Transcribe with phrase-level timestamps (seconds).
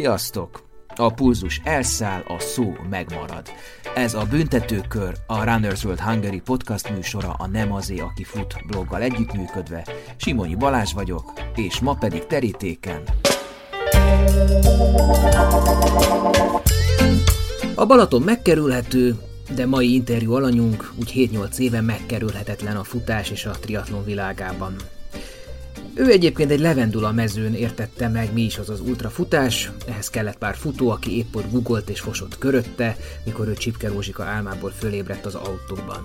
[0.00, 0.62] Sziasztok!
[0.96, 3.46] A pulzus elszáll, a szó megmarad.
[3.94, 9.02] Ez a Büntetőkör, a Runners World Hungary podcast műsora a Nem azé, aki fut bloggal
[9.02, 9.86] együttműködve.
[10.16, 13.02] Simonyi Balázs vagyok, és ma pedig terítéken.
[17.74, 19.18] A Balaton megkerülhető,
[19.54, 24.76] de mai interjú alanyunk úgy 7-8 éve megkerülhetetlen a futás és a triatlon világában.
[25.94, 30.56] Ő egyébként egy levendula mezőn értette meg, mi is az az ultrafutás, ehhez kellett pár
[30.56, 35.34] futó, aki épp ott gugolt és fosott körötte, mikor ő Csipke Rózsika álmából fölébredt az
[35.34, 36.02] autóban.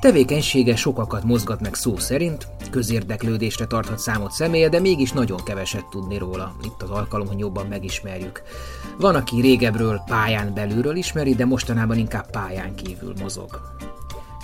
[0.00, 6.18] Tevékenysége sokakat mozgat meg szó szerint, közérdeklődésre tarthat számot személye, de mégis nagyon keveset tudni
[6.18, 6.56] róla.
[6.64, 8.42] Itt az alkalom, hogy jobban megismerjük.
[8.98, 13.60] Van, aki régebről pályán belülről ismeri, de mostanában inkább pályán kívül mozog.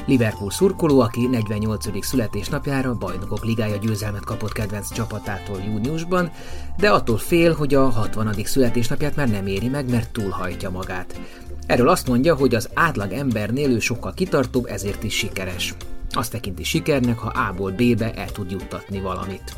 [0.06, 2.04] Liverpool szurkoló, aki 48.
[2.04, 6.30] születésnapjára bajnokok ligája győzelmet kapott kedvenc csapatától júniusban,
[6.76, 8.34] de attól fél, hogy a 60.
[8.44, 11.20] születésnapját már nem éri meg, mert túlhajtja magát.
[11.66, 15.74] Erről azt mondja, hogy az átlag embernél ő sokkal kitartóbb, ezért is sikeres.
[16.10, 19.56] Azt tekinti sikernek, ha A-ból B-be el tud juttatni valamit.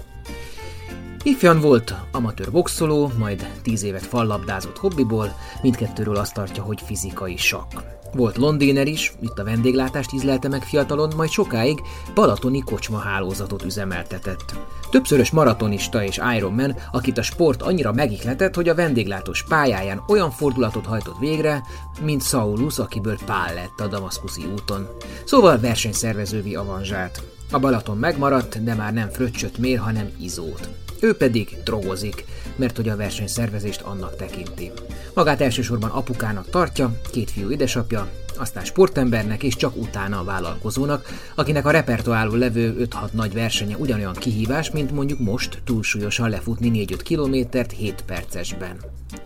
[1.22, 7.97] Ifjan volt amatőr boxoló, majd tíz évet fallabdázott hobbiból, mindkettőről azt tartja, hogy fizikai sakk.
[8.12, 11.80] Volt londéner is, itt a vendéglátást ízlelte meg fiatalon, majd sokáig
[12.14, 14.54] balatoni kocsma hálózatot üzemeltetett.
[14.90, 20.86] Többszörös maratonista és Ironman, akit a sport annyira megihletett, hogy a vendéglátós pályáján olyan fordulatot
[20.86, 21.62] hajtott végre,
[22.00, 24.88] mint Saulus, akiből Pál lett a damaszkuszi úton.
[25.24, 27.22] Szóval versenyszervezővi avanzsát.
[27.50, 30.68] A Balaton megmaradt, de már nem fröccsöt mér, hanem izót.
[31.00, 32.24] Ő pedig drogozik,
[32.58, 34.70] mert hogy a versenyszervezést annak tekinti.
[35.14, 41.66] Magát elsősorban apukának tartja, két fiú édesapja, aztán sportembernek és csak utána a vállalkozónak, akinek
[41.66, 47.72] a repertoárul levő 5-6 nagy versenye ugyanolyan kihívás, mint mondjuk most túlsúlyosan lefutni 4-5 kilométert
[47.72, 48.76] 7 percesben.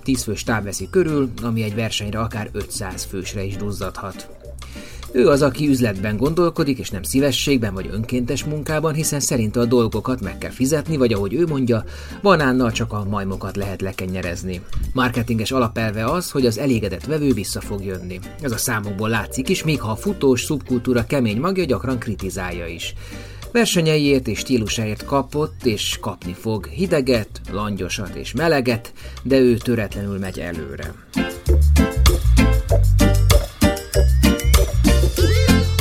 [0.02, 4.41] 10 fős táv veszi körül, ami egy versenyre akár 500 fősre is duzzadhat.
[5.14, 10.20] Ő az, aki üzletben gondolkodik, és nem szívességben vagy önkéntes munkában, hiszen szerinte a dolgokat
[10.20, 11.84] meg kell fizetni, vagy ahogy ő mondja,
[12.22, 14.60] banánnal csak a majmokat lehet lekenyerezni.
[14.92, 18.18] Marketinges alapelve az, hogy az elégedett vevő vissza fog jönni.
[18.40, 22.94] Ez a számokból látszik is, még ha a futós szubkultúra kemény magja gyakran kritizálja is.
[23.52, 28.92] Versenyeiért és stílusáért kapott és kapni fog hideget, langyosat és meleget,
[29.22, 30.94] de ő töretlenül megy előre.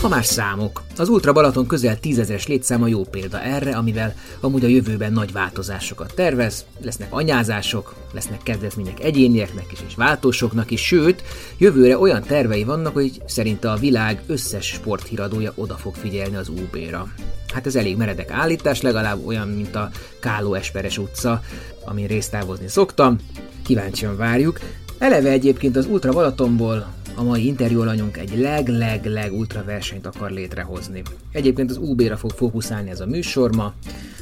[0.01, 0.83] Ha más számok.
[0.97, 6.13] Az Ultra Balaton közel tízezeres létszáma jó példa erre, amivel amúgy a jövőben nagy változásokat
[6.15, 11.23] tervez, lesznek anyázások, lesznek kedvezmények egyénieknek is és váltósoknak is, sőt,
[11.57, 17.07] jövőre olyan tervei vannak, hogy szerinte a világ összes sporthíradója oda fog figyelni az UB-ra.
[17.53, 19.89] Hát ez elég meredek állítás, legalább olyan, mint a
[20.19, 21.41] Káló Esperes utca,
[21.85, 23.17] amin résztávozni szoktam.
[23.63, 24.59] Kíváncsian várjuk.
[24.97, 31.01] Eleve egyébként az Ultra Balatonból a mai interjú alanyunk egy leg-leg-leg ultra versenyt akar létrehozni.
[31.31, 33.73] Egyébként az UB-ra fog fókuszálni ez a műsor ma,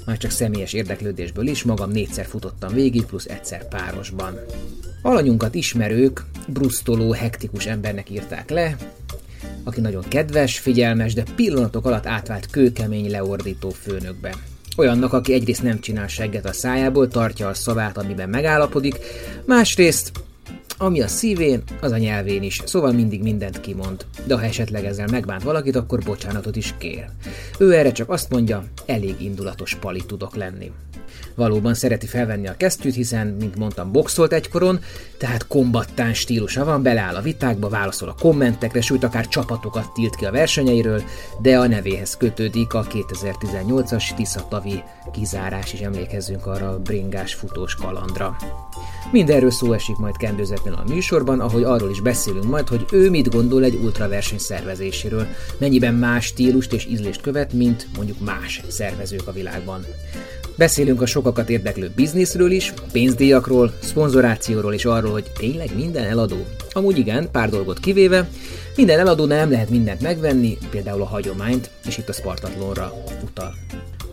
[0.06, 4.40] már csak személyes érdeklődésből is, magam négyszer futottam végig, plusz egyszer párosban.
[5.02, 8.76] Alanyunkat ismerők brusztoló, hektikus embernek írták le,
[9.64, 14.36] aki nagyon kedves, figyelmes, de pillanatok alatt átvált kőkemény leordító főnökbe.
[14.78, 18.96] Olyannak, aki egyrészt nem csinál segget a szájából, tartja a szavát, amiben megállapodik,
[19.46, 20.12] másrészt
[20.82, 24.06] ami a szívén, az a nyelvén is, szóval mindig mindent kimond.
[24.26, 27.06] De ha esetleg ezzel megbánt valakit, akkor bocsánatot is kér.
[27.58, 30.72] Ő erre csak azt mondja, elég indulatos pali tudok lenni.
[31.36, 34.80] Valóban szereti felvenni a kesztyűt, hiszen, mint mondtam, boxolt egykoron,
[35.18, 40.26] tehát kombattán stílusa van, beleáll a vitákba, válaszol a kommentekre, sőt akár csapatokat tilt ki
[40.26, 41.04] a versenyeiről,
[41.42, 48.36] de a nevéhez kötődik a 2018-as Tisza-tavi kizárás, és emlékezzünk arra a bringás futós kalandra.
[49.12, 53.30] Mindenről szó esik majd kendőzetlen a műsorban, ahogy arról is beszélünk majd, hogy ő mit
[53.30, 55.28] gondol egy ultraverseny szervezéséről,
[55.58, 59.86] mennyiben más stílust és ízlést követ, mint mondjuk más szervezők a világban.
[60.56, 66.46] Beszélünk a sokakat érdeklő bizniszről is, pénzdíjakról, szponzorációról és arról, hogy tényleg minden eladó.
[66.72, 68.30] Amúgy igen, pár dolgot kivéve,
[68.76, 72.94] minden eladó nem lehet mindent megvenni, például a hagyományt, és itt a Spartatlonra
[73.24, 73.54] utal.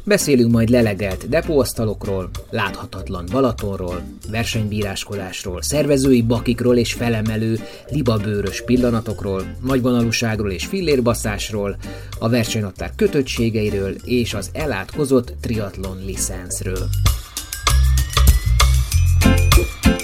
[0.06, 7.58] Beszélünk majd lelegelt depóasztalokról, láthatatlan Balatonról, versenybíráskodásról, szervezői bakikról és felemelő,
[7.88, 11.76] libabőrös pillanatokról, nagyvonalúságról és fillérbaszásról,
[12.18, 16.88] a versenynaptár kötöttségeiről és az elátkozott triatlon licenszről.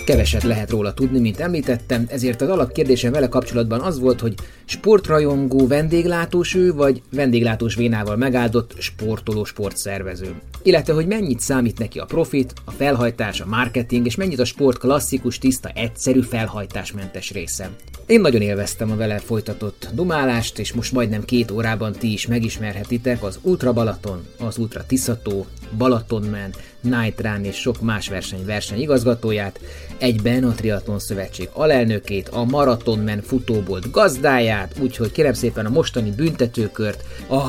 [0.04, 4.34] Keveset lehet róla tudni, mint említettem, ezért az alapkérdésem vele kapcsolatban az volt, hogy
[4.64, 10.34] sportrajongó vendéglátós ő, vagy vendéglátós vénával megáldott sportoló sportszervező.
[10.62, 14.78] Illetve, hogy mennyit számít neki a profit, a felhajtás, a marketing, és mennyit a sport
[14.78, 17.70] klasszikus, tiszta, egyszerű, felhajtásmentes része.
[18.06, 23.22] Én nagyon élveztem a vele folytatott dumálást, és most majdnem két órában ti is megismerhetitek
[23.22, 25.46] az Ultra Balaton, az Ultra Tiszató,
[25.76, 26.50] Balatonman,
[26.82, 29.60] Night Run és sok más verseny verseny igazgatóját,
[29.98, 37.04] egyben a Triatlon Szövetség alelnökét, a Maratonman futóbolt gazdáját, úgyhogy kérem szépen a mostani büntetőkört,
[37.28, 37.40] a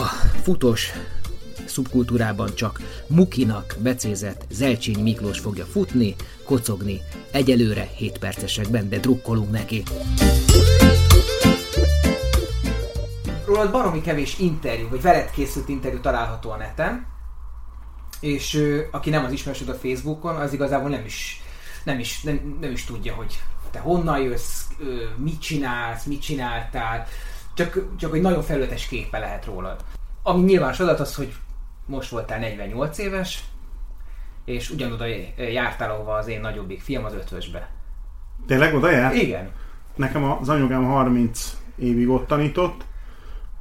[0.41, 0.91] futós
[1.65, 7.01] szubkultúrában csak Mukinak becézett Zelcsényi Miklós fogja futni, kocogni,
[7.31, 9.83] egyelőre 7 percesekben, de drukkolunk neki.
[13.45, 17.12] Rólad baromi kevés interjú, vagy veled készült interjú található a neten,
[18.23, 21.41] és ö, aki nem az ismerősöd a Facebookon, az igazából nem is,
[21.83, 23.39] nem is, nem, nem is tudja, hogy
[23.71, 24.67] te honnan jössz,
[25.15, 27.05] mit csinálsz, mit csináltál,
[27.53, 29.83] csak, csak egy nagyon felületes képe lehet rólad.
[30.23, 31.33] Ami nyilvános adat az, hogy
[31.85, 33.43] most voltál 48 éves,
[34.45, 35.05] és ugyanoda
[35.37, 37.69] jártál, ahova az én nagyobbik fiam az ötvösbe.
[38.47, 39.15] Tényleg oda jár?
[39.15, 39.51] Igen.
[39.95, 42.85] Nekem az anyukám 30 évig ott tanított,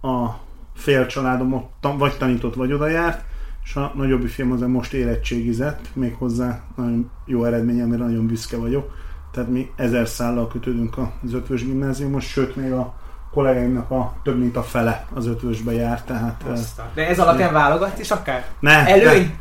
[0.03, 0.29] a
[0.75, 3.25] fél családom ott vagy tanított, vagy oda járt,
[3.64, 8.91] és a nagyobbi fiam az most érettségizett, méghozzá nagyon jó eredményem, mert nagyon büszke vagyok.
[9.32, 12.94] Tehát mi ezer szállal kötődünk az ötvös gimnáziumos, sőt még a
[13.32, 16.43] kollégáimnak a több mint a fele az ötvösbe jár, tehát...
[16.50, 16.87] Aztán.
[16.94, 18.47] De ez alapján válogat is akár?
[18.61, 19.35] Ne, Előny?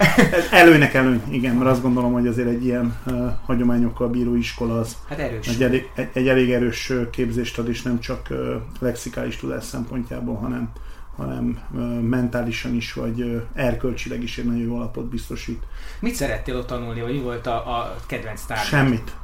[0.52, 4.80] Ne, előnynek előny, igen, mert azt gondolom, hogy azért egy ilyen uh, hagyományokkal bíró iskola
[4.80, 5.48] az hát erős.
[5.48, 8.38] Egy, elég, egy, egy elég erős képzést ad, és nem csak uh,
[8.80, 10.72] lexikális tudás szempontjából, hanem
[11.18, 11.60] hanem
[12.02, 15.64] mentálisan is, vagy erkölcsileg is egy nagyon jó alapot biztosít.
[16.00, 18.66] Mit szerettél ott tanulni, vagy mi volt a, a kedvenc tárgyat?
[18.66, 19.16] Semmit.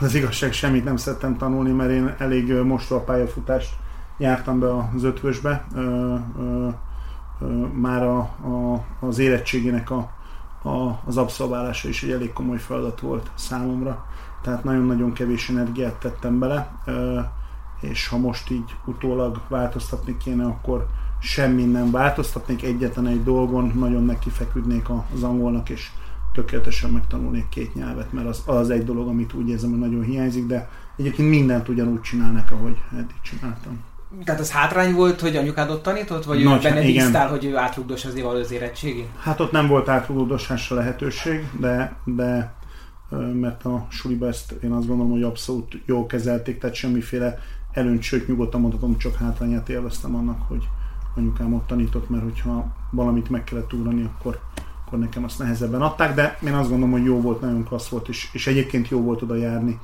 [0.00, 3.74] Az igazság, semmit nem szerettem tanulni, mert én elég uh, mostoha pályafutást
[4.18, 5.66] jártam be az ötvösbe.
[5.74, 6.68] Ö, ö,
[7.40, 10.10] ö, már a, a, az érettségének a,
[10.62, 14.06] a, az abszolválása is egy elég komoly feladat volt számomra.
[14.42, 16.70] Tehát nagyon-nagyon kevés energiát tettem bele,
[17.80, 20.86] és ha most így utólag változtatni kéne, akkor
[21.20, 25.90] semmi nem változtatnék, egyetlen egy dolgon nagyon neki feküdnék az angolnak, és
[26.32, 30.46] tökéletesen megtanulnék két nyelvet, mert az, az egy dolog, amit úgy érzem, hogy nagyon hiányzik,
[30.46, 33.84] de egyébként mindent ugyanúgy csinálnak, ahogy eddig csináltam.
[34.24, 38.04] Tehát az hátrány volt, hogy anyukád ott tanított, vagy Nagy, benne bíztál, hogy ő átrugdos
[38.04, 39.06] az az érettségi?
[39.18, 42.54] Hát ott nem volt átrugdosásra lehetőség, de, de
[43.32, 47.38] mert a suliba ezt én azt gondolom, hogy abszolút jól kezelték, tehát semmiféle
[47.72, 50.68] előnyt, sőt nyugodtan mondhatom, csak hátrányát élveztem annak, hogy
[51.18, 54.38] anyukám ott tanított, mert hogyha valamit meg kellett ugrani, akkor,
[54.84, 58.08] akkor nekem azt nehezebben adták, de én azt gondolom, hogy jó volt, nagyon klassz volt,
[58.08, 59.78] és, és egyébként jó volt oda járni.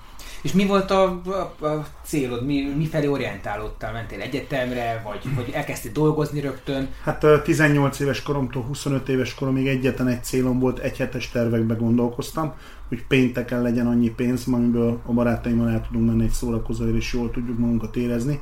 [0.44, 1.20] És mi volt a,
[1.60, 2.44] a, a célod?
[2.46, 3.92] Mi, mi felé orientálódtál?
[3.92, 6.88] Mentél egyetemre, vagy, vagy elkezdtél dolgozni rögtön?
[7.02, 12.52] Hát 18 éves koromtól 25 éves koromig egyetlen egy célom volt, egy hetes tervekbe gondolkoztam,
[12.88, 17.30] hogy pénteken legyen annyi pénz, amiből a barátaimmal el tudunk menni egy szórakozóért, és jól
[17.30, 18.40] tudjuk magunkat érezni.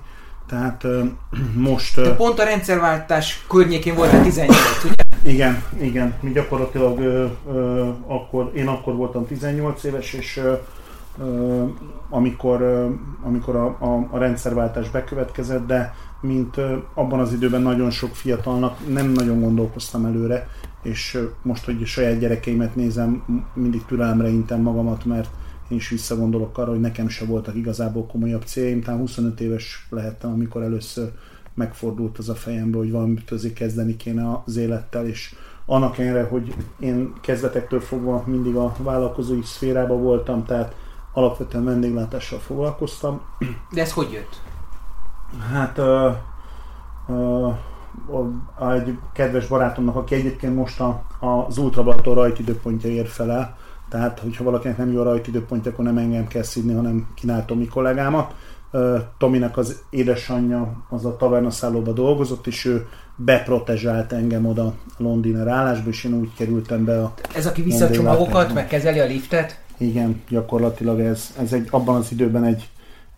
[0.52, 0.86] Tehát
[1.70, 2.00] most...
[2.00, 5.32] De pont a rendszerváltás környékén volt a 18, ugye?
[5.32, 6.14] Igen, igen.
[6.20, 10.40] Mi gyakorlatilag ö, ö, akkor, én akkor voltam 18 éves, és
[11.18, 11.64] ö,
[12.10, 12.88] amikor,
[13.22, 16.56] amikor a, a, a rendszerváltás bekövetkezett, de mint
[16.94, 20.48] abban az időben nagyon sok fiatalnak nem nagyon gondolkoztam előre,
[20.82, 23.24] és most, hogy a saját gyerekeimet nézem,
[23.54, 25.28] mindig türelemre intem magamat, mert
[25.72, 28.82] én is visszagondolok arra, hogy nekem se voltak igazából komolyabb céljaim.
[28.82, 31.10] Talán 25 éves lehettem, amikor először
[31.54, 35.34] megfordult az a fejembe, hogy valamit azért kezdeni kéne az élettel, és
[35.66, 40.74] annak ellenére, hogy én kezdetektől fogva mindig a vállalkozói szférában voltam, tehát
[41.12, 43.20] alapvetően vendéglátással foglalkoztam.
[43.74, 44.40] De ez hogy jött?
[45.52, 46.14] Hát uh,
[48.08, 53.56] uh, egy kedves barátomnak, aki egyébként most a, az Ultrabalaton rajtidőpontja ér fel el,
[53.92, 57.66] tehát hogyha valakinek nem jó a rajtidőpontja, akkor nem engem kell szídni, hanem kínál Tomi
[57.66, 58.34] kollégámat.
[59.18, 65.88] Tominek az édesanyja az a tavernaszállóba dolgozott, és ő beprotezsált engem oda a Londiner állásba,
[65.88, 67.14] és én úgy kerültem be a...
[67.34, 69.60] Ez aki vissza a csomagokat, meg kezeli a liftet?
[69.78, 72.68] Igen, gyakorlatilag ez, ez egy, abban az időben egy,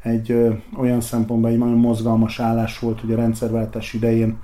[0.02, 4.36] egy ö, olyan szempontból egy nagyon mozgalmas állás volt, hogy a rendszerváltás idején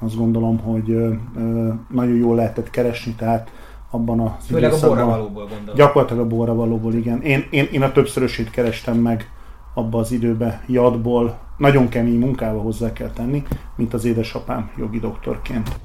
[0.00, 3.50] azt gondolom, hogy ö, ö, nagyon jól lehetett keresni, tehát
[3.94, 5.74] abban a Főleg a borravalóból gondolom.
[5.74, 7.22] Gyakorlatilag a borravalóból, igen.
[7.22, 9.30] Én, én, én a többszörösét kerestem meg
[9.74, 13.42] abba az időbe jadból, nagyon kemény munkával hozzá kell tenni,
[13.76, 15.78] mint az édesapám jogi doktorként.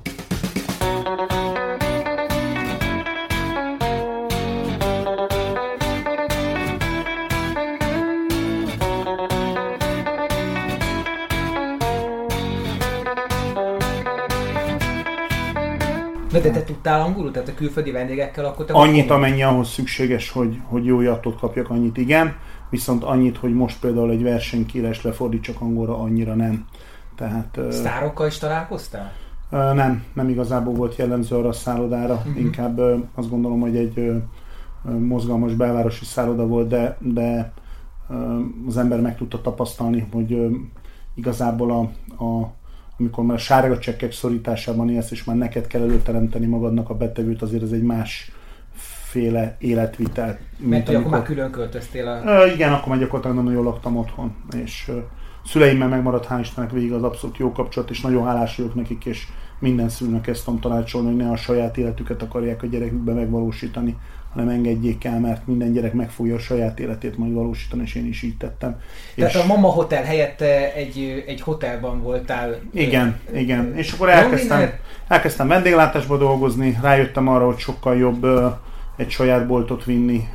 [16.42, 17.32] De te tudtál angolul?
[17.32, 21.70] Tehát a külföldi vendégekkel akkor te Annyit, amennyi ahhoz szükséges, hogy, hogy jó jatot kapjak,
[21.70, 22.36] annyit igen,
[22.70, 26.66] viszont annyit, hogy most például egy versenykírás lefordítsak angolra, annyira nem.
[27.16, 29.12] Tehát, Sztárokkal is találkoztál?
[29.50, 32.40] Nem, nem igazából volt jellemző arra a szállodára, uh-huh.
[32.40, 32.80] inkább
[33.16, 34.12] azt gondolom, hogy egy
[35.00, 37.54] mozgalmas belvárosi szálloda volt, de, de
[38.68, 40.48] az ember meg tudta tapasztalni, hogy
[41.16, 41.80] igazából a,
[42.24, 42.54] a
[43.00, 47.64] amikor már sárga csekkek szorításában élsz, és már neked kell előteremteni magadnak a betevőt, azért
[47.64, 48.32] ez egy más
[49.10, 50.38] féle életvitel.
[50.58, 51.06] Mint Mert amikor...
[51.06, 52.22] akkor már külön költöztél a...
[52.22, 54.96] Uh, igen, akkor már gyakorlatilag nagyon jól laktam otthon, és uh,
[55.46, 59.28] szüleimmel megmaradt hál' Istennek végig az abszolút jó kapcsolat, és nagyon hálás vagyok nekik, és
[59.60, 63.98] minden szülőnek ezt tudom tanácsolni, hogy ne a saját életüket akarják a gyerekükbe megvalósítani,
[64.34, 68.06] hanem engedjék el, mert minden gyerek meg fogja a saját életét majd valósítani, és én
[68.06, 68.80] is így tettem.
[69.16, 70.42] Tehát és a Mama Hotel helyett
[70.76, 72.60] egy, egy hotelban voltál.
[72.74, 73.76] Igen, ö, igen.
[73.76, 74.70] És akkor elkezdtem,
[75.08, 78.26] elkezdtem vendéglátásba dolgozni, rájöttem arra, hogy sokkal jobb
[78.98, 80.28] egy saját boltot vinni,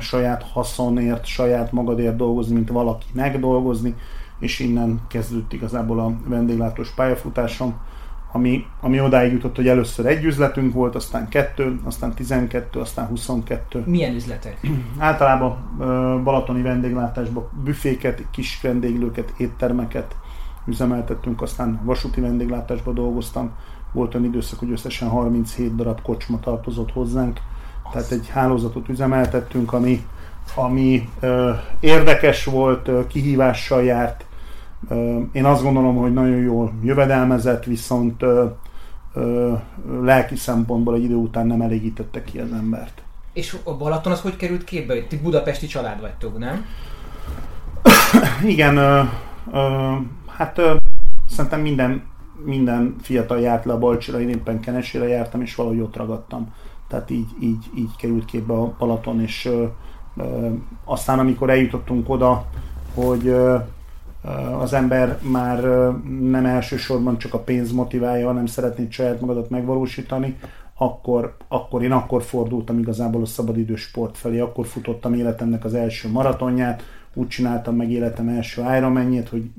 [0.00, 3.94] saját haszonért, saját magadért dolgozni, mint valaki megdolgozni,
[4.40, 7.80] és innen kezdődött igazából a vendéglátós pályafutásom
[8.32, 13.82] ami, ami odáig jutott, hogy először egy üzletünk volt, aztán kettő, aztán 12, aztán 22.
[13.86, 14.60] Milyen üzletek?
[14.98, 15.76] Általában
[16.24, 20.16] balatoni vendéglátásban büféket, kis vendéglőket, éttermeket
[20.66, 23.50] üzemeltettünk, aztán vasúti vendéglátásban dolgoztam.
[23.92, 27.38] Volt olyan időszak, hogy összesen 37 darab kocsma tartozott hozzánk,
[27.92, 30.06] tehát egy hálózatot üzemeltettünk, ami,
[30.54, 34.24] ami ö, érdekes volt, ö, kihívással járt,
[35.32, 38.24] én azt gondolom, hogy nagyon jól jövedelmezett, viszont
[40.02, 43.02] lelki szempontból egy idő után nem elégítette ki az embert.
[43.32, 45.02] És a Balaton az hogy került képbe?
[45.02, 46.64] Ti budapesti család vagytok, nem?
[48.44, 49.02] Igen, ö,
[49.52, 49.92] ö,
[50.26, 50.74] hát ö,
[51.28, 52.02] szerintem minden,
[52.44, 56.54] minden fiatal járt le a Balcsira, én éppen Kenesére jártam, és valahogy ott ragadtam.
[56.88, 59.64] Tehát így, így, így került képbe a Balaton, és ö,
[60.16, 60.48] ö,
[60.84, 62.44] aztán amikor eljutottunk oda,
[62.94, 63.56] hogy ö,
[64.58, 65.62] az ember már
[66.20, 70.36] nem elsősorban csak a pénz motiválja, hanem szeretné saját magadat megvalósítani,
[70.74, 76.08] akkor, akkor én akkor fordultam igazából a szabadidős sport felé, akkor futottam életemnek az első
[76.10, 76.82] maratonját,
[77.14, 79.50] úgy csináltam meg életem első Ironmanjét, hogy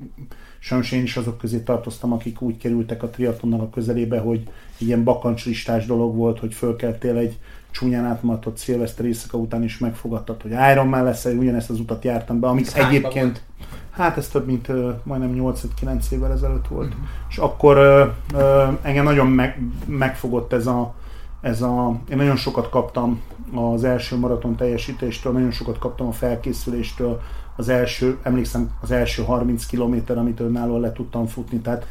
[0.58, 5.04] sajnos én is azok közé tartoztam, akik úgy kerültek a triatlonnal a közelébe, hogy ilyen
[5.04, 7.38] bakancslistás dolog volt, hogy fölkeltél egy
[7.74, 12.46] csúnyán átmatott szilveszter éjszaka után is megfogadtad, hogy Ironman lesz, ugyanezt az utat jártam be,
[12.46, 13.22] amit egyébként...
[13.22, 13.42] Volt?
[13.90, 16.88] Hát ez több mint uh, majdnem 8-9 évvel ezelőtt volt.
[16.88, 17.04] Uh-huh.
[17.28, 20.94] És akkor uh, uh, engem nagyon meg, megfogott ez a,
[21.40, 22.00] ez a...
[22.10, 23.20] Én nagyon sokat kaptam
[23.54, 27.20] az első maraton teljesítéstől, nagyon sokat kaptam a felkészüléstől,
[27.56, 31.86] az első, emlékszem, az első 30 kilométer, amit önállóan le tudtam futni, tehát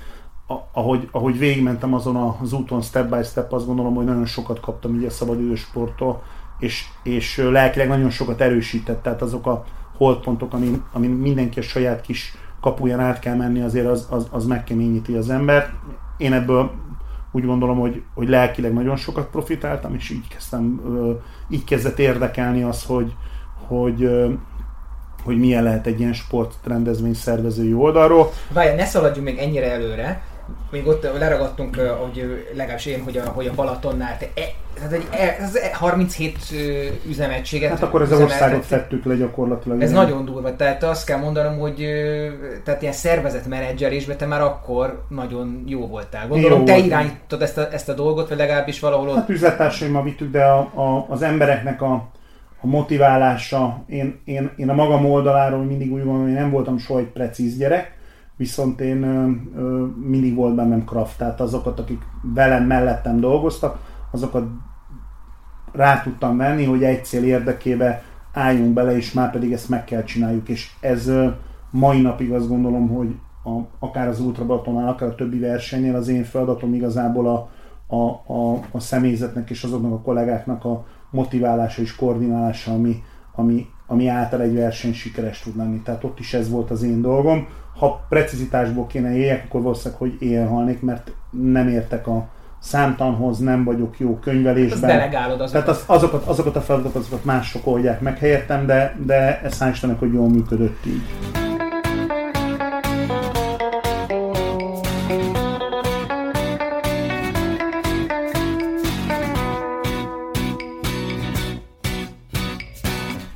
[0.71, 4.95] ahogy, ahogy végigmentem azon az úton step by step, azt gondolom, hogy nagyon sokat kaptam
[4.95, 6.23] így a szabadidős sporttól,
[6.59, 9.63] és, és lelkileg nagyon sokat erősített, tehát azok a
[9.97, 14.45] holdpontok, amin, amin mindenki a saját kis kapuján át kell menni, azért az, az, az
[14.45, 15.73] megkeményíti az ember.
[16.17, 16.71] Én ebből
[17.31, 20.81] úgy gondolom, hogy, hogy lelkileg nagyon sokat profitáltam, és így kezdtem,
[21.49, 23.15] így kezdett érdekelni az, hogy,
[23.67, 24.09] hogy,
[25.23, 28.31] hogy milyen lehet egy ilyen sportrendezvény szervezői oldalról.
[28.53, 30.23] Várj, ne szaladjunk még ennyire előre,
[30.71, 34.41] még ott leragadtunk, hogy legalábbis én, hogy a, hogy a Balatonnál, te, e,
[34.75, 36.37] tehát egy, e, ez 37
[37.07, 39.81] üzemegységet Hát akkor ez az országot fettük le gyakorlatilag.
[39.81, 40.03] Ez igen.
[40.03, 41.87] nagyon durva, tehát azt kell mondanom, hogy
[42.63, 46.27] tehát ilyen szervezet menedzselésben te már akkor nagyon jó voltál.
[46.27, 47.41] Gondolom, jó te volt.
[47.41, 49.15] ezt a, ezt a dolgot, vagy legalábbis valahol ott...
[49.15, 51.93] Hát üzlettársaimmal vittük, de a, a, az embereknek a,
[52.61, 56.99] a motiválása, én, én, én a magam oldaláról mindig úgy gondolom, hogy nem voltam soha
[56.99, 57.92] egy precíz gyerek,
[58.37, 63.79] viszont én ö, mindig volt bennem kraft, tehát azokat, akik velem mellettem dolgoztak,
[64.11, 64.47] azokat
[65.71, 70.03] rá tudtam venni, hogy egy cél érdekébe álljunk bele, és már pedig ezt meg kell
[70.03, 71.11] csináljuk, és ez
[71.69, 76.23] mai napig azt gondolom, hogy a, akár az Ultrabatonál, akár a többi versenynél az én
[76.23, 77.49] feladatom igazából a,
[77.95, 83.03] a, a, a személyzetnek és azoknak a kollégáknak a motiválása és koordinálása, ami,
[83.35, 85.81] ami, ami által egy verseny sikeres tud lenni.
[85.81, 90.15] Tehát ott is ez volt az én dolgom ha precizitásból kéne éljek, akkor valószínűleg, hogy
[90.19, 92.27] éjjel halnék, mert nem értek a
[92.59, 94.89] számtanhoz, nem vagyok jó könyvelésben.
[94.89, 95.63] Hát delegálod azokat.
[95.63, 99.95] Tehát az, azokat, azokat a feladatokat azokat mások oldják meg helyettem, de, de ez hál'
[99.99, 101.42] hogy jól működött így.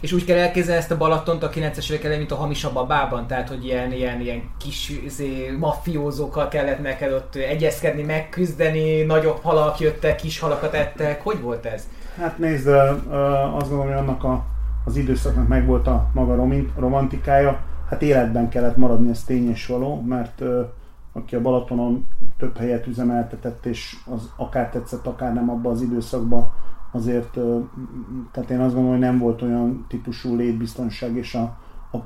[0.08, 2.86] És úgy kell elképzelni ezt a Balatont a 90-es évek elején, mint a hamisabb a
[2.86, 9.40] bában, tehát hogy ilyen, ilyen, ilyen kis izé, maffiózókkal kellett neked ott egyezkedni, megküzdeni, nagyobb
[9.42, 11.24] halak jöttek, kis halakat ettek.
[11.24, 11.88] Hogy volt ez?
[12.18, 14.46] Hát nézd, azt gondolom, hogy annak a,
[14.86, 16.48] az időszaknak megvolt a maga
[16.78, 17.60] romantikája.
[17.90, 20.44] Hát életben kellett maradni, ez tény és való, mert
[21.14, 26.52] aki a Balatonon több helyet üzemeltetett, és az akár tetszett, akár nem abban az időszakban,
[26.98, 27.38] azért,
[28.32, 31.58] tehát én azt gondolom, hogy nem volt olyan típusú létbiztonság, és a,
[31.92, 31.98] a,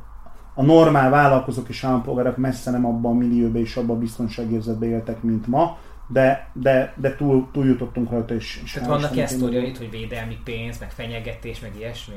[0.54, 5.24] a normál vállalkozók és állampolgárok messze nem abban a millióbe és abban a biztonságérzetbe éltek,
[5.24, 8.64] mint ma, de, de, de túl, túl jutottunk rajta is.
[8.74, 12.16] Tehát vannak ilyen sztoriait, hogy védelmi pénz, meg fenyegetés, meg ilyesmi?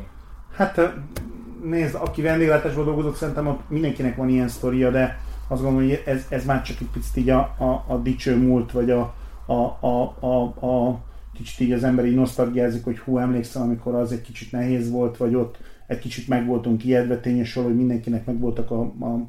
[0.57, 0.81] Hát
[1.65, 6.45] nézd, aki vendéglátásban dolgozott, szerintem mindenkinek van ilyen sztoria, de azt gondolom, hogy ez, ez
[6.45, 9.15] már csak egy picit így a, a, a dicső múlt, vagy a,
[9.47, 11.01] a, a, a, a
[11.35, 15.17] kicsit így az ember így nosztalgiázik, hogy hú, emlékszem, amikor az egy kicsit nehéz volt,
[15.17, 19.21] vagy ott egy kicsit meg voltunk ijedve, tényes hogy mindenkinek megvoltak a, a,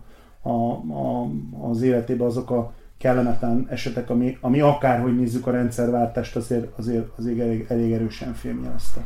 [0.49, 1.29] a, a,
[1.69, 7.39] az életében azok a kellemetlen esetek, ami, ami akárhogy nézzük a rendszerváltást, azért, azért, azért
[7.39, 9.01] elég, elég erősen filmjelezte.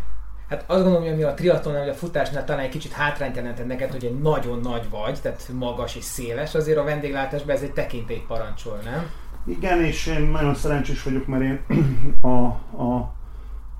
[0.50, 3.68] Hát azt gondolom, hogy ami a triatlonnál, vagy a futásnál talán egy kicsit hátrányt jelentett
[3.68, 7.74] neked, hogy egy nagyon nagy vagy, tehát magas és széles, azért a vendéglátásban ez egy
[7.74, 9.10] tekintély parancsol, nem?
[9.50, 11.60] Igen, és én nagyon szerencsés vagyok, mert én
[12.22, 12.46] a,
[12.84, 13.14] a,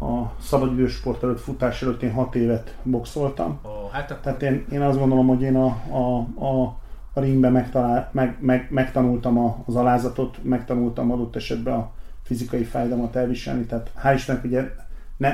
[0.06, 3.60] a szabadidősport előtt, futás előtt én hat évet boxoltam.
[3.62, 4.24] Oh, hát akkor...
[4.24, 6.78] Tehát én, én azt gondolom, hogy én a, a, a,
[7.14, 11.92] a ringben megtalál, meg, meg, megtanultam az alázatot, megtanultam adott esetben a
[12.24, 14.70] fizikai fájdalmat elviselni, tehát hál' Istennek ugye
[15.18, 15.30] ne,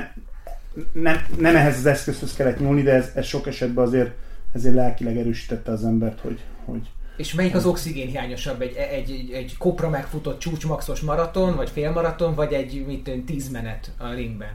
[0.92, 4.14] nem, nem ehhez az eszközhöz kellett nyúlni, de ez, ez sok esetben azért
[4.52, 8.60] ezért lelkileg erősítette az embert, hogy, hogy és melyik az oxigén hiányosabb?
[8.60, 13.92] Egy, egy, egy, egy kopra megfutott csúcsmaxos maraton, vagy félmaraton, vagy egy mit, tíz menet
[13.98, 14.48] a ringben?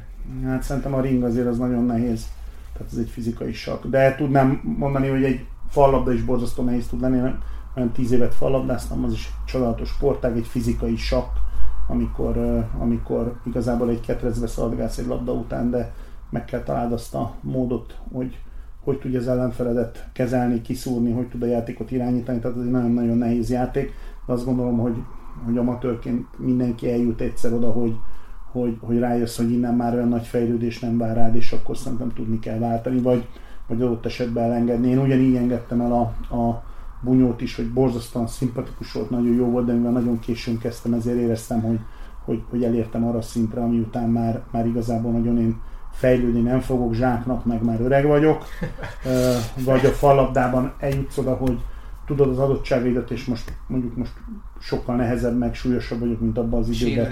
[0.45, 2.27] Hát szerintem a ring azért az nagyon nehéz.
[2.73, 3.85] Tehát ez egy fizikai sak.
[3.85, 7.31] De tudnám mondani, hogy egy fallabda is borzasztó nehéz tud lenni.
[7.75, 11.29] Olyan tíz évet fallabdáztam, az is egy csodálatos sportág, egy fizikai sak,
[11.87, 15.93] amikor, amikor igazából egy ketrecbe szaladgálsz egy labda után, de
[16.29, 18.37] meg kell találd azt a módot, hogy
[18.83, 23.17] hogy tudja az ellenfeledet kezelni, kiszúrni, hogy tud a játékot irányítani, tehát ez egy nagyon-nagyon
[23.17, 23.93] nehéz játék,
[24.25, 24.95] de azt gondolom, hogy,
[25.45, 27.95] hogy amatőrként mindenki eljut egyszer oda, hogy,
[28.51, 32.13] hogy, hogy rájössz, hogy innen már olyan nagy fejlődés nem vár rád, és akkor szerintem
[32.13, 33.27] tudni kell váltani, vagy,
[33.67, 34.89] vagy adott esetben elengedni.
[34.89, 36.63] Én ugyanígy engedtem el a, a
[37.01, 41.19] bunyót is, hogy borzasztóan szimpatikus volt, nagyon jó volt, de mivel nagyon későn kezdtem, ezért
[41.19, 41.79] éreztem, hogy,
[42.25, 45.61] hogy, hogy elértem arra szintre, ami után már, már igazából nagyon én
[46.01, 48.45] fejlődni nem fogok, zsáknak meg már öreg vagyok,
[49.65, 51.59] vagy a fallabdában eljutsz oda, hogy
[52.05, 54.13] tudod az adottságaidat, és most mondjuk most
[54.59, 57.03] sokkal nehezebb, meg súlyosabb vagyok, mint abban az időben.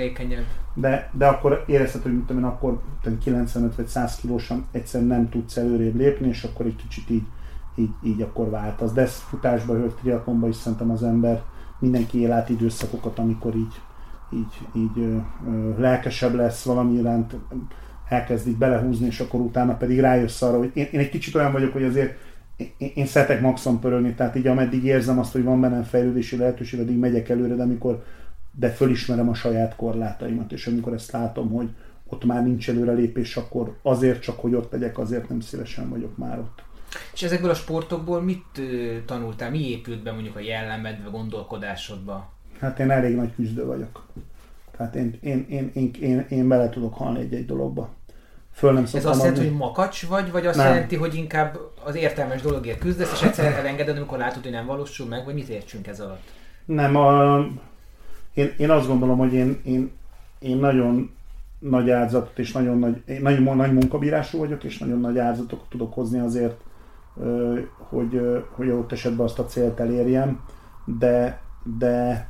[0.73, 2.81] De, de akkor érezted, hogy mint akkor
[3.23, 7.25] 95 vagy 100 kilósan egyszerűen nem tudsz előrébb lépni, és akkor egy kicsit így,
[7.75, 8.91] így, így akkor váltasz.
[8.91, 11.41] De ez futásba, hogy triatlonba is szerintem az ember
[11.79, 13.81] mindenki él át időszakokat, amikor így,
[14.33, 15.17] így, így ö,
[15.51, 17.35] ö, lelkesebb lesz valami iránt,
[18.09, 21.73] elkezdik belehúzni, és akkor utána pedig rájössz arra, hogy én, én egy kicsit olyan vagyok,
[21.73, 22.17] hogy azért
[22.77, 26.79] én, én szeretek maxon pörölni, tehát így ameddig érzem azt, hogy van bennem fejlődési lehetőség,
[26.79, 28.03] addig megyek előre, de amikor
[28.51, 31.69] de fölismerem a saját korlátaimat, és amikor ezt látom, hogy
[32.07, 36.39] ott már nincs előrelépés, akkor azért csak, hogy ott legyek, azért nem szívesen vagyok már
[36.39, 36.63] ott.
[37.13, 38.61] És ezekből a sportokból mit
[39.05, 39.49] tanultál?
[39.49, 42.33] Mi épült be mondjuk a jellemedbe, gondolkodásodba?
[42.59, 44.07] Hát én elég nagy küzdő vagyok.
[44.77, 47.97] Tehát én, én, én, én, én, én bele tudok halni egy-egy dologba
[48.59, 50.67] föl nem Ez azt jelenti, hogy makacs vagy, vagy azt nem.
[50.67, 55.07] jelenti, hogy inkább az értelmes dologért küzdesz, és egyszer elengeded, amikor látod, hogy nem valósul
[55.07, 56.23] meg, vagy mit értsünk ez alatt?
[56.65, 57.37] Nem, a,
[58.33, 59.91] én, én azt gondolom, hogy én, én,
[60.39, 61.11] én nagyon
[61.59, 65.93] nagy áldozatot és nagyon nagy, én nagyon nagy munkabírású vagyok, és nagyon nagy áldozatokat tudok
[65.93, 66.61] hozni azért,
[67.89, 68.21] hogy,
[68.55, 70.43] hogy ott esetben azt a célt elérjem,
[70.85, 71.41] de,
[71.77, 72.29] de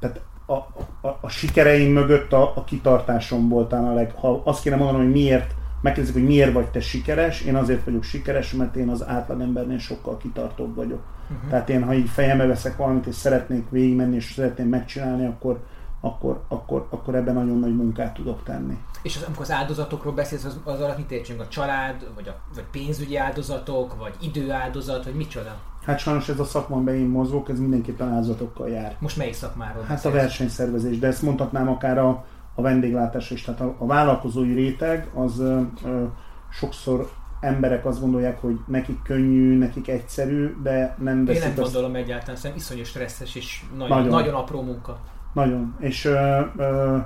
[0.00, 4.14] tehát a, a, a sikereim mögött a, a kitartásom volt a leg...
[4.14, 8.02] Ha azt kéne mondanom, hogy miért, megkérdezik, hogy miért vagy te sikeres, én azért vagyok
[8.02, 11.02] sikeres, mert én az átlagembernél sokkal kitartóbb vagyok.
[11.30, 11.50] Uh-huh.
[11.50, 15.58] Tehát én, ha így fejembe veszek valamit, és szeretnék végigmenni, és szeretném megcsinálni, akkor,
[16.04, 18.78] akkor, akkor, akkor ebben nagyon nagy munkát tudok tenni.
[19.02, 21.40] És az, amikor az áldozatokról beszélsz, az, az alatt mit értsünk?
[21.40, 25.56] A család, vagy, a, vagy pénzügyi áldozatok, vagy időáldozat, vagy micsoda?
[25.84, 28.96] Hát sajnos ez a szakma, amiben én mozgok, ez mindenképpen áldozatokkal jár.
[28.98, 30.14] Most melyik szakmáról Hát beszélsz?
[30.14, 33.42] a versenyszervezés, de ezt mondhatnám akár a, a vendéglátás is.
[33.42, 36.04] Tehát a, a vállalkozói réteg az ö, ö,
[36.50, 41.90] sokszor emberek azt gondolják, hogy nekik könnyű, nekik egyszerű, de nem veszik Én nem gondolom
[41.90, 42.00] azt...
[42.00, 44.12] egyáltalán, szerintem iszonyú stresszes és nagyon, nagyon.
[44.12, 44.98] nagyon apró munka.
[45.34, 45.76] Nagyon.
[45.80, 46.96] És ö, ö,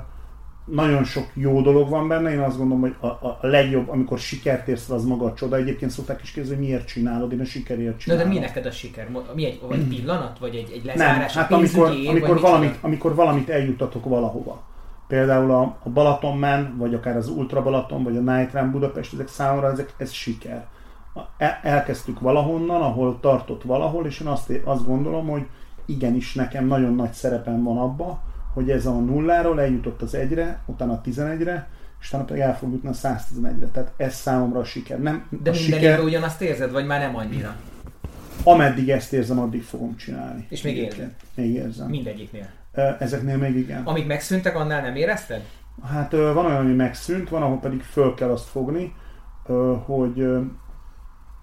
[0.64, 4.68] nagyon sok jó dolog van benne, én azt gondolom, hogy a, a legjobb, amikor sikert
[4.68, 5.56] érsz az maga a csoda.
[5.56, 8.26] Egyébként szokták is kérdezni, hogy miért csinálod, én a sikerért csinálom.
[8.26, 9.08] Na de mi neked a siker?
[9.34, 11.34] Mi egy, vagy pillanat, vagy egy, egy lezárás?
[11.34, 14.62] Nem, hát amikor, amikor, valamit, amikor valamit eljutatok valahova.
[15.06, 19.12] Például a, a Balaton Man, vagy akár az Ultra Balaton, vagy a Night Run Budapest,
[19.12, 20.66] ezek számomra ezek, ez siker.
[21.38, 25.46] El, elkezdtük valahonnan, ahol tartott valahol, és én azt, azt gondolom, hogy
[25.88, 28.22] igenis nekem nagyon nagy szerepem van abba,
[28.54, 31.68] hogy ez a nulláról eljutott az egyre, utána a 11-re,
[32.00, 33.66] és utána pedig el fog jutni a 111-re.
[33.72, 35.00] Tehát ez számomra a siker.
[35.00, 36.00] Nem, De a minden siker...
[36.00, 37.56] ugyanazt érzed, vagy már nem annyira?
[38.42, 40.46] Ameddig ezt érzem, addig fogom csinálni.
[40.48, 41.14] És még érzed?
[41.34, 41.88] Még érzem.
[41.88, 42.48] Mindegyiknél?
[42.98, 43.82] Ezeknél még igen.
[43.84, 45.42] Amíg megszűntek, annál nem érezted?
[45.86, 48.94] Hát van olyan, ami megszűnt, van, ahol pedig föl kell azt fogni,
[49.84, 50.26] hogy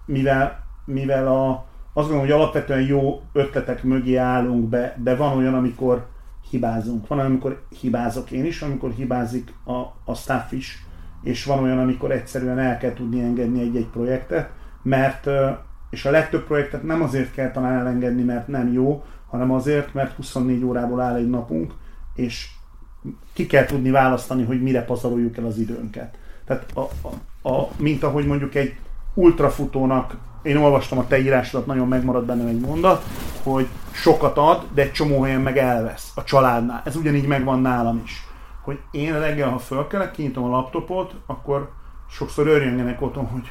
[0.06, 5.54] mivel, mivel a, azt gondolom, hogy alapvetően jó ötletek mögé állunk be, de van olyan,
[5.54, 6.06] amikor
[6.50, 7.06] hibázunk.
[7.06, 10.84] Van olyan, amikor hibázok én is, amikor hibázik a, a staff is,
[11.22, 14.50] és van olyan, amikor egyszerűen el kell tudni engedni egy-egy projektet,
[14.82, 15.28] mert,
[15.90, 20.16] és a legtöbb projektet nem azért kell talán elengedni, mert nem jó, hanem azért, mert
[20.16, 21.74] 24 órából áll egy napunk,
[22.14, 22.48] és
[23.32, 26.18] ki kell tudni választani, hogy mire pazaroljuk el az időnket.
[26.44, 28.74] Tehát a, a, a, mint ahogy mondjuk egy
[29.14, 33.04] ultrafutónak, én olvastam a te írásodat, nagyon megmarad bennem egy mondat,
[33.42, 36.82] hogy sokat ad, de egy csomó helyen meg elvesz a családnál.
[36.84, 38.26] Ez ugyanígy megvan nálam is.
[38.62, 41.70] Hogy én reggel, ha fölkelek, kinyitom a laptopot, akkor
[42.10, 43.50] sokszor örjöngenek otthon, hogy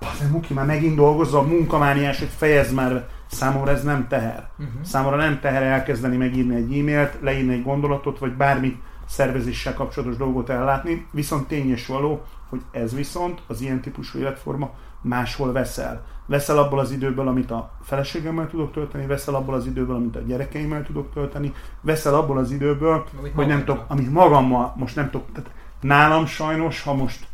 [0.00, 4.48] Bazen, Muki, már megint dolgozza a munkamániás, hogy fejezd már Számomra ez nem teher.
[4.58, 4.82] Uh-huh.
[4.82, 10.48] Számomra nem teher elkezdeni megírni egy e-mailt, leírni egy gondolatot, vagy bármi szervezéssel kapcsolatos dolgot
[10.48, 14.70] ellátni, viszont tény és való, hogy ez viszont az ilyen típusú életforma
[15.00, 16.04] máshol veszel.
[16.26, 20.20] Veszel abból az időből, amit a feleségemmel tudok tölteni, veszel abból az időből, amit a
[20.20, 25.10] gyerekeimmel tudok tölteni, veszel abból az időből, amit hogy nem tudok, amit magammal most nem
[25.10, 25.26] tudok.
[25.32, 27.26] Tehát nálam sajnos, ha most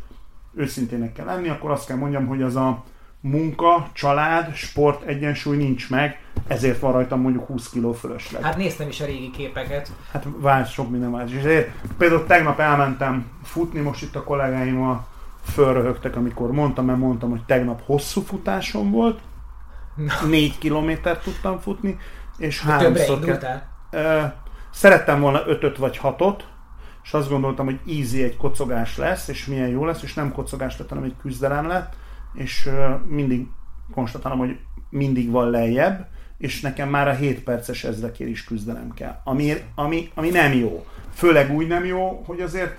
[0.55, 2.83] őszintének kell lenni, akkor azt kell mondjam, hogy az a
[3.23, 8.41] munka, család, sport egyensúly nincs meg, ezért van rajtam mondjuk 20 kiló fölösleg.
[8.41, 9.91] Hát néztem is a régi képeket.
[10.11, 11.31] Hát vált sok minden más.
[11.31, 15.05] És ezért például tegnap elmentem futni, most itt a kollégáimmal
[15.43, 19.19] fölröhögtek, amikor mondtam, mert mondtam, hogy tegnap hosszú futásom volt,
[19.95, 20.27] Na.
[20.27, 21.97] négy kilométert tudtam futni,
[22.37, 23.61] és De háromszor kell...
[24.71, 26.47] Szerettem volna ötöt vagy hatot,
[27.03, 30.77] és azt gondoltam, hogy easy egy kocogás lesz, és milyen jó lesz, és nem kocogás
[30.77, 31.95] lett, hanem egy küzdelem lett
[32.33, 32.69] és
[33.07, 33.47] mindig
[33.93, 34.57] konstatálom, hogy
[34.89, 39.21] mindig van lejjebb, és nekem már a 7 perces ezrekért is küzdelem kell.
[39.23, 40.85] Ami, ami, ami nem jó.
[41.13, 42.77] Főleg úgy nem jó, hogy azért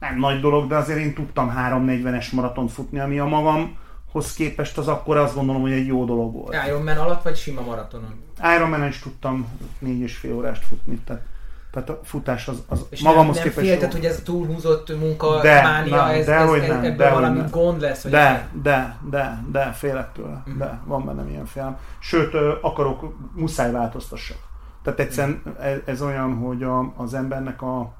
[0.00, 4.88] nem nagy dolog, de azért én tudtam 3.40-es maraton futni, ami a magamhoz képest az
[4.88, 6.56] akkor azt gondolom, hogy egy jó dolog volt.
[6.66, 8.22] Ironman alatt vagy sima maratonon?
[8.56, 9.48] Ironman is tudtam
[9.84, 11.22] 4,5 órást futni, tehát
[11.70, 15.40] tehát a futás az, az és magamhoz nem, nem képest félted, hogy ez túlhúzott munka,
[15.40, 17.50] de, mánia, nem, ez, de, ez, hogy nem, ebből de, valami nem.
[17.50, 18.02] gond lesz?
[18.02, 20.28] Hogy de, de, de, de, félek tőle.
[20.28, 20.56] Uh-huh.
[20.56, 21.76] De, van bennem ilyen félem.
[21.98, 24.36] Sőt, akarok, muszáj változtassak.
[24.82, 27.92] Tehát egyszerűen ez, ez olyan, hogy a, az embernek a,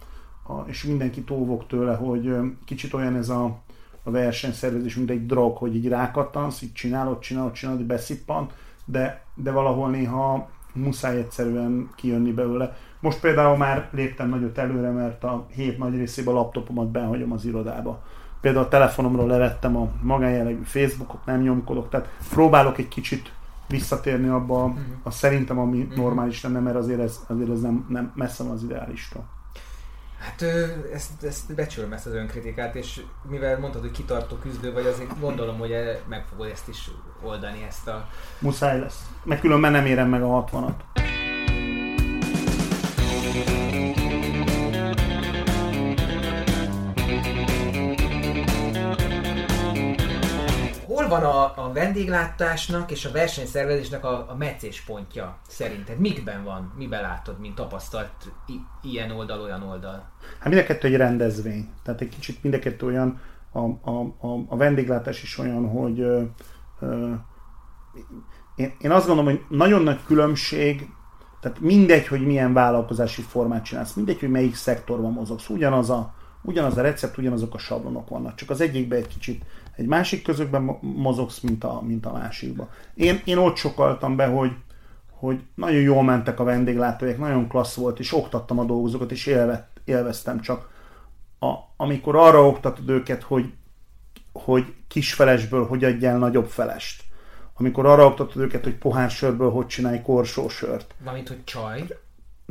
[0.50, 3.58] a, és mindenki tóvog tőle, hogy kicsit olyan ez a,
[4.02, 8.48] a versenyszervezés, mint egy drog, hogy így rákattansz, így csinálod, csinálod, csinálod, beszippan,
[8.84, 12.76] de, de valahol néha muszáj egyszerűen kijönni belőle.
[13.00, 17.44] Most például már léptem nagyot előre, mert a hét nagy részében a laptopomat behagyom az
[17.44, 18.02] irodába.
[18.40, 23.32] Például a telefonomról levettem a magánjellegű Facebookot, nem nyomkodok, tehát próbálok egy kicsit
[23.68, 24.80] visszatérni abba, uh-huh.
[25.02, 25.96] a szerintem, ami uh-huh.
[25.96, 29.24] normális lenne, mert azért ez, azért ez nem, nem messze van az ideálistól.
[30.20, 30.42] Hát
[30.92, 35.58] ezt, ezt becsülöm ezt az önkritikát, és mivel mondtad, hogy kitartó küzdő vagy, azért gondolom,
[35.58, 35.74] hogy
[36.08, 36.90] meg fogod ezt is
[37.22, 38.08] oldani, ezt a...
[38.38, 39.06] Muszáj lesz.
[39.22, 41.08] Meg különben nem érem meg a 60-at.
[51.10, 55.98] Van a, a vendéglátásnak és a versenyszervezésnek a, a meccéspontja szerinted?
[55.98, 56.72] Mikben van?
[56.76, 60.10] Miben látod, mint tapasztalt i- ilyen oldal, olyan oldal?
[60.38, 61.68] Hát mind a kettő egy rendezvény.
[61.82, 63.20] Tehát egy kicsit mind a kettő olyan,
[63.52, 66.22] a, a, a, a vendéglátás is olyan, hogy ö,
[66.80, 67.12] ö,
[68.56, 70.88] én, én azt gondolom, hogy nagyon nagy különbség,
[71.40, 76.76] tehát mindegy, hogy milyen vállalkozási formát csinálsz, mindegy, hogy melyik szektorban mozogsz, ugyanaz a, ugyanaz
[76.76, 79.44] a recept, ugyanazok a sablonok vannak, csak az egyikben egy kicsit
[79.76, 82.68] egy másik közökben mozogsz, mint a, mint a másikban.
[82.94, 84.52] Én, én ott sokaltam be, hogy,
[85.10, 89.80] hogy nagyon jól mentek a vendéglátóják, nagyon klassz volt, és oktattam a dolgozókat, és élvett,
[89.84, 90.68] élveztem csak.
[91.40, 93.52] A, amikor arra oktatod őket, hogy,
[94.32, 97.02] hogy kisfelesből hogy adjál nagyobb felest.
[97.56, 100.94] Amikor arra oktatod őket, hogy pohár sörből hogy csinálj korsósört.
[101.02, 101.86] Valamint, hogy csaj.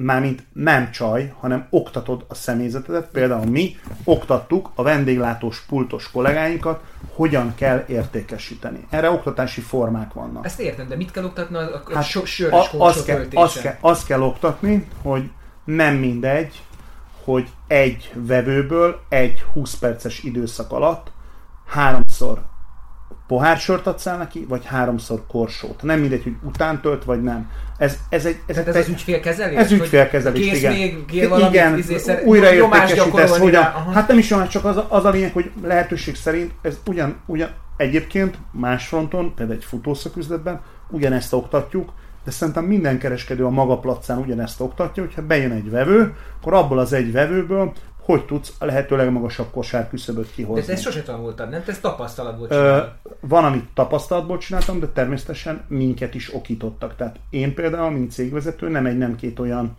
[0.01, 3.09] Mármint nem csaj, hanem oktatod a személyzetedet.
[3.12, 6.83] Például mi oktattuk a vendéglátós pultos kollégáinkat,
[7.13, 8.88] hogyan kell értékesíteni.
[8.89, 10.45] Erre oktatási formák vannak.
[10.45, 13.75] Ezt értem, de mit kell oktatni a, a hát, so, a, azt, kell, azt, kell,
[13.79, 15.29] azt kell oktatni, hogy
[15.63, 16.62] nem mindegy,
[17.23, 21.12] hogy egy vevőből egy 20 perces időszak alatt
[21.65, 22.41] háromszor
[23.29, 25.83] pohársort adsz el neki, vagy háromszor korsót.
[25.83, 27.49] Nem mindegy, hogy utántölt, vagy nem.
[27.77, 28.39] Ez, ez egy...
[28.45, 29.57] Ez, ez, ez az ügyfélkezelés?
[29.57, 30.73] Ez ügyfélkezelés, kész igen.
[30.73, 33.63] Még, kér valami, igen, izé, újraértékesítesz, hogyan...
[33.93, 37.49] Hát nem is olyan, csak az, az a lényeg, hogy lehetőség szerint ez ugyan, ugyan
[37.77, 44.17] egyébként más fronton, például egy futószaküzletben ugyanezt oktatjuk, de szerintem minden kereskedő a maga placán
[44.17, 47.73] ugyanezt oktatja, hogyha bejön egy vevő, akkor abból az egy vevőből
[48.11, 50.65] hogy tudsz a lehető legmagasabb kosár küszöböt kihozni.
[50.65, 51.63] De ezt sose tanultad, nem?
[51.63, 52.93] Te ezt tapasztalatból csináltad.
[53.19, 56.95] Van, amit tapasztalatból csináltam, de természetesen minket is okítottak.
[56.95, 59.75] Tehát én például, mint cégvezető, nem egy, nem két olyan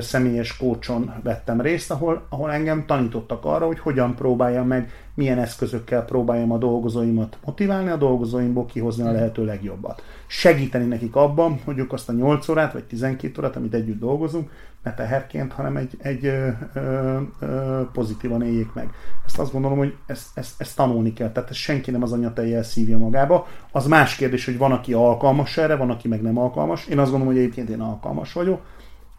[0.00, 6.04] személyes kócson vettem részt, ahol, ahol engem tanítottak arra, hogy hogyan próbáljam meg, milyen eszközökkel
[6.04, 10.02] próbáljam a dolgozóimat motiválni, a dolgozóimból kihozni a lehető legjobbat.
[10.36, 14.50] Segíteni nekik abban, hogy ők azt a 8 órát vagy 12 órát, amit együtt dolgozunk,
[14.82, 18.90] ne teherként, hanem egy, egy ö, ö, ö, pozitívan éljék meg.
[19.26, 21.32] Ezt azt gondolom, hogy ezt, ezt, ezt tanulni kell.
[21.32, 23.46] Tehát ezt senki nem az anyatejjel szívja magába.
[23.72, 26.86] Az más kérdés, hogy van, aki alkalmas erre, van, aki meg nem alkalmas.
[26.86, 28.60] Én azt gondolom, hogy egyébként én alkalmas vagyok,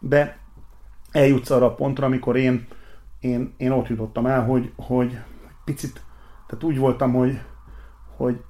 [0.00, 0.38] de
[1.12, 2.66] eljutsz arra a pontra, amikor én,
[3.20, 5.18] én, én ott jutottam el, hogy, hogy
[5.64, 6.02] picit,
[6.46, 7.40] tehát úgy voltam, hogy,
[8.16, 8.40] hogy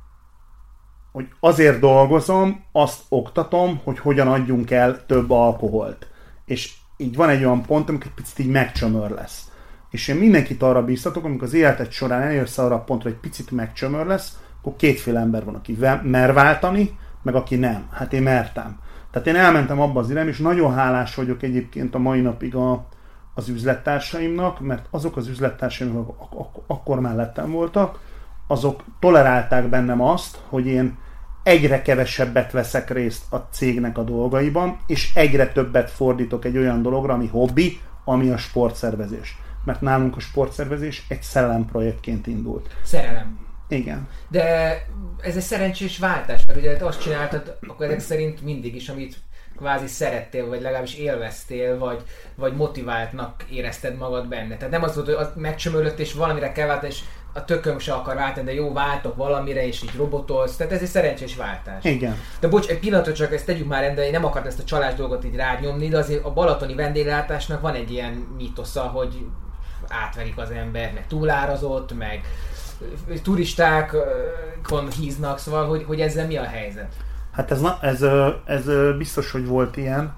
[1.16, 6.06] hogy azért dolgozom, azt oktatom, hogy hogyan adjunk el több alkoholt.
[6.44, 9.50] És így van egy olyan pont, amikor egy picit így megcsömör lesz.
[9.90, 13.50] És én mindenkit arra bíztatok, amikor az életed során eljössz arra a pontra, hogy picit
[13.50, 17.88] megcsömör lesz, akkor kétféle ember van, aki mer váltani, meg aki nem.
[17.92, 18.78] Hát én mertem.
[19.10, 22.86] Tehát én elmentem abba az irányba, és nagyon hálás vagyok egyébként a mai napig a,
[23.34, 27.98] az üzlettársaimnak, mert azok az üzlettársaim, akik ak- ak- akkor mellettem voltak,
[28.46, 31.04] azok tolerálták bennem azt, hogy én
[31.46, 37.14] egyre kevesebbet veszek részt a cégnek a dolgaiban, és egyre többet fordítok egy olyan dologra,
[37.14, 39.36] ami hobbi, ami a sportszervezés.
[39.64, 41.22] Mert nálunk a sportszervezés egy
[41.70, 42.76] projektként indult.
[42.84, 43.38] Szerelem.
[43.68, 44.08] Igen.
[44.28, 44.42] De
[45.20, 49.16] ez egy szerencsés váltás, mert ugye azt csináltad, akkor ezek szerint mindig is, amit
[49.56, 52.02] kvázi szerettél, vagy legalábbis élveztél, vagy,
[52.34, 54.56] vagy motiváltnak érezted magad benne.
[54.56, 57.00] Tehát nem az volt, hogy az megcsömörött, és valamire kell váltani, és
[57.36, 60.56] a tököm se akar váltani, de jó, váltok valamire, és így robotolsz.
[60.56, 61.84] Tehát ez egy szerencsés váltás.
[61.84, 62.16] Igen.
[62.40, 64.94] De bocs, egy pillanatra csak ezt tegyük már rendbe, én nem akart ezt a csalás
[64.94, 69.26] dolgot így rányomni, de azért a balatoni vendéglátásnak van egy ilyen mítosza, hogy
[69.88, 72.20] átverik az ember, meg túlárazott, meg
[73.22, 76.92] turistákon híznak, szóval, hogy, hogy ezzel mi a helyzet?
[77.36, 78.02] Hát ez, ez,
[78.44, 78.64] ez
[78.98, 80.14] biztos, hogy volt ilyen,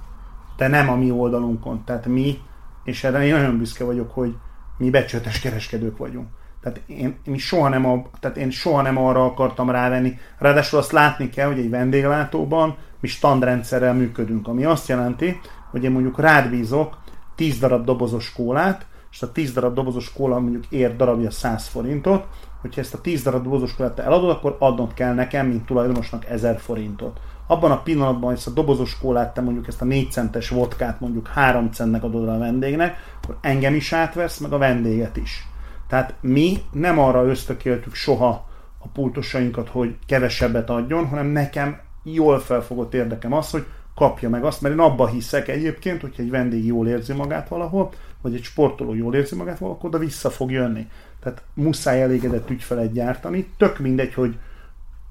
[0.56, 1.84] de nem a mi oldalunkon.
[1.84, 2.38] Tehát mi,
[2.84, 4.34] és erre én nagyon büszke vagyok, hogy
[4.76, 6.28] mi becsületes kereskedők vagyunk.
[6.60, 10.18] Tehát én, én, soha nem a, tehát én soha nem arra akartam rávenni.
[10.38, 15.90] Ráadásul azt látni kell, hogy egy vendéglátóban mi standrendszerrel működünk, ami azt jelenti, hogy én
[15.90, 16.98] mondjuk rád bízok
[17.34, 22.26] 10 darab dobozos kólát, és a 10 darab dobozos kóla mondjuk ér darabja 100 forintot,
[22.60, 26.58] hogyha ezt a 10 darab dobozos te eladod, akkor adnod kell nekem, mint tulajdonosnak 1000
[26.58, 27.20] forintot.
[27.46, 31.00] Abban a pillanatban, hogy ezt a dobozos kólát, te mondjuk ezt a 4 centes vodkát
[31.00, 35.46] mondjuk 3 centnek adod a vendégnek, akkor engem is átvesz, meg a vendéget is.
[35.88, 42.94] Tehát mi nem arra ösztökéltük soha a pultosainkat, hogy kevesebbet adjon, hanem nekem jól felfogott
[42.94, 46.88] érdekem az, hogy kapja meg azt, mert én abba hiszek egyébként, hogyha egy vendég jól
[46.88, 47.90] érzi magát valahol,
[48.22, 50.86] vagy egy sportoló jól érzi magát valahol, akkor oda vissza fog jönni.
[51.22, 53.50] Tehát muszáj elégedett ügyfelet gyártani.
[53.56, 54.38] Tök mindegy, hogy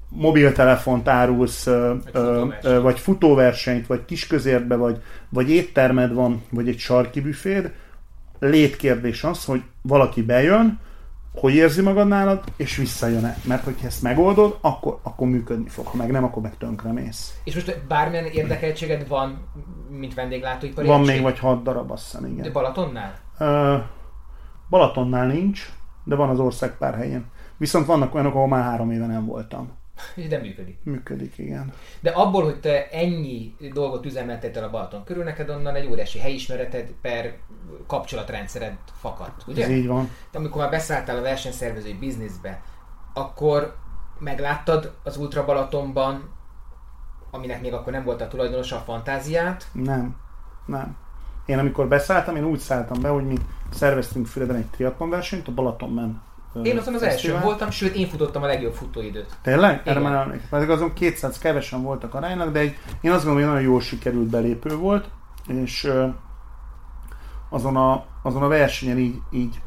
[0.08, 2.82] mobiltelefont árulsz, vagy, futóversenyt.
[2.82, 7.72] vagy futóversenyt, vagy kisközértbe, vagy, vagy éttermed van, vagy egy sarki büféd,
[8.38, 10.80] létkérdés az, hogy valaki bejön,
[11.34, 13.36] hogy érzi magad nálad, és visszajön-e.
[13.44, 15.86] Mert hogyha ezt megoldod, akkor, akkor működni fog.
[15.86, 17.40] Ha meg nem, akkor meg tönkre mész.
[17.44, 19.48] És most bármilyen érdekeltséged van,
[19.90, 22.42] mint vendéglátóipari Van még vagy hat darab, azt hiszem, igen.
[22.42, 23.14] De Balatonnál?
[23.38, 23.82] Uh,
[24.68, 25.68] Balatonnál nincs,
[26.08, 27.30] de van az ország pár helyen.
[27.56, 29.72] Viszont vannak olyanok, ahol már három éve nem voltam.
[30.28, 30.78] De működik.
[30.82, 31.72] Működik, igen.
[32.00, 36.90] De abból, hogy te ennyi dolgot üzemeltettél a Balaton körül, neked onnan egy óriási helyismereted
[37.02, 37.36] per
[37.86, 39.64] kapcsolatrendszered fakadt, ugye?
[39.64, 40.10] Ez így van.
[40.30, 42.62] De amikor már beszálltál a versenyszervezői bizniszbe,
[43.14, 43.76] akkor
[44.18, 46.30] megláttad az Ultra Balatonban,
[47.30, 49.68] aminek még akkor nem volt a tulajdonosa a fantáziát?
[49.72, 50.16] Nem,
[50.66, 50.96] nem.
[51.48, 53.36] Én amikor beszálltam, én úgy szálltam be, hogy mi
[53.70, 56.22] szerveztünk Füreden egy triatlon versenyt, a Balatonban
[56.62, 59.36] én azon az első voltam, sőt én futottam a legjobb futóidőt.
[59.42, 59.82] Tényleg?
[59.84, 60.48] Erre már emlékszem.
[60.50, 64.28] Pedig azon 200 kevesen voltak aránylag, de egy, én azt gondolom, hogy nagyon jól sikerült
[64.28, 65.08] belépő volt,
[65.46, 65.90] és
[67.48, 69.60] azon a, azon a versenyen így, így,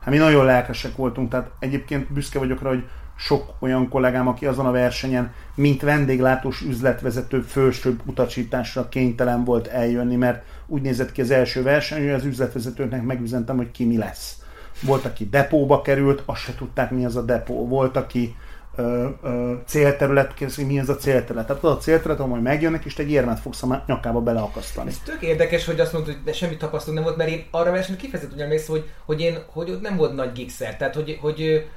[0.00, 2.88] hát mi nagyon lelkesek voltunk, tehát egyébként büszke vagyok rá, hogy
[3.20, 10.16] sok olyan kollégám, aki azon a versenyen, mint vendéglátós üzletvezető fősőbb utasításra kénytelen volt eljönni,
[10.16, 14.38] mert úgy nézett ki az első verseny, hogy az üzletvezetőknek megüzentem, hogy ki mi lesz.
[14.82, 17.68] Volt, aki depóba került, azt se tudták, mi az a depó.
[17.68, 18.36] Volt, aki
[18.76, 21.46] ö, ö, célterület, kérdezik, mi az a célterület.
[21.46, 24.88] Tehát az a célterület, ahol majd megjönnek, és te egy érmet fogsz a nyakába beleakasztani.
[24.88, 27.70] Ez tök érdekes, hogy azt mondod, hogy de semmi tapasztalat nem volt, mert én arra
[27.70, 30.76] versenyt kifejezetten emlékszem, hogy, hogy én, hogy ott nem volt nagy gigszer.
[30.76, 31.68] Tehát, hogy, hogy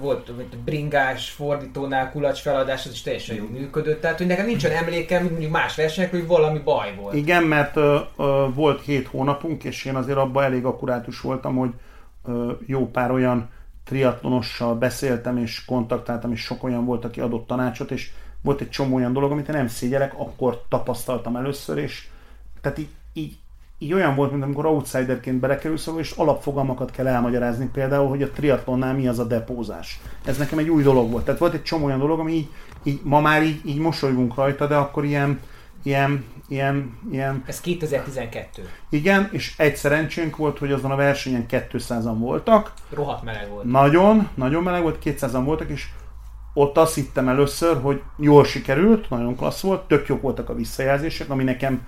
[0.00, 4.00] volt mint bringás, fordítónál kulacs feladás, az is teljesen jól működött.
[4.00, 7.14] Tehát, hogy nekem nincsen emlékem, mint mondjuk más versenyekről, hogy valami baj volt.
[7.14, 11.70] Igen, mert ö, ö, volt hét hónapunk, és én azért abban elég akkurátus voltam, hogy
[12.24, 13.50] ö, jó pár olyan
[13.84, 18.10] triatlonossal beszéltem, és kontaktáltam, és sok olyan volt, aki adott tanácsot, és
[18.42, 22.06] volt egy csomó olyan dolog, amit én nem szégyelek, akkor tapasztaltam először, és
[22.60, 23.36] tehát így, így
[23.78, 28.94] így olyan volt, mint amikor outsiderként belekerülsz, és alapfogalmakat kell elmagyarázni, például, hogy a triatlonnál
[28.94, 30.00] mi az a depózás.
[30.24, 31.24] Ez nekem egy új dolog volt.
[31.24, 32.48] Tehát volt egy csomó olyan dolog, ami így,
[32.82, 35.40] így ma már így, így mosolygunk rajta, de akkor ilyen,
[35.82, 37.42] ilyen, ilyen, ilyen...
[37.46, 38.68] Ez 2012.
[38.88, 42.72] Igen, és egy szerencsénk volt, hogy azon a versenyen 200-an voltak.
[42.90, 43.64] Rohadt meleg volt.
[43.64, 45.86] Nagyon, nagyon meleg volt, 200-an voltak, és
[46.54, 51.30] ott azt hittem először, hogy jól sikerült, nagyon klassz volt, tök jók voltak a visszajelzések,
[51.30, 51.86] ami nekem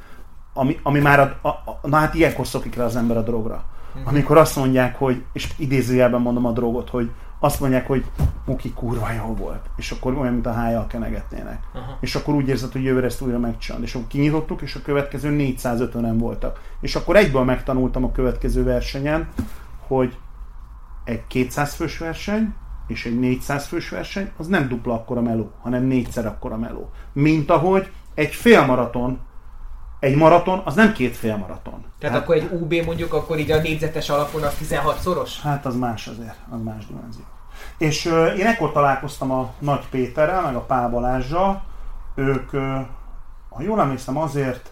[0.56, 3.64] ami, ami már, a, a, a, na hát ilyenkor szokik rá az ember a drogra.
[3.94, 4.08] Uh-huh.
[4.08, 8.04] Amikor azt mondják, hogy, és idézőjelben mondom a drogot, hogy azt mondják, hogy
[8.46, 11.58] Muki kurva jó volt, és akkor olyan, mint a hájjal kenegetnének.
[11.74, 11.94] Uh-huh.
[12.00, 13.86] És akkor úgy érzed, hogy jövőre ezt újra megcsinálod.
[13.86, 16.60] És akkor kinyitottuk, és a következő 450-en voltak.
[16.80, 19.28] És akkor egyből megtanultam a következő versenyen,
[19.86, 20.16] hogy
[21.04, 22.54] egy 200 fős verseny,
[22.86, 26.90] és egy 400 fős verseny, az nem dupla akkora meló, hanem négyszer akkora meló.
[27.12, 29.18] Mint ahogy egy félmaraton
[30.06, 31.84] egy maraton, az nem két fél maraton.
[31.98, 35.40] Tehát hát, akkor egy UB mondjuk, akkor így a négyzetes alapon az 16 szoros?
[35.40, 37.22] Hát az más azért, az más dimenzió.
[37.78, 41.62] És uh, én ekkor találkoztam a Nagy Péterrel, meg a Pál Balázsjal.
[42.14, 42.80] Ők, uh,
[43.48, 44.70] ha jól emlékszem, azért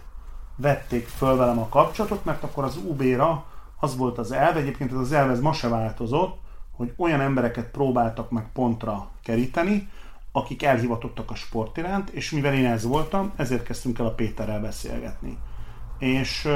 [0.55, 3.43] vették föl velem a kapcsolatot, mert akkor az UB-ra
[3.79, 6.37] az volt az elv, egyébként ez az elv ez ma se változott,
[6.71, 9.89] hogy olyan embereket próbáltak meg pontra keríteni,
[10.35, 14.61] akik elhivatottak a sport iránt, és mivel én ez voltam, ezért kezdtünk el a Péterrel
[14.61, 15.37] beszélgetni.
[15.99, 16.47] És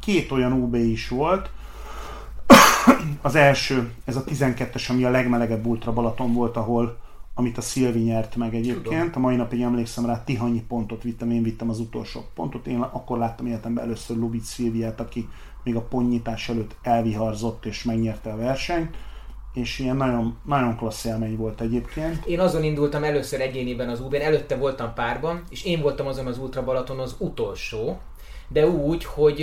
[0.00, 1.50] két olyan UB is volt,
[3.22, 6.98] az első, ez a 12-es, ami a legmelegebb Ultra Balaton volt, ahol
[7.34, 9.04] amit a Szilvi nyert meg egyébként.
[9.04, 9.24] Tudom.
[9.24, 12.66] A mai napig emlékszem rá, Tihanyi pontot vittem, én vittem az utolsó pontot.
[12.66, 15.28] Én akkor láttam életemben először Lubic Szilviát, aki
[15.64, 18.96] még a ponnyitás előtt elviharzott és megnyerte a versenyt
[19.54, 22.26] és ilyen nagyon, nagyon klassz élmény volt egyébként.
[22.26, 26.38] Én azon indultam először egyéniben az Uber, előtte voltam párban, és én voltam azon az
[26.38, 28.00] Ultra Balaton az utolsó,
[28.52, 29.38] de úgy, hogy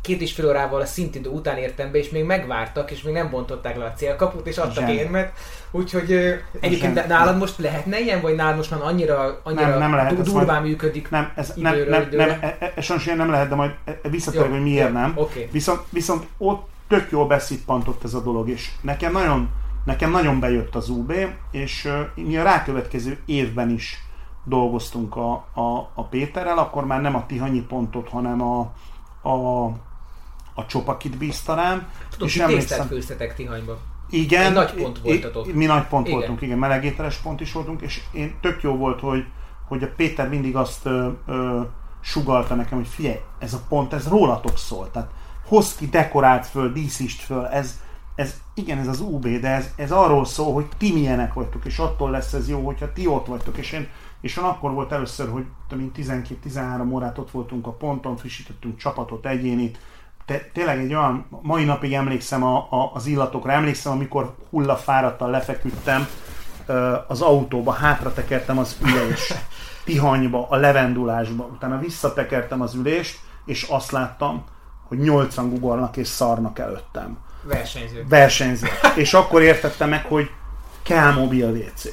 [0.00, 3.30] két és fél órával a szintidő után értem be, és még megvártak, és még nem
[3.30, 4.92] bontották le a célkaput, és adtak Zseni.
[4.92, 5.32] érmet.
[5.70, 6.12] Úgyhogy
[6.60, 7.08] egyébként Zseni.
[7.08, 10.62] nálad most lehetne ilyen, vagy nálad most már annyira, annyira nem, nem lehet, durván majd,
[10.62, 13.70] működik Nem, ez nem, nem, nem, nem, e, e, sajnos nem lehet, de majd
[14.10, 15.12] visszatérek, hogy miért nem.
[15.14, 15.48] Okay.
[15.52, 19.48] Viszont, viszont ott tök jól beszippantott ez a dolog, és nekem nagyon,
[19.84, 21.12] nekem nagyon bejött az UB,
[21.50, 23.98] és mi a rákövetkező évben is
[24.44, 28.72] dolgoztunk a, a, a Péterrel, akkor már nem a Tihanyi pontot, hanem a,
[29.22, 29.64] a,
[30.54, 31.88] a Csopakit bíztalán.
[32.10, 33.78] Tudom, és emlékszem, főztetek Tihanyba.
[34.10, 34.46] Igen.
[34.46, 35.52] Egy nagy pont voltatok.
[35.52, 36.18] Mi nagy pont igen.
[36.18, 39.24] voltunk, igen, melegételes pont is voltunk, és én tök jó volt, hogy,
[39.68, 41.60] hogy a Péter mindig azt ö, ö,
[42.00, 44.90] sugalta nekem, hogy figyelj, ez a pont, ez rólatok szól.
[44.90, 45.10] Tehát
[45.50, 47.80] hoz ki, dekorált föl, díszítsd föl, ez,
[48.14, 51.78] ez, igen, ez az UB, de ez, ez arról szól, hogy ti milyenek vagytok, és
[51.78, 53.88] attól lesz ez jó, hogyha ti ott vagytok, és én,
[54.20, 55.44] és én akkor volt először, hogy
[55.76, 59.78] mint 12-13 órát ott voltunk a ponton, frissítettünk csapatot, egyénit,
[60.24, 66.06] te, tényleg egy olyan, mai napig emlékszem a, a, az illatokra, emlékszem, amikor hullafáradtan lefeküdtem
[67.08, 69.32] az autóba, hátra tekertem az ülés,
[69.84, 74.44] Tihanyba, a levendulásba, utána visszatekertem az ülést, és azt láttam,
[74.90, 77.18] hogy nyolcan gugolnak és szarnak előttem.
[77.42, 78.04] Versenyző.
[78.08, 78.66] Versenyző.
[78.96, 80.30] és akkor értettem meg, hogy
[80.82, 81.88] kell mobil WC.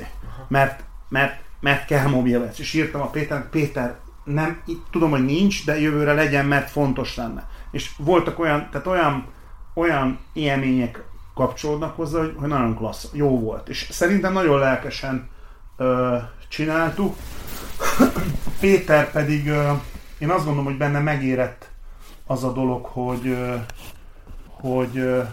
[0.47, 2.59] Mert, mert, mert kell mobil WC.
[2.59, 7.15] És írtam a Péternek, Péter, nem, itt tudom, hogy nincs, de jövőre legyen, mert fontos
[7.15, 7.47] lenne.
[7.71, 9.25] És voltak olyan, tehát olyan,
[9.73, 11.03] olyan élmények
[11.33, 13.69] kapcsolódnak hozzá, hogy, hogy nagyon klassz, jó volt.
[13.69, 15.29] És szerintem nagyon lelkesen
[15.77, 16.17] ö,
[16.47, 17.15] csináltuk.
[18.59, 19.71] Péter pedig, ö,
[20.17, 21.66] én azt gondolom, hogy benne megérett
[22.27, 23.37] az a dolog, hogy,
[24.47, 25.23] hogy,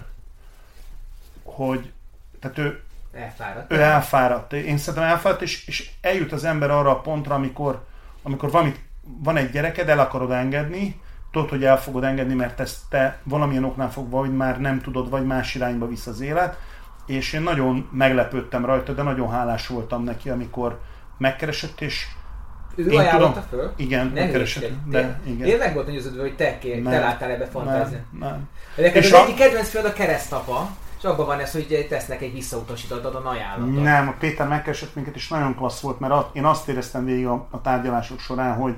[1.43, 1.93] hogy
[2.41, 2.83] tehát ő
[3.13, 3.73] elfáradt.
[3.73, 4.53] Ő elfáradt.
[4.53, 7.85] Én szerintem elfáradt, és, és eljut az ember arra a pontra, amikor,
[8.23, 12.79] amikor van, van egy gyereked, el akarod engedni, tudod, hogy el fogod engedni, mert ezt
[12.89, 16.59] te valamilyen oknál fogva, vagy már nem tudod, vagy más irányba visz az élet.
[17.07, 20.81] És én nagyon meglepődtem rajta, de nagyon hálás voltam neki, amikor
[21.19, 22.07] megkeresett, és
[22.77, 23.73] ő én ajánlotta tudom, föl?
[23.77, 24.71] Igen, nem megkeresett.
[24.87, 25.49] De, igen.
[25.49, 28.05] Én meg voltam győződve, hogy te, kér, te láttál ebbe fantáziát.
[28.19, 28.93] Nem, nem.
[28.93, 29.23] És az a...
[29.23, 33.83] egyik kedvenc film a keresztapa, és abban van ez, hogy tesznek egy visszautasítatot a ajánlatot.
[33.83, 37.47] Nem, a Péter megkeresett minket, és nagyon klassz volt, mert én azt éreztem végig a,
[37.51, 38.75] a tárgyalások során, hogy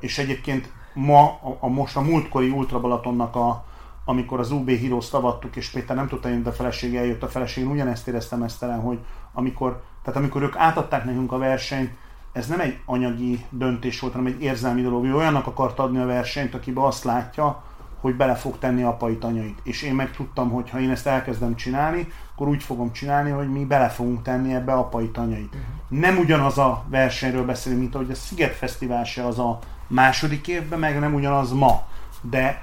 [0.00, 3.64] és egyébként ma, a, a most a múltkori Ultra Balatonnak a,
[4.04, 7.28] amikor az UB Heroes tavattuk, és Péter nem tudta jönni, de a feleség eljött a
[7.28, 8.98] feleség, én ugyanezt éreztem ezt ellen, hogy
[9.32, 11.90] amikor, tehát amikor ők átadták nekünk a versenyt,
[12.32, 15.04] ez nem egy anyagi döntés volt, hanem egy érzelmi dolog.
[15.04, 17.62] Ő olyannak akart adni a versenyt, akibe azt látja,
[18.00, 19.58] hogy bele fog tenni apait, anyait.
[19.62, 23.50] És én meg tudtam, hogy ha én ezt elkezdem csinálni, akkor úgy fogom csinálni, hogy
[23.50, 25.54] mi bele fogunk tenni ebbe apait, anyait.
[25.54, 26.00] Uh-huh.
[26.00, 30.78] Nem ugyanaz a versenyről beszélünk, mint ahogy a Sziget Fesztivál se az a második évben,
[30.78, 31.82] meg nem ugyanaz ma.
[32.20, 32.62] De,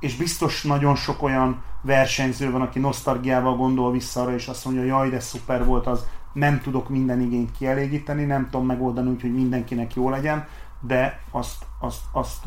[0.00, 4.84] és biztos nagyon sok olyan versenyző van, aki nosztalgiával gondol vissza arra, és azt mondja,
[4.84, 9.34] jaj, de szuper volt az, nem tudok minden igényt kielégíteni, nem tudom megoldani úgy, hogy
[9.34, 10.46] mindenkinek jó legyen,
[10.80, 12.46] de azt, azt, azt,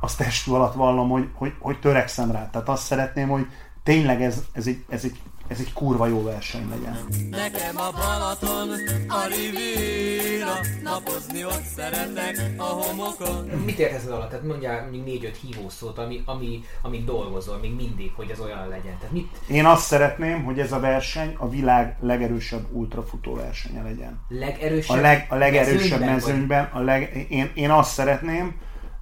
[0.00, 2.50] azt, testű alatt vallom, hogy, hogy, hogy törekszem rá.
[2.50, 3.46] Tehát azt szeretném, hogy
[3.82, 6.96] tényleg ez, ez, egy, ez egy ez egy kurva jó verseny legyen.
[7.30, 8.68] Nekem a Balaton,
[9.08, 13.46] a Riviera, napozni ott szeretek a homokon.
[13.64, 14.30] Mit értesz ez alatt?
[14.30, 18.98] Tehát mondjál mondjuk négy-öt hívószót, ami, ami, amit dolgozol még mindig, hogy ez olyan legyen.
[18.98, 19.28] Tehát mit...
[19.48, 24.20] Én azt szeretném, hogy ez a verseny a világ legerősebb ultrafutó versenye legyen.
[24.28, 24.98] Legerősebb?
[24.98, 26.12] A, leg, a legerősebb mezőnyben.
[26.12, 28.56] mezőnyben a leg, én, én azt szeretném,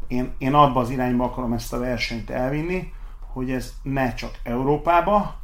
[0.08, 2.92] én, én abba az irányba akarom ezt a versenyt elvinni,
[3.32, 5.42] hogy ez ne csak Európába,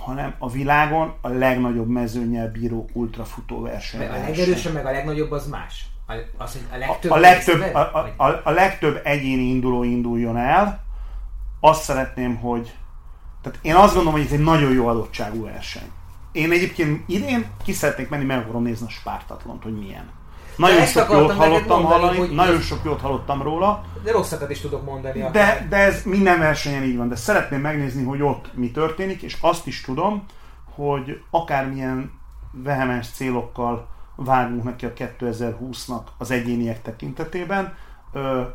[0.00, 4.08] hanem a világon a legnagyobb mezőnyel bíró ultrafutó verseny.
[4.08, 5.86] A legerősebb, meg a legnagyobb az más.
[6.06, 10.36] A, az, a legtöbb, a, a, legtöbb, a, a, a, a legtöbb egyéni induló induljon
[10.36, 10.84] el.
[11.60, 12.74] Azt szeretném, hogy...
[13.42, 15.90] Tehát én azt gondolom, hogy ez egy nagyon jó adottságú verseny.
[16.32, 20.10] Én egyébként idén ki szeretnék menni, meg akarom nézni a Spártatlont, hogy milyen.
[20.56, 23.84] Nagyon sok jót hallottam mondani, hallani, hogy nagyon sok jót hallottam róla.
[24.02, 25.24] De rosszakat is tudok mondani.
[25.32, 27.08] De, de ez minden versenyen így van.
[27.08, 30.24] De szeretném megnézni, hogy ott mi történik, és azt is tudom,
[30.74, 32.12] hogy akármilyen
[32.52, 37.74] vehemens célokkal vágunk neki a 2020-nak az egyéniek tekintetében,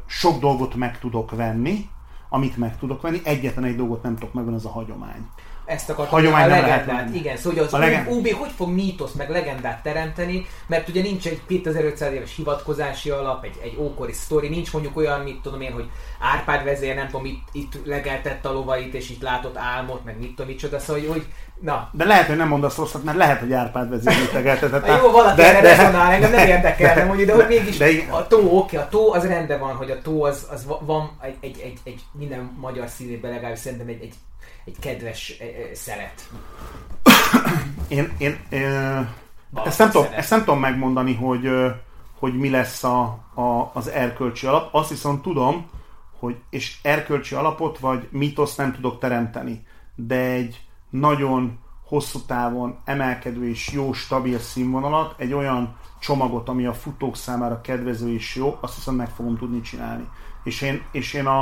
[0.06, 1.90] sok dolgot meg tudok venni,
[2.30, 5.30] amit meg tudok venni, egyetlen egy dolgot nem tudok megvenni, az a hagyomány.
[5.66, 8.12] Ezt akartam, Hagyomány a legendát, lehet igen, szóval az a legend...
[8.12, 13.44] UB hogy fog mítosz meg legendát teremteni, mert ugye nincs egy 2500 éves hivatkozási alap,
[13.44, 15.90] egy, egy ókori sztori, nincs mondjuk olyan, mit tudom én, hogy
[16.20, 20.30] Árpád vezér, nem tudom, itt, itt legeltette a lovait, és itt látott álmot, meg mit
[20.30, 21.26] tudom, micsoda, szóval, hogy, hogy
[21.62, 21.90] Na.
[21.92, 24.88] De lehet, hogy nem mondasz rosszat, mert lehet, hogy Árpád vezér mit legeltetett.
[25.02, 28.28] jó, valaki de, de, rezonál, engem nem érdekel, de, mondjuk, de hogy mégis de, a
[28.28, 31.60] tó, oké, a tó az rendben van, hogy a tó az, az van egy, egy,
[31.64, 34.14] egy, egy minden magyar szívében legalábbis szerintem egy, egy
[34.66, 36.30] egy kedves e, e, szelet.
[37.88, 38.64] Én, én, én
[39.64, 41.50] ezt, nem tudom, ezt nem tudom megmondani, hogy,
[42.20, 43.02] hogy mi lesz a,
[43.34, 44.74] a, az erkölcsi alap.
[44.74, 45.70] Azt viszont tudom,
[46.20, 53.50] hogy és erkölcsi alapot vagy mitoszt nem tudok teremteni, de egy nagyon hosszú távon emelkedő
[53.50, 58.76] és jó, stabil színvonalat, egy olyan csomagot, ami a futók számára kedvező és jó, azt
[58.76, 60.08] hiszem meg fogom tudni csinálni.
[60.44, 61.42] És én, és én, a,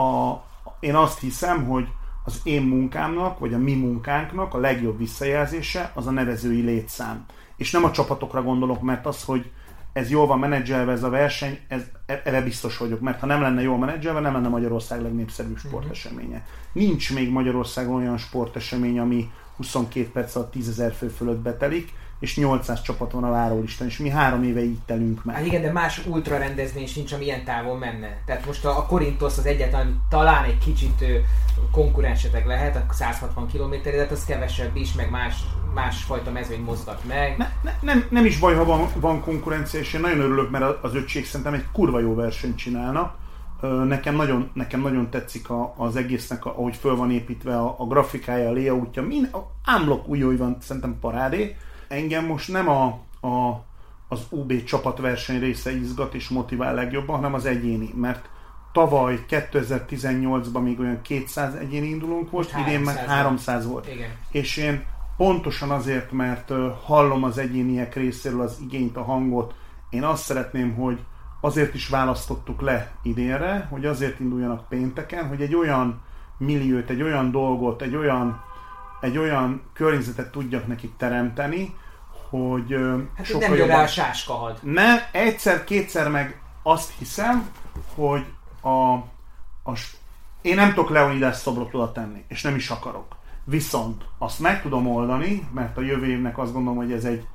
[0.00, 0.42] a,
[0.80, 1.88] én azt hiszem, hogy
[2.24, 7.24] az én munkámnak, vagy a mi munkánknak a legjobb visszajelzése az a nevezői létszám.
[7.56, 9.50] És nem a csapatokra gondolok, mert az, hogy
[9.92, 13.62] ez jól van menedzselve ez a verseny, ez, erre biztos vagyok, mert ha nem lenne
[13.62, 15.66] jól menedzselve, nem lenne Magyarország legnépszerűbb mhm.
[15.66, 16.46] sporteseménye.
[16.72, 21.92] Nincs még Magyarországon olyan sportesemény, ami 22 perc alatt 10 ezer fő fölött betelik,
[22.22, 25.34] és 800 csapat van a várólistán, és mi három éve így telünk meg.
[25.34, 28.16] Hát igen, de más ultra rendezvény sincs, ami ilyen távon menne.
[28.26, 31.04] Tehát most a, a Korintos az egyetlen, talán egy kicsit
[31.70, 35.34] konkurensetek lehet, a 160 km, de hát az kevesebb is, meg más,
[35.74, 37.36] másfajta mezőny mozgat meg.
[37.38, 40.82] Ne, ne, nem, nem is baj, ha van, van konkurencia, és én nagyon örülök, mert
[40.82, 43.14] az ötség szerintem egy kurva jó versenyt csinálnak.
[43.84, 48.48] Nekem nagyon, nekem nagyon tetszik a, az egésznek, ahogy föl van építve a, a grafikája,
[48.48, 51.56] a layoutja, mind, a ámblok új, van, szerintem parádé
[51.92, 52.84] engem most nem a,
[53.20, 53.64] a,
[54.08, 58.28] az UB csapatverseny része izgat és motivál legjobban, hanem az egyéni, mert
[58.72, 63.88] tavaly 2018-ban még olyan 200 egyéni indulónk volt, idén meg 300 volt.
[63.88, 64.10] Igen.
[64.30, 64.84] És én
[65.16, 66.52] pontosan azért, mert
[66.84, 69.54] hallom az egyéniek részéről az igényt, a hangot,
[69.90, 70.98] én azt szeretném, hogy
[71.40, 76.02] azért is választottuk le idénre, hogy azért induljanak pénteken, hogy egy olyan
[76.38, 78.42] milliót, egy olyan dolgot, egy olyan,
[79.02, 81.74] egy olyan környezetet tudjak nekik teremteni,
[82.28, 82.76] hogy
[83.16, 83.80] hát sokkal nem jobban...
[83.80, 84.58] a sáskahad.
[84.62, 87.50] Ne, egyszer, kétszer meg azt hiszem,
[87.94, 88.24] hogy
[88.60, 88.92] a,
[89.70, 89.78] a
[90.42, 93.16] én nem tudok Leonidas szobrot oda tenni, és nem is akarok.
[93.44, 97.26] Viszont azt meg tudom oldani, mert a jövő évnek azt gondolom, hogy ez egy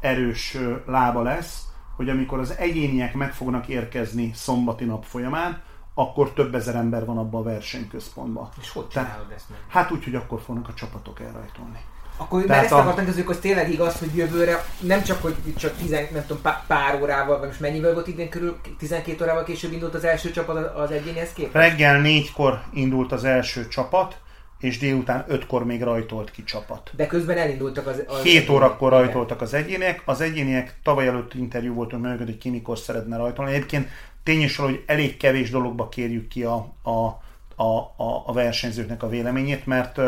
[0.00, 0.56] erős
[0.86, 1.62] lába lesz,
[1.96, 5.62] hogy amikor az egyéniek meg fognak érkezni szombati nap folyamán,
[5.94, 8.48] akkor több ezer ember van abban a versenyközpontban.
[8.60, 9.58] És hogy csinálod ezt meg?
[9.68, 11.78] Hát úgy, hogy akkor fognak a csapatok elrajtolni.
[12.16, 12.78] Akkor Tehát mert ezt a...
[12.78, 17.02] akartam kezdők, az tényleg igaz, hogy jövőre nem csak, hogy csak 10, nem tudom, pár
[17.02, 20.90] órával, vagy most mennyivel volt idén körül, 12 órával később indult az első csapat az
[20.90, 21.54] egyénihez képest?
[21.54, 24.16] Reggel négykor indult az első csapat,
[24.58, 26.90] és délután ötkor még rajtolt ki csapat.
[26.96, 28.02] De közben elindultak az...
[28.06, 30.02] az 7 órakor rajtoltak az egyéniek.
[30.04, 33.52] Az egyéniek tavaly előtt interjú voltunk meg, hogy ki mikor szeretne rajtolni.
[33.52, 33.88] Egyébként
[34.24, 36.90] tényes, hogy elég kevés dologba kérjük ki a, a,
[37.56, 40.00] a, a, a versenyzőknek a véleményét, mert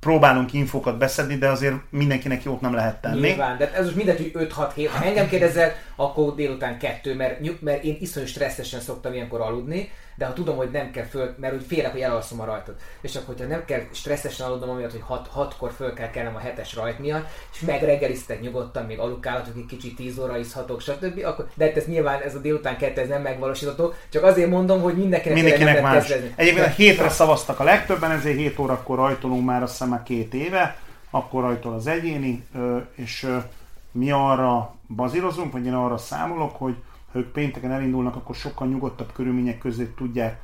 [0.00, 3.20] próbálunk infokat beszedni, de azért mindenkinek jót nem lehet tenni.
[3.20, 4.88] Nyilván, de ez most mindegy, hogy 5-6-7.
[4.92, 10.26] Ha engem kérdezel, akkor délután kettő, mert, mert én iszonyú stresszesen szoktam ilyenkor aludni, de
[10.26, 12.80] ha tudom, hogy nem kell föl, mert úgy félek, hogy elalszom a rajtot.
[13.00, 16.36] És akkor, hogyha nem kell stresszesen aludnom, amiatt, hogy 6 hat, kor föl kell kelnem
[16.36, 21.24] a hetes rajt miatt, és megreggeliztek nyugodtan, még alukálhatok egy kicsit 10 óra iszhatok, stb.
[21.24, 24.80] Akkor, de hát ez nyilván ez a délután kettő ez nem megvalósítható, csak azért mondom,
[24.80, 26.10] hogy mindenkinek, mindenkinek más.
[26.36, 30.76] Egyébként a hétre szavaztak a legtöbben, ezért 7 órakor rajtolunk már hiszem már két éve,
[31.10, 32.46] akkor rajtol az egyéni,
[32.94, 33.26] és
[33.92, 36.74] mi arra bazírozunk, vagy én arra számolok, hogy
[37.14, 40.42] ha ők pénteken elindulnak, akkor sokkal nyugodtabb körülmények között tudják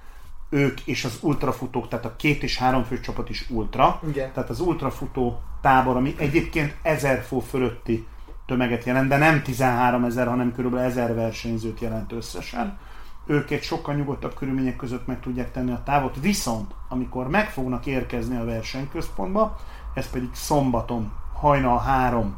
[0.50, 4.00] ők és az ultrafutók, tehát a két és három fő csapat is ultra.
[4.08, 4.32] Igen.
[4.32, 8.06] Tehát az ultrafutó tábor, ami egyébként ezer fó fölötti
[8.46, 10.74] tömeget jelent, de nem 13 ezer, hanem kb.
[10.74, 12.78] ezer versenyzőt jelent összesen.
[13.26, 17.86] Ők egy sokkal nyugodtabb körülmények között meg tudják tenni a távot, viszont amikor meg fognak
[17.86, 19.56] érkezni a versenyközpontba,
[19.94, 22.36] ez pedig szombaton hajnal 3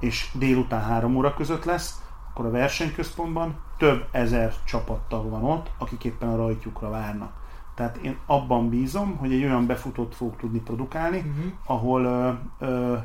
[0.00, 2.02] és délután 3 óra között lesz,
[2.34, 7.32] akkor a versenyközpontban több ezer csapattag van ott, akik éppen a rajtjukra várnak.
[7.74, 11.52] Tehát én abban bízom, hogy egy olyan befutót fog tudni produkálni, uh-huh.
[11.66, 12.96] ahol, ö, ö,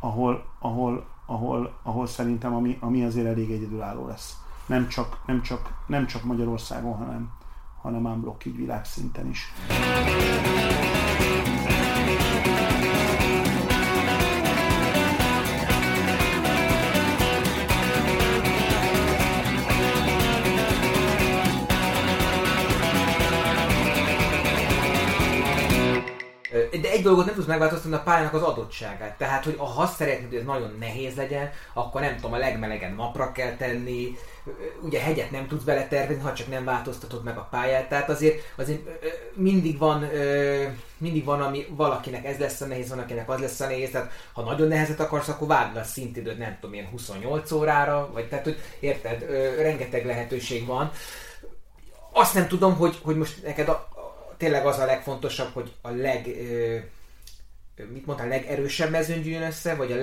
[0.00, 4.36] ahol, ahol, ahol, ahol szerintem ami, ami azért elég egyedülálló lesz.
[4.66, 7.30] Nem csak, nem csak, nem csak Magyarországon, hanem,
[7.82, 9.52] hanem unblock így világszinten is.
[26.80, 29.18] De egy dolgot nem tudsz megváltoztatni a pályának az adottságát.
[29.18, 32.94] Tehát, hogy ha azt szeretnéd, hogy ez nagyon nehéz legyen, akkor nem tudom, a legmelegen
[32.94, 34.16] napra kell tenni,
[34.80, 37.88] ugye hegyet nem tudsz vele tervezni, ha csak nem változtatod meg a pályát.
[37.88, 38.80] Tehát azért, azért
[39.34, 40.08] mindig van,
[40.98, 43.90] mindig van, ami valakinek ez lesz a nehéz, van, akinek az lesz a nehéz.
[43.90, 48.28] Tehát ha nagyon nehezet akarsz, akkor vágd a szintidőt, nem tudom, ilyen 28 órára, vagy
[48.28, 49.24] tehát, hogy érted,
[49.58, 50.90] rengeteg lehetőség van.
[52.12, 53.88] Azt nem tudom, hogy, hogy most neked a,
[54.40, 56.26] tényleg az a legfontosabb, hogy a leg,
[57.92, 59.96] mit mondtál, legerősebb mezőny jön össze, vagy a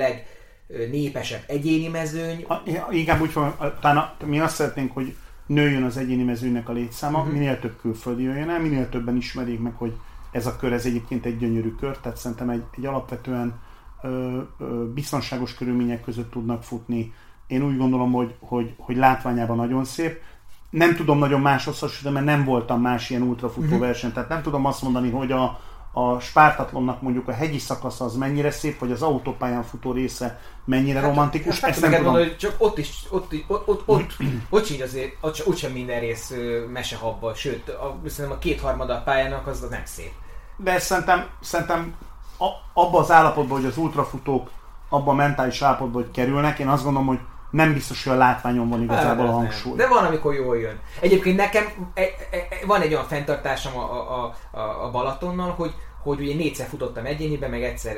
[0.68, 2.44] legnépesebb egyéni mezőny?
[2.44, 2.62] A,
[2.92, 5.16] inkább úgy van, talán mi azt szeretnénk, hogy
[5.46, 7.34] nőjön az egyéni mezőnynek a létszáma, uh-huh.
[7.34, 9.94] minél több külföldi jöjjön el, minél többen ismerjék meg, hogy
[10.32, 13.60] ez a kör, ez egyébként egy gyönyörű kör, tehát szerintem egy, egy alapvetően
[14.04, 17.14] ö, ö, biztonságos körülmények között tudnak futni.
[17.48, 20.22] Én úgy gondolom, hogy, hogy, hogy látványában nagyon szép,
[20.70, 23.80] nem tudom nagyon máshoz hasonlítani, mert nem voltam más ilyen ultrafutó uh-huh.
[23.80, 25.60] verseny, tehát nem tudom azt mondani, hogy a,
[25.94, 31.00] a Spártatlonnak mondjuk a hegyi szakasz az mennyire szép, vagy az autópályán futó része mennyire
[31.00, 31.60] hát, romantikus.
[31.60, 32.06] Hát, ezt nem tudom.
[32.06, 34.14] Mondani, hogy csak ott is, ott, ott, ott, ott,
[34.50, 36.34] ott azért, ott, ott sem minden rész
[36.72, 40.12] mesehabba, sőt, a, szerintem a kétharmada a pályának az, nem szép.
[40.58, 41.96] De szerintem, szerintem
[42.40, 44.50] a, abba az állapotban, hogy az ultrafutók
[44.90, 47.20] abban a mentális állapotban, hogy kerülnek, én azt gondolom, hogy
[47.50, 49.76] nem biztos, hogy a látványon van igazából a hangsúly.
[49.76, 50.80] De van, amikor jól jön.
[51.00, 55.74] Egyébként nekem e, e, e, van egy olyan fenntartásom a, a, a, a Balatonnal, hogy,
[56.04, 57.96] hogy ugye négyszer futottam egyéniben, meg egyszer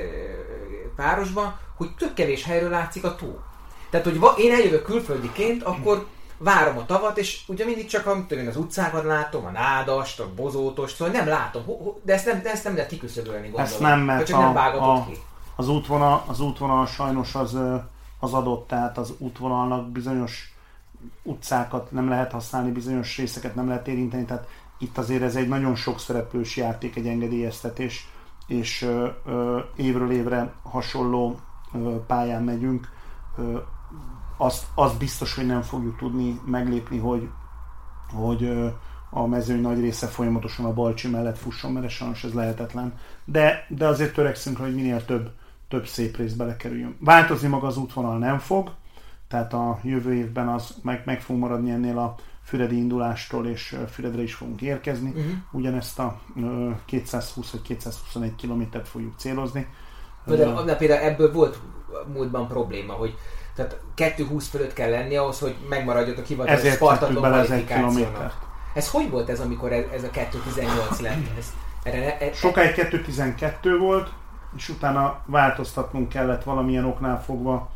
[0.96, 3.40] párosban, hogy tök kevés helyről látszik a tó.
[3.90, 6.06] Tehát, hogy én eljövök külföldiként, akkor
[6.38, 10.34] várom a tavat, és ugye mindig csak a, tudom, az utcákat látom, a nádast, a
[10.36, 11.64] bozótost, szóval nem látom,
[12.04, 13.66] de ezt nem, de ezt nem lehet kiküszöbölni, gondolom.
[13.66, 15.18] Ezt nem, mert csak a, nem a, ki.
[15.56, 17.58] Az útvonal, az útvonal sajnos az
[18.20, 20.54] az adott, tehát az útvonalnak bizonyos
[21.24, 24.48] utcákat nem lehet használni, bizonyos részeket nem lehet érinteni, tehát
[24.78, 28.08] itt azért ez egy nagyon sok szereplős játék, egy engedélyeztetés,
[28.48, 31.40] és ö, ö, évről évre hasonló
[31.74, 32.90] ö, pályán megyünk.
[33.38, 33.58] Ö,
[34.38, 37.30] azt, azt biztos, hogy nem fogjuk tudni meglépni, hogy,
[38.14, 38.68] hogy ö,
[39.10, 42.94] a mezőny nagy része folyamatosan a Balcsi mellett fusson, mert sajnos ez lehetetlen.
[43.26, 45.32] De, de azért törekszünk, hogy minél több
[45.70, 46.98] több szép rész belekerüljön.
[47.00, 48.72] Változni maga az útvonal nem fog,
[49.28, 54.22] tehát a jövő évben az meg, meg fog maradni ennél a Füredi indulástól, és Füredre
[54.22, 55.10] is fogunk érkezni.
[55.10, 55.32] Uh-huh.
[55.52, 56.20] Ugyanezt a
[56.86, 59.68] 220 vagy 221 kilométert fogjuk célozni.
[60.26, 61.60] De, de, de például ebből volt
[62.14, 63.18] múltban probléma, hogy
[63.56, 68.48] tehát 2.20 fölött kell lenni ahhoz, hogy megmaradjon a hivatalos Spartaton kvalifikációnak.
[68.74, 71.38] Ez hogy volt ez, amikor ez a 2.18 lett?
[71.38, 71.54] Ez,
[71.84, 74.12] erre, e, Sokáig 2.12 volt,
[74.56, 77.72] és utána változtatnunk kellett valamilyen oknál fogva.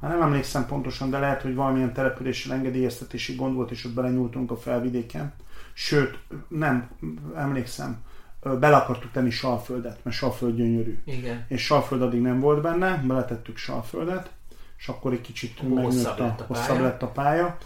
[0.00, 4.50] Már nem emlékszem pontosan, de lehet, hogy valamilyen települési engedélyeztetési gond volt, és ott belenyúltunk
[4.50, 5.34] a felvidéken.
[5.72, 6.18] Sőt,
[6.48, 6.90] nem,
[7.36, 8.02] emlékszem,
[8.42, 10.98] bele akartuk tenni Salföldet, mert Salföld gyönyörű.
[11.04, 11.44] Igen.
[11.48, 14.30] És Salföld addig nem volt benne, beletettük Salföldet,
[14.78, 17.56] és akkor egy kicsit hosszabb, lett a, hosszabb lett a pálya.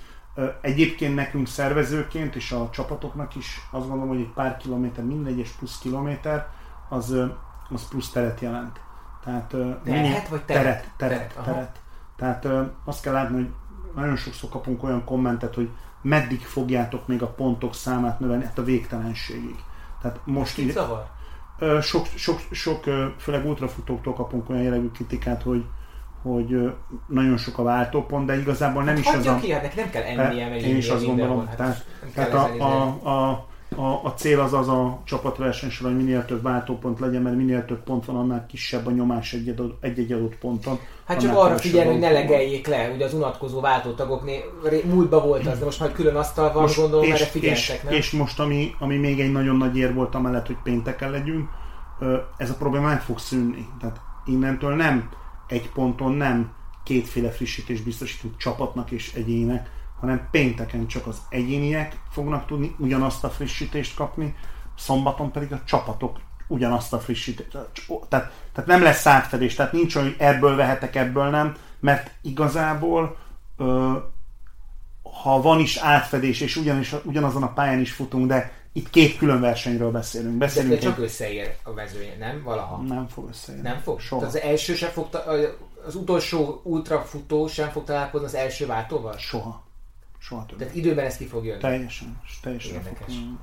[0.60, 5.78] Egyébként nekünk szervezőként és a csapatoknak is azt gondolom, hogy egy pár kilométer, mindegyes plusz
[5.78, 6.48] kilométer,
[6.88, 7.16] az,
[7.74, 8.80] az plusz teret jelent.
[9.24, 9.54] Tehát,
[9.84, 10.62] teret vagy teret?
[10.62, 11.44] Teret, teret, teret.
[11.44, 11.80] teret.
[12.16, 13.50] Tehát azt kell látni, hogy
[13.94, 15.70] nagyon sokszor kapunk olyan kommentet, hogy
[16.02, 19.56] meddig fogjátok még a pontok számát növelni, hát a végtelenségig.
[20.00, 21.06] Tehát most így, zavar?
[21.80, 22.84] Sok, sok, sok,
[23.18, 25.64] főleg ultrafutóktól kapunk olyan jellegű kritikát, hogy,
[26.22, 26.72] hogy
[27.06, 29.36] nagyon sok a váltópont, de igazából nem hát is az a...
[29.36, 31.46] ki, hát nem kell ennie, meg Én is azt gondolom.
[31.46, 36.04] Hát tehát, tehát a, a, a, a, a cél az az a csapatverseny során, hogy
[36.04, 39.32] minél több váltópont legyen, mert minél több pont van, annál kisebb a nyomás
[39.80, 40.78] egy-egy adott ponton.
[41.06, 44.40] Hát csak arra figyelni, hogy ne legeljék le, ugye az unatkozó váltótagoknél
[44.84, 47.82] múltban volt az, de most már külön asztal van, most, gondolom, és, erre figyeltek, és,
[47.82, 47.92] nem?
[47.92, 51.48] És most, ami, ami még egy nagyon nagy ér volt amellett, hogy pénteken legyünk,
[52.36, 53.68] ez a probléma meg fog szűnni.
[53.80, 55.08] Tehát innentől nem
[55.46, 56.52] egy ponton nem
[56.84, 59.70] kétféle frissítést biztosítunk csapatnak és egyének,
[60.00, 64.34] hanem pénteken csak az egyéniek fognak tudni ugyanazt a frissítést kapni,
[64.76, 66.18] szombaton pedig a csapatok
[66.48, 67.50] ugyanazt a frissítést.
[68.08, 73.16] Tehát, tehát nem lesz átfedés, tehát nincs olyan, hogy ebből vehetek, ebből nem, mert igazából
[73.56, 73.92] ö,
[75.22, 79.40] ha van is átfedés, és ugyanis, ugyanazon a pályán is futunk, de itt két külön
[79.40, 80.36] versenyről beszélünk.
[80.36, 82.42] beszélünk de, de csak összeér a mezője, nem?
[82.42, 82.82] Valaha.
[82.82, 83.68] Nem fog összeérni.
[83.68, 84.00] Nem fog?
[84.00, 84.20] Soha.
[84.20, 85.08] Tehát az első sem fog,
[85.86, 89.16] az utolsó ultrafutó sem fog találkozni az első váltóval?
[89.18, 89.65] Soha.
[90.28, 90.58] Soha többet.
[90.58, 91.60] Tehát időben ez ki fog jönni.
[91.60, 93.14] Teljesen, teljesen Érdekes.
[93.14, 93.38] Fog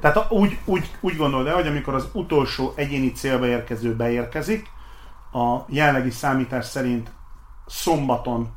[0.00, 4.66] Tehát úgy, úgy, úgy gondolod el, hogy amikor az utolsó egyéni célba érkező beérkezik,
[5.32, 7.10] a jelenlegi számítás szerint
[7.66, 8.54] szombaton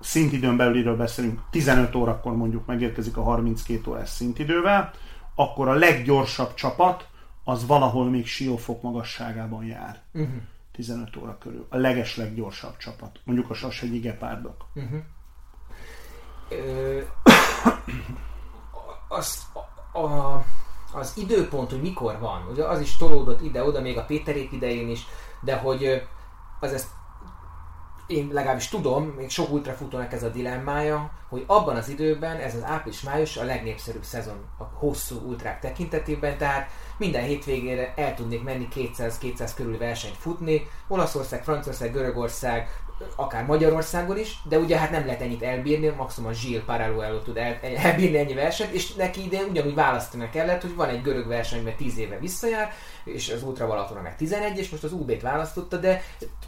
[0.00, 4.90] szintidőn belüliről beszélünk, 15 órakor mondjuk megérkezik a 32 órás szintidővel,
[5.34, 7.08] akkor a leggyorsabb csapat
[7.44, 10.02] az valahol még siófok magasságában jár.
[10.12, 10.40] Uh-huh.
[10.72, 11.66] 15 óra körül.
[11.68, 13.20] A leges leggyorsabb csapat.
[13.24, 14.66] Mondjuk a Sashegyi Gepárdok.
[14.74, 15.00] Uh-huh
[19.08, 19.42] az,
[19.92, 20.36] a,
[20.92, 25.06] az időpont, hogy mikor van, ugye az is tolódott ide-oda, még a Péterék idején is,
[25.40, 26.02] de hogy
[26.60, 26.88] az ezt
[28.08, 32.64] én legalábbis tudom, még sok ultrafutónak ez a dilemmája, hogy abban az időben ez az
[32.64, 39.50] április-május a legnépszerűbb szezon a hosszú ultrák tekintetében, tehát minden hétvégére el tudnék menni 200-200
[39.54, 42.68] körül versenyt futni, Olaszország, Franciaország, Görögország,
[43.16, 47.36] akár Magyarországon is, de ugye hát nem lehet ennyit elbírni, maximum a Gilles Paraluelo tud
[47.36, 51.62] el, elbírni ennyi versenyt, és neki ide ugyanúgy választani kellett, hogy van egy görög verseny,
[51.62, 52.72] mert 10 éve visszajár,
[53.04, 56.02] és az Ultra Balatona meg 11, és most az UB-t választotta, de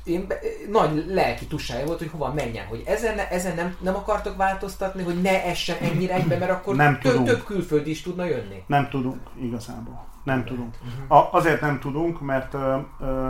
[0.04, 0.26] én,
[0.70, 5.20] nagy lelki tussája volt, hogy hova menjen, hogy ezen, ezen nem, nem akartok változtatni, hogy
[5.20, 8.62] ne essen ennyire egybe, mert akkor nem több, több külföldi is tudna jönni.
[8.66, 10.08] Nem tudunk, igazából.
[10.24, 10.74] Nem tudunk.
[10.80, 11.18] Uh-huh.
[11.18, 13.28] A, azért nem tudunk, mert ö, ö,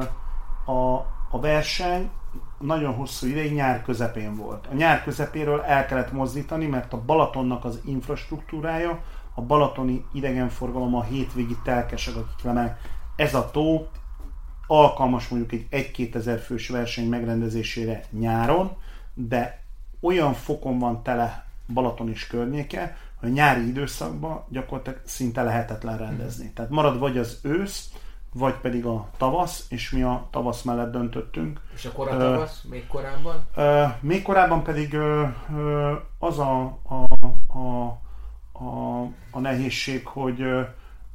[0.65, 0.95] a,
[1.31, 2.11] a verseny
[2.61, 4.67] nagyon hosszú ideig nyár közepén volt.
[4.67, 9.03] A nyár közepéről el kellett mozdítani, mert a Balatonnak az infrastruktúrája,
[9.35, 12.81] a balatoni idegenforgalom, a hétvégi telkesek, akik lemennek,
[13.17, 13.89] ez a tó
[14.67, 18.77] alkalmas mondjuk egy 1-2 ezer fős verseny megrendezésére nyáron,
[19.15, 19.63] de
[20.01, 26.53] olyan fokon van tele Balaton és környéke, hogy a nyári időszakban gyakorlatilag szinte lehetetlen rendezni.
[26.53, 27.91] Tehát marad vagy az ősz,
[28.33, 31.61] vagy pedig a tavasz, és mi a tavasz mellett döntöttünk.
[31.75, 32.65] És a tavasz?
[32.65, 33.45] Uh, még korábban?
[33.57, 37.05] Uh, még korábban pedig uh, uh, az a, a,
[37.59, 37.87] a,
[38.53, 39.01] a,
[39.31, 40.67] a nehézség, hogy uh,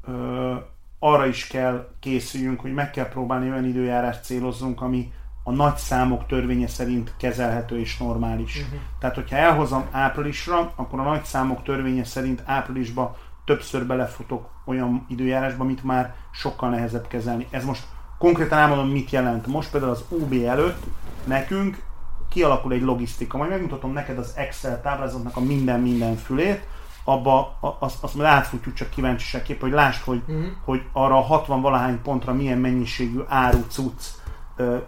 [0.07, 0.55] uh,
[0.99, 5.13] arra is kell készüljünk, hogy meg kell próbálni olyan időjárást célozzunk, ami
[5.43, 8.61] a nagy számok törvénye szerint kezelhető és normális.
[8.61, 8.79] Uh-huh.
[8.99, 15.63] Tehát, hogyha elhozom áprilisra, akkor a nagy számok törvénye szerint áprilisba többször belefutok olyan időjárásba,
[15.63, 17.47] amit már sokkal nehezebb kezelni.
[17.49, 17.83] Ez most
[18.17, 19.47] konkrétan elmondom, mit jelent.
[19.47, 20.83] Most például az UB előtt
[21.23, 21.83] nekünk
[22.29, 23.37] kialakul egy logisztika.
[23.37, 26.67] Majd megmutatom neked az Excel táblázatnak a minden-minden fülét,
[27.03, 30.45] abba azt, azt majd átfutjuk csak kíváncsiságképp, hogy lásd, hogy, uh-huh.
[30.63, 34.03] hogy arra a 60 valahány pontra milyen mennyiségű áru, cucc,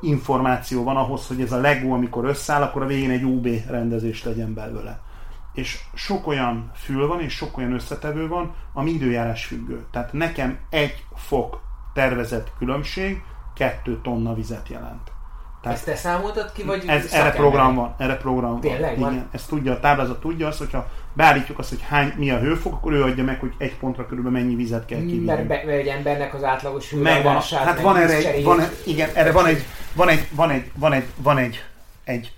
[0.01, 4.24] információ van ahhoz, hogy ez a Lego, amikor összeáll, akkor a végén egy UB rendezés
[4.24, 5.01] legyen belőle
[5.58, 9.86] és sok olyan fül van, és sok olyan összetevő van, ami időjárás függő.
[9.91, 11.62] Tehát nekem egy fok
[11.93, 13.22] tervezett különbség
[13.55, 15.12] kettő tonna vizet jelent.
[15.62, 19.12] Tehát ezt te számoltad ki, vagy ez, erre program van, erre program Tényleg van.
[19.12, 22.74] Igen, ezt tudja, a táblázat tudja azt, hogyha beállítjuk azt, hogy hány, mi a hőfok,
[22.74, 25.26] akkor ő adja meg, hogy egy pontra körülbelül mennyi vizet kell kivinni.
[25.26, 29.45] Mert, be, egy embernek az átlagos Megvan, hát van erre egy, van, igen, erre van
[29.45, 31.64] egy, van egy, van egy, van egy, van egy,
[32.03, 32.34] egy,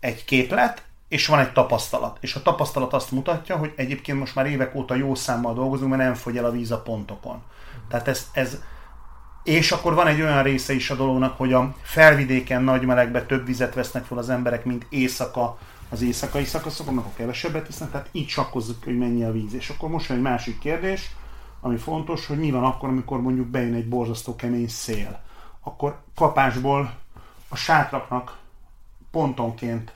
[0.00, 0.84] egy képlet,
[1.16, 2.18] és van egy tapasztalat.
[2.20, 6.02] És a tapasztalat azt mutatja, hogy egyébként most már évek óta jó számmal dolgozunk, mert
[6.02, 7.42] nem fogy el a víz a pontokon.
[7.88, 8.60] Tehát ez, ez,
[9.42, 13.46] és akkor van egy olyan része is a dolognak, hogy a felvidéken nagy melegbe több
[13.46, 15.58] vizet vesznek fel az emberek, mint éjszaka
[15.88, 19.54] az éjszakai szakaszokon, akkor kevesebbet isznak, tehát így sakkozzuk, hogy mennyi a víz.
[19.54, 21.10] És akkor most van egy másik kérdés,
[21.60, 25.20] ami fontos, hogy mi van akkor, amikor mondjuk bejön egy borzasztó kemény szél.
[25.60, 26.94] Akkor kapásból
[27.48, 28.38] a sátraknak
[29.10, 29.95] pontonként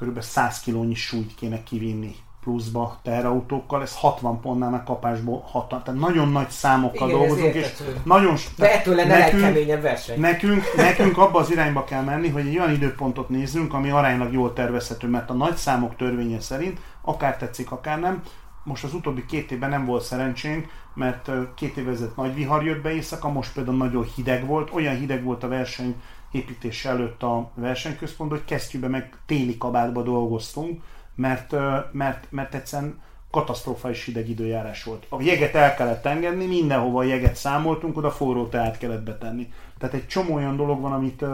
[0.00, 0.22] kb.
[0.22, 2.16] 100 kilónyi súlyt kéne kivinni
[2.48, 5.82] pluszba teherautókkal, ez 60 pontnál meg kapásból 60.
[5.82, 8.36] Tehát nagyon nagy számokkal Igen, dolgozunk, és nagyon...
[8.56, 10.20] De ettől lenne nekünk, legkeményebb verseny.
[10.20, 14.52] Nekünk, nekünk abba az irányba kell menni, hogy egy olyan időpontot nézzünk, ami aránylag jól
[14.52, 18.22] tervezhető, mert a nagy számok törvénye szerint, akár tetszik, akár nem,
[18.68, 22.92] most az utóbbi két évben nem volt szerencsénk, mert két évezet nagy vihar jött be
[22.92, 25.94] éjszaka, most például nagyon hideg volt, olyan hideg volt a verseny
[26.30, 30.82] építés előtt a versenyközpont, hogy kesztyűbe meg téli kabátba dolgoztunk,
[31.14, 31.54] mert,
[31.92, 33.00] mert, mert egyszerűen
[33.30, 35.06] katasztrofális hideg időjárás volt.
[35.08, 39.52] A jeget el kellett engedni, mindenhova a jeget számoltunk, oda forró teát kellett betenni.
[39.78, 41.24] Tehát egy csomó olyan dolog van, amit,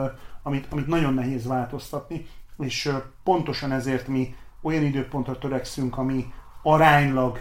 [0.43, 2.27] amit, amit nagyon nehéz változtatni,
[2.59, 2.93] és
[3.25, 6.33] pontosan ezért mi olyan időpontra törekszünk, ami
[6.65, 7.41] aránylag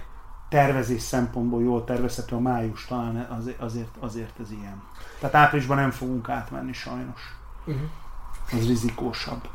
[0.50, 3.28] tervezés szempontból jól tervezhető, a május talán
[3.60, 4.84] azért, azért, ez ilyen.
[5.20, 7.22] Tehát áprilisban nem fogunk átmenni sajnos.
[7.66, 7.90] Uh-huh.
[8.52, 9.48] Ez rizikósabb.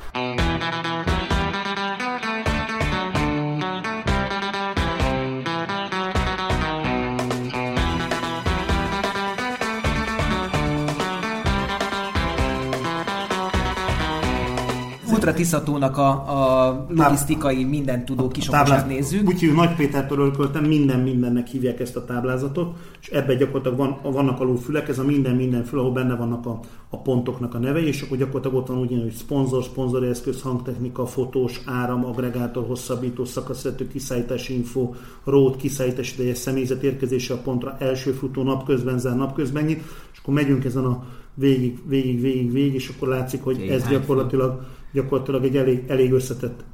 [15.19, 19.29] Ultra Tiszatónak a, a logisztikai minden tudó kisokosát nézzük.
[19.29, 24.13] Úgy hívjuk, Nagy Pétertől örököltem, minden mindennek hívják ezt a táblázatot, és ebben gyakorlatilag van,
[24.13, 27.59] vannak alul fülek, ez a minden minden fül, ahol benne vannak a, a pontoknak a
[27.59, 32.67] nevei, és akkor gyakorlatilag ott van úgy, hogy szponzor, szponzori eszköz, hangtechnika, fotós, áram, agregátor,
[32.67, 34.91] hosszabbító, szakaszvető, kiszállítási info,
[35.25, 40.35] rót, kiszállítási ideje, személyzet érkezése a pontra, első futó, napközben zár, napközben nyit, és akkor
[40.35, 41.05] megyünk ezen a
[41.35, 44.61] végig, végig, végig, végig, és akkor látszik, hogy ez gyakorlatilag
[44.93, 46.65] gyakorlatilag egy elég, elég összetett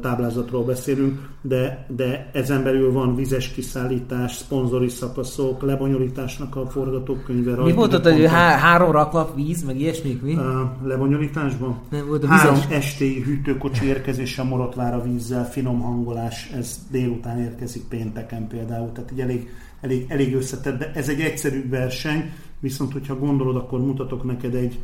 [0.00, 7.62] táblázatról beszélünk, de, de ezen belül van vizes kiszállítás, szponzori szakaszok, lebonyolításnak a forgatókönyve.
[7.62, 10.34] Mi volt ott, hogy há- három raklap víz, meg ilyesmik, mi?
[10.34, 11.80] A lebonyolításban?
[11.90, 17.82] Nem volt a Három esti hűtőkocsi érkezése a Morotvára vízzel, finom hangolás, ez délután érkezik
[17.88, 19.48] pénteken például, tehát egy elég,
[19.80, 24.78] elég, elég összetett, de ez egy egyszerű verseny, viszont hogyha gondolod, akkor mutatok neked egy,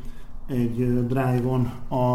[0.51, 2.15] egy drive-on a,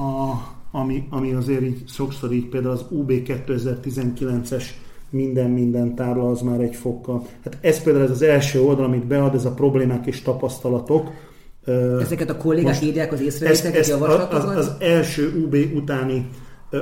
[0.00, 0.38] a,
[0.70, 4.64] ami, ami azért így sokszor így például az UB 2019-es
[5.10, 7.26] minden minden tábla az már egy fokkal.
[7.44, 11.10] Hát ez például ez az első oldal, amit bead, ez a problémák és tapasztalatok.
[12.00, 14.44] Ezeket a kollégák Most írják az észrevételeket, javaslatokat?
[14.44, 16.28] Az, az első UB utáni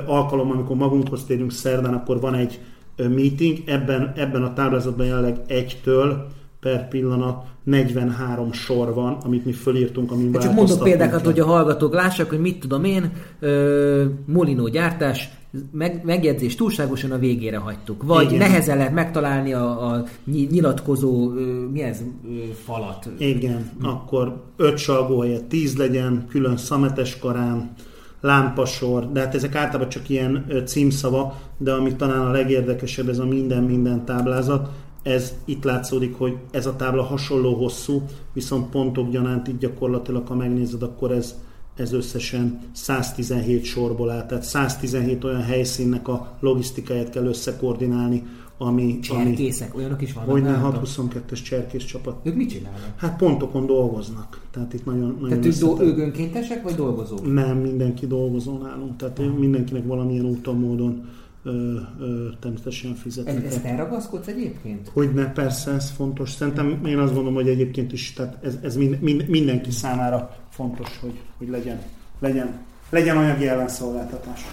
[0.05, 2.59] alkalom, amikor magunkhoz térünk szerdán, akkor van egy
[2.97, 6.27] meeting, ebben, ebben a táblázatban jelenleg egytől
[6.59, 11.93] per pillanat 43 sor van, amit mi fölírtunk, amin Csak mondok példákat, hogy a hallgatók
[11.93, 15.29] lássák, hogy mit tudom én, ö, Molinó gyártás,
[15.71, 18.03] meg, megjegyzés túlságosan a végére hagytuk.
[18.03, 18.37] Vagy Igen.
[18.37, 21.41] nehezen lehet megtalálni a, a nyilatkozó, ö,
[21.71, 23.09] mi ez, ö, falat.
[23.17, 23.87] Igen, hm.
[23.87, 27.73] akkor 5 salgó helyett 10 legyen, külön szametes karán,
[28.21, 33.25] lámpasor, de hát ezek általában csak ilyen címszava, de ami talán a legérdekesebb, ez a
[33.25, 34.69] minden-minden táblázat,
[35.03, 38.01] ez itt látszódik, hogy ez a tábla hasonló hosszú,
[38.33, 41.35] viszont pontok gyanánt itt gyakorlatilag, ha megnézed, akkor ez,
[41.75, 44.25] ez összesen 117 sorból áll.
[44.25, 48.23] Tehát 117 olyan helyszínnek a logisztikáját kell összekoordinálni,
[48.61, 48.99] ami...
[48.99, 50.31] Cserkészek, ami, olyanok is vannak.
[50.31, 52.19] Hogy 622-es cserkész csapat.
[52.23, 52.93] Ők mit csinálnak?
[52.95, 54.41] Hát pontokon dolgoznak.
[54.51, 57.33] Tehát itt nagyon, nagyon Tehát ők, do- ők önkéntesek, vagy dolgozók?
[57.33, 58.95] Nem, mindenki dolgozó nálunk.
[58.95, 59.37] Tehát uh-huh.
[59.37, 61.05] mindenkinek valamilyen úton, módon
[61.43, 63.45] ö, ö, természetesen fizetnek.
[63.45, 64.89] Ezt elragaszkodsz egyébként?
[64.93, 66.31] Hogyne, persze, ez fontos.
[66.31, 70.99] Szerintem én azt gondolom, hogy egyébként is tehát ez, ez mind, mind, mindenki számára fontos,
[71.01, 71.81] hogy, hogy legyen,
[72.19, 72.59] legyen,
[72.89, 74.45] legyen anyagi ellenszolgáltatás.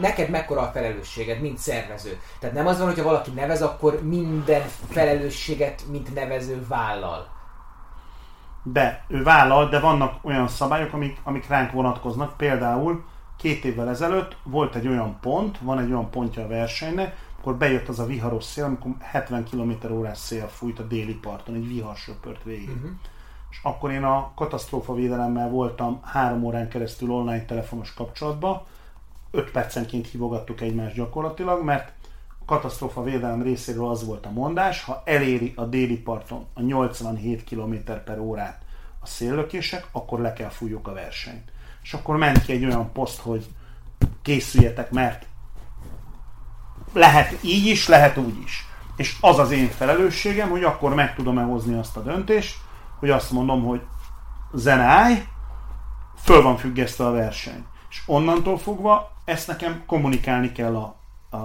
[0.00, 2.18] Neked mekkora a felelősséged, mint szervező?
[2.40, 7.32] Tehát nem az van, hogyha valaki nevez, akkor minden felelősséget, mint nevező vállal.
[8.62, 12.36] De, ő vállal, de vannak olyan szabályok, amik, amik ránk vonatkoznak.
[12.36, 13.04] Például
[13.36, 17.88] két évvel ezelőtt volt egy olyan pont, van egy olyan pontja a versenynek, akkor bejött
[17.88, 21.96] az a viharos szél, amikor 70 km órás szél fújt a déli parton, egy vihar
[21.96, 22.68] söpört végig.
[22.68, 22.90] Uh-huh.
[23.50, 28.62] És akkor én a katasztrófa védelemmel voltam három órán keresztül online telefonos kapcsolatban,
[29.30, 31.92] 5 percenként hívogattuk egymást gyakorlatilag, mert
[32.40, 37.44] a katasztrófa védelem részéről az volt a mondás, ha eléri a déli parton a 87
[37.44, 37.74] km
[38.04, 38.62] per órát
[39.00, 41.52] a széllökések, akkor le kell fújjuk a versenyt.
[41.84, 43.46] És akkor ment ki egy olyan poszt, hogy
[44.22, 45.26] készüljetek, mert
[46.92, 48.66] lehet így is, lehet úgy is.
[48.96, 52.56] És az az én felelősségem, hogy akkor meg tudom-e hozni azt a döntést,
[52.98, 53.80] hogy azt mondom, hogy
[54.52, 55.26] zenáj,
[56.16, 57.64] föl van függesztve a verseny.
[57.90, 60.96] És onnantól fogva ezt nekem kommunikálni kell a,
[61.30, 61.36] a,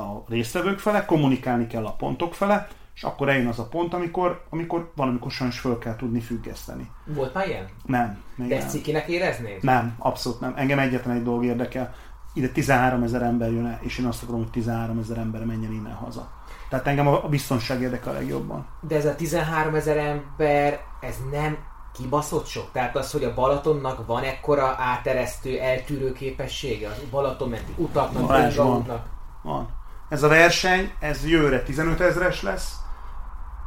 [0.00, 4.44] a résztvevők fele, kommunikálni kell a pontok fele, és akkor eljön az a pont, amikor,
[4.50, 6.90] amikor valamikor sajnos föl kell tudni függeszteni.
[7.04, 7.68] Volt már ilyen?
[7.84, 8.22] Nem.
[8.34, 9.62] Még De ezt cikinek éreznéd?
[9.62, 10.52] Nem, abszolút nem.
[10.56, 11.94] Engem egyetlen egy dolog érdekel.
[12.34, 15.72] Ide 13 ezer ember jön el, és én azt akarom, hogy 13 ezer ember menjen
[15.72, 16.30] innen haza.
[16.68, 18.66] Tehát engem a biztonság érdekel a legjobban.
[18.80, 21.58] De ez a 13 ezer ember, ez nem
[21.92, 22.68] kibaszott sok?
[22.72, 26.88] Tehát az, hogy a Balatonnak van ekkora áteresztő, eltűrő képessége?
[26.88, 29.02] A Balatonmenti utaknak, Balázs, van.
[29.42, 29.68] van.
[30.08, 32.81] Ez a verseny, ez jövőre 15 ezres lesz.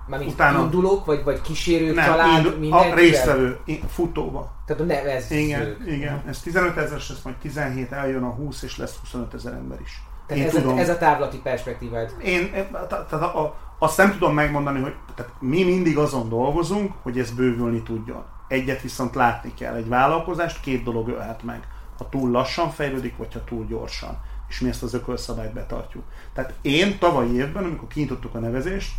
[0.08, 0.60] Mármint Utána...
[0.60, 2.92] indulók, vagy, vagy kísérők, nem, család, minden?
[2.92, 4.52] A résztvevő, futóba.
[4.66, 6.24] Tehát a ez Igen, igen.
[6.28, 10.02] Ez 15 ezeres lesz, majd 17 eljön a 20, és lesz 25 ezer ember is.
[10.28, 10.78] Tehát Én ez, tudom.
[10.78, 12.16] A, ez a távlati perspektívád.
[12.24, 12.52] Én
[12.90, 17.32] tehát a, a, azt nem tudom megmondani, hogy tehát mi mindig azon dolgozunk, hogy ez
[17.32, 18.24] bővülni tudjon.
[18.48, 19.76] Egyet viszont látni kell.
[19.76, 21.68] Egy vállalkozást két dolog ölhet meg.
[21.98, 24.18] Ha túl lassan fejlődik, vagy ha túl gyorsan.
[24.50, 26.04] És mi ezt az ökölszabályt betartjuk.
[26.34, 28.92] Tehát én tavaly évben, amikor kinyitottuk a nevezést,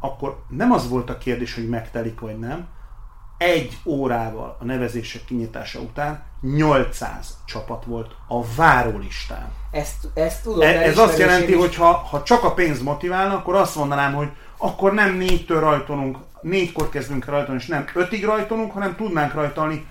[0.00, 2.68] akkor nem az volt a kérdés, hogy megtelik vagy nem,
[3.38, 9.52] egy órával a nevezések kinyitása után 800 csapat volt a várólistán.
[9.70, 10.60] Ezt, ezt tudom.
[10.60, 14.28] E, ez azt jelenti, hogy ha, ha csak a pénz motiválna, akkor azt mondanám, hogy
[14.56, 19.86] akkor nem négytől rajtolunk, négykor kezdünk rajtolni, és nem ötig rajtolunk, hanem tudnánk rajtolni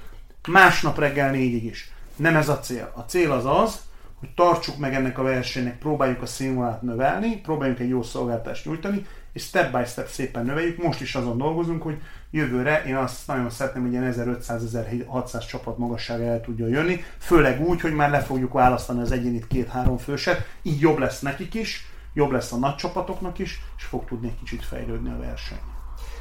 [0.48, 1.92] másnap reggel négyig is.
[2.16, 2.92] Nem ez a cél.
[2.96, 3.80] A cél az az,
[4.20, 9.06] hogy tartsuk meg ennek a versenynek, próbáljuk a színvonalat növelni, próbáljunk egy jó szolgáltást nyújtani,
[9.36, 10.84] és step by step szépen növeljük.
[10.84, 16.24] Most is azon dolgozunk, hogy jövőre én azt nagyon szeretném, hogy ilyen 1500-1600 csapat magassága
[16.24, 20.80] el tudjon jönni, főleg úgy, hogy már le fogjuk választani az egyénit két-három főset, így
[20.80, 24.66] jobb lesz nekik is, jobb lesz a nagy csapatoknak is, és fog tudni egy kicsit
[24.66, 25.62] fejlődni a verseny.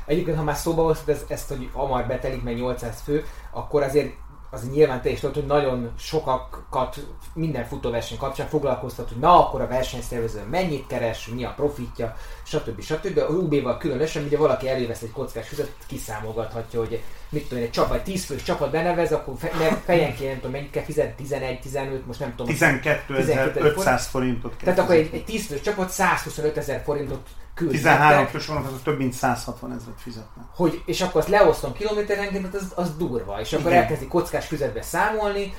[0.07, 4.15] Egyébként, ha már szóba hoztad ezt, ezt, hogy hamar betelik meg 800 fő, akkor azért
[4.55, 9.61] az nyilván te is tudod, hogy nagyon sokakat minden futóverseny kapcsán foglalkoztat, hogy na akkor
[9.61, 12.81] a versenyszervező mennyit keres, mi a profitja, stb.
[12.81, 13.19] stb.
[13.19, 18.03] A UB-val különösen, ugye valaki elővesz egy kockás füzet, kiszámolgathatja, hogy mit tudom, egy csapat,
[18.03, 22.21] 10 fős csapat benevez, akkor fe, fejenként nem tudom, mennyit kell fizetni, 11, 15, most
[22.21, 22.47] nem tudom.
[22.47, 23.15] 12
[23.61, 27.77] 500 forintot kell Tehát akkor egy, egy 10 fős csapat 125 ezer forintot küldtek.
[27.77, 30.45] 13 fős van, az több mint 160 ezeret fizetnek.
[30.55, 33.41] Hogy, és akkor azt leosztom kilométerenként, az, az durva.
[33.41, 33.83] És akkor Igen.
[33.83, 35.53] elkezdi kockás füzetbe számolni,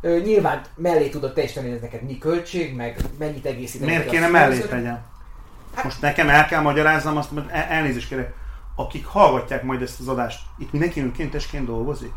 [0.00, 3.90] Ö, nyilván mellé tudod te is tenni, hogy neked mi költség, meg mennyit egészíteni.
[3.90, 4.98] Miért kéne mellé tegyem?
[5.74, 8.34] Hát, Most nekem el kell magyaráznom azt, mert el, elnézést kérek,
[8.76, 12.12] akik hallgatják majd ezt az adást, itt mindenki önkéntesként dolgozik?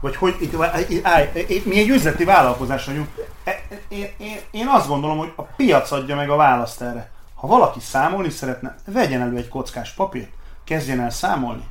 [0.00, 0.54] Vagy hogy itt,
[1.02, 1.28] állj,
[1.64, 3.08] mi egy üzleti vállalkozás vagyunk.
[3.44, 7.10] E, én, én, én azt gondolom, hogy a piac adja meg a választ erre.
[7.40, 10.30] Ha valaki számolni szeretne, vegyen elő egy kockás papírt,
[10.64, 11.64] kezdjen el számolni.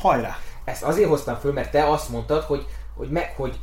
[0.00, 0.36] Hajrá!
[0.64, 3.60] Ezt azért hoztam föl, mert te azt mondtad, hogy, hogy, meg, hogy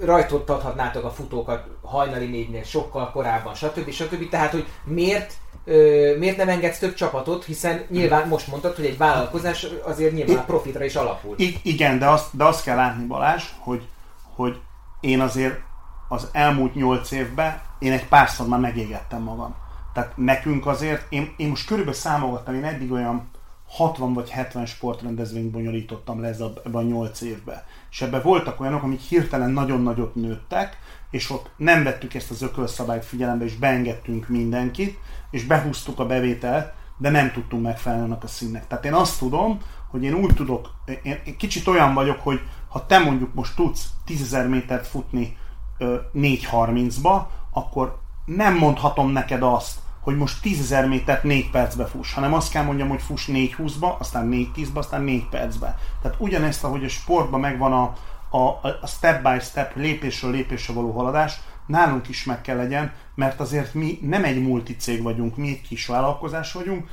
[0.00, 3.90] rajtottathatnátok a futókat hajnali négynél sokkal korábban, stb.
[3.90, 4.28] stb.
[4.28, 5.32] Tehát, hogy miért
[5.64, 10.36] ö, miért nem engedsz több csapatot, hiszen nyilván most mondtad, hogy egy vállalkozás azért nyilván
[10.36, 11.34] I, profitra is alapul.
[11.38, 13.88] I, igen, de azt, de azt kell látni Balázs, hogy,
[14.34, 14.60] hogy
[15.00, 15.60] én azért
[16.08, 19.54] az elmúlt nyolc évben én egy párszor már megégettem magam.
[19.92, 23.30] Tehát nekünk azért, én, én most körülbelül számolgattam, én eddig olyan
[23.68, 27.62] 60 vagy 70 sportrendezvényt bonyolítottam le ez a, ebben a 8 évben.
[27.90, 30.78] És ebben voltak olyanok, amik hirtelen nagyon nagyot nőttek,
[31.10, 34.98] és ott nem vettük ezt az ökölszabályt figyelembe, és beengedtünk mindenkit,
[35.30, 38.66] és behúztuk a bevételt, de nem tudtunk megfelelni annak a színnek.
[38.66, 39.58] Tehát én azt tudom,
[39.90, 40.70] hogy én úgy tudok,
[41.02, 45.36] én, kicsit olyan vagyok, hogy ha te mondjuk most tudsz 10.000 métert futni
[45.78, 47.22] 4.30-ba,
[47.52, 52.64] akkor nem mondhatom neked azt, hogy most 10.000 métert 4 percbe fuss, hanem azt kell
[52.64, 55.78] mondjam, hogy fuss 4.20-ba, aztán 4.10-ba, aztán 4 percbe.
[56.02, 57.92] Tehát ugyanezt, ahogy a sportban megvan a,
[58.36, 63.40] a, a step by step, lépésről lépésre való haladás, nálunk is meg kell legyen, mert
[63.40, 66.88] azért mi nem egy multicég vagyunk, mi egy kis vállalkozás vagyunk,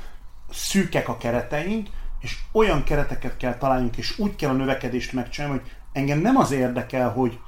[0.50, 1.88] szűkek a kereteink,
[2.20, 6.50] és olyan kereteket kell találjunk, és úgy kell a növekedést megcsinálni, hogy engem nem az
[6.50, 7.38] érdekel, hogy,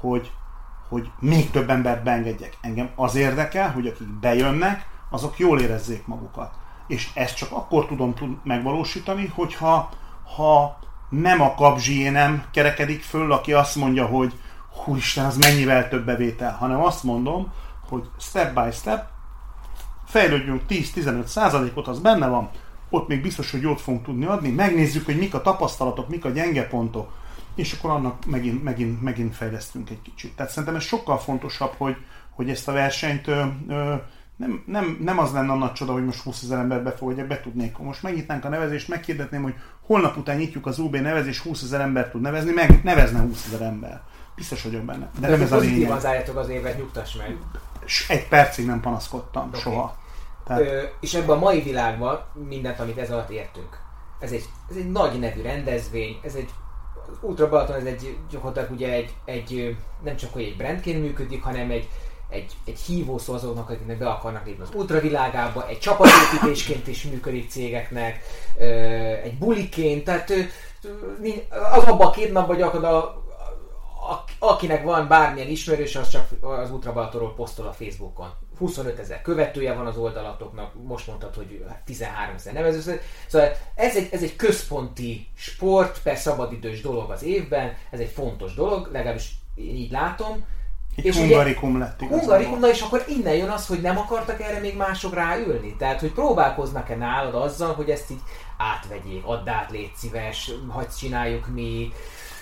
[0.00, 0.30] hogy
[0.90, 2.58] hogy még több embert beengedjek.
[2.60, 6.54] Engem az érdekel, hogy akik bejönnek, azok jól érezzék magukat.
[6.86, 9.90] És ezt csak akkor tudom tud megvalósítani, hogyha
[10.36, 10.78] ha
[11.08, 14.32] nem a kapzsié nem kerekedik föl, aki azt mondja, hogy
[14.84, 17.52] húisten, az mennyivel több bevétel, hanem azt mondom,
[17.88, 19.08] hogy step by step
[20.06, 22.50] fejlődjünk 10-15 százalékot, az benne van,
[22.90, 26.28] ott még biztos, hogy jót fogunk tudni adni, megnézzük, hogy mik a tapasztalatok, mik a
[26.28, 27.12] gyenge pontok,
[27.60, 30.36] és akkor annak megint, megint, megint fejlesztünk egy kicsit.
[30.36, 31.96] Tehát szerintem ez sokkal fontosabb, hogy,
[32.30, 33.94] hogy ezt a versenyt ö, ö,
[34.36, 37.40] nem, nem, nem az lenne a nagy csoda, hogy most 20 ezer ember befogadja, be
[37.40, 37.78] tudnék.
[37.78, 39.54] Most megnyitnánk a nevezést, megkérdetném, hogy
[39.86, 43.66] holnap után nyitjuk az UB nevezés, 20 ezer ember tud nevezni, meg nevezne 20 ezer
[43.66, 44.00] ember.
[44.34, 45.10] Biztos vagyok benne.
[45.14, 46.00] De, De nem ez a lényeg.
[46.00, 47.36] zárjátok az évet, nyugtass meg.
[48.08, 49.60] Egy percig nem panaszkodtam, okay.
[49.60, 49.96] soha.
[50.44, 50.62] Tehát...
[50.62, 53.78] Ö, és ebben a mai világban mindent, amit ez alatt értünk.
[54.20, 56.50] Ez egy, ez egy nagy nevű rendezvény, ez egy
[57.20, 61.70] Ultra Balaton ez egy gyakorlatilag ugye egy, egy nem csak hogy egy brandként működik, hanem
[61.70, 61.88] egy,
[62.28, 68.20] egy, egy hívószó azoknak, akiknek be akarnak lépni az ultravilágába, egy csapatépítésként is működik cégeknek,
[69.22, 70.32] egy buliként, tehát
[71.72, 73.20] az abban a két napban gyakorlatilag
[74.38, 78.28] akinek van bármilyen ismerős, az csak az Ultra posztol a Facebookon.
[78.60, 83.00] 25 ezer követője van az oldalatoknak, most mondtad, hogy 13 ezer nevező.
[83.28, 88.54] Szóval ez egy, ez egy központi sport, per szabadidős dolog az évben, ez egy fontos
[88.54, 90.44] dolog, legalábbis én így látom.
[90.96, 92.18] Egy és hungarikum lett igazából.
[92.18, 95.76] Hungarikum, na és akkor innen jön az, hogy nem akartak erre még mások ráülni?
[95.76, 98.20] Tehát, hogy próbálkoznak-e nálad azzal, hogy ezt így
[98.56, 101.92] átvegyék, add át, légy szíves, hagyd csináljuk mi.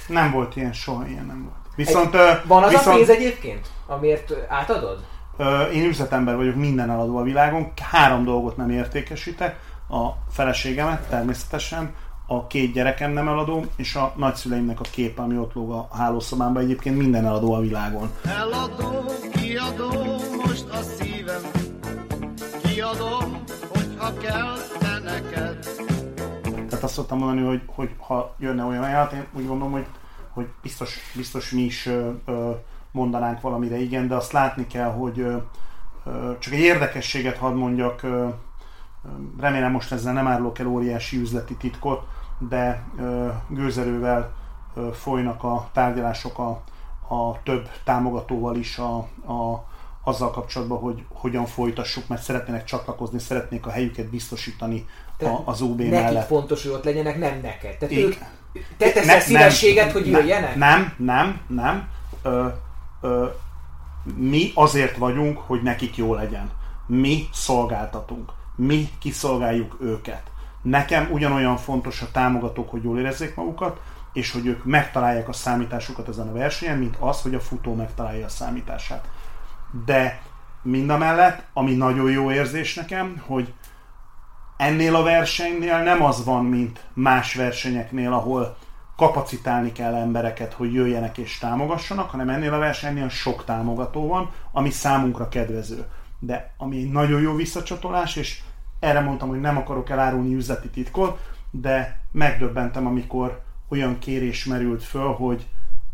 [0.08, 1.56] Nem volt ilyen, soha ilyen nem volt.
[1.76, 5.04] Viszont, egy, van az viszont, a pénz egyébként, amiért átadod?
[5.72, 7.72] Én üzletember vagyok, minden eladó a világon.
[7.82, 9.60] Három dolgot nem értékesítek.
[9.88, 11.94] A feleségemet természetesen,
[12.26, 16.62] a két gyerekem nem eladó, és a nagyszüleimnek a képe, ami ott lóg a hálószobámban.
[16.62, 18.10] Egyébként minden eladó a világon.
[18.24, 19.90] Eladó, kiadó,
[20.44, 21.40] most a szívem.
[22.62, 25.66] Kiadom, hogyha kell, te neked.
[26.42, 29.86] Tehát azt szoktam mondani, hogy, hogy ha jönne olyan ajánlat, én úgy gondolom, hogy,
[30.30, 32.50] hogy biztos, biztos mi is ö, ö,
[32.90, 35.26] mondanánk valamire igen, de azt látni kell, hogy
[36.38, 38.06] csak egy érdekességet hadd mondjak,
[39.40, 42.06] remélem most ezzel nem árulok el óriási üzleti titkot,
[42.38, 42.84] de
[43.48, 44.32] gőzerővel
[44.92, 46.62] folynak a tárgyalások a,
[47.14, 48.96] a több támogatóval is a,
[49.32, 49.66] a,
[50.04, 54.86] azzal kapcsolatban, hogy hogyan folytassuk, mert szeretnének csatlakozni, szeretnék a helyüket biztosítani
[55.18, 56.26] a, az UB nekik mellett.
[56.26, 57.76] fontos, hogy ott legyenek, nem neked.
[57.76, 58.14] Tehát ők,
[58.76, 60.56] te teszel ne, szívességet, nem, hogy jöjjenek?
[60.56, 61.88] Nem, nem, nem.
[62.22, 62.46] Ö,
[64.16, 66.50] mi azért vagyunk, hogy nekik jó legyen.
[66.86, 68.32] Mi szolgáltatunk.
[68.56, 70.22] Mi kiszolgáljuk őket.
[70.62, 73.80] Nekem ugyanolyan fontos a támogatók, hogy jól érezzék magukat,
[74.12, 78.24] és hogy ők megtalálják a számításukat ezen a versenyen, mint az, hogy a futó megtalálja
[78.24, 79.08] a számítását.
[79.84, 80.22] De
[80.62, 83.52] mind a mellett, ami nagyon jó érzés nekem, hogy
[84.56, 88.56] ennél a versenynél nem az van, mint más versenyeknél, ahol
[88.98, 94.70] kapacitálni kell embereket, hogy jöjjenek és támogassanak, hanem ennél a versenynél sok támogató van, ami
[94.70, 95.84] számunkra kedvező.
[96.18, 98.42] De ami egy nagyon jó visszacsatolás, és
[98.80, 101.20] erre mondtam, hogy nem akarok elárulni üzleti titkot,
[101.50, 105.46] de megdöbbentem, amikor olyan kérés merült föl, hogy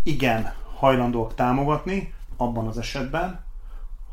[0.03, 3.45] igen, hajlandóak támogatni, abban az esetben,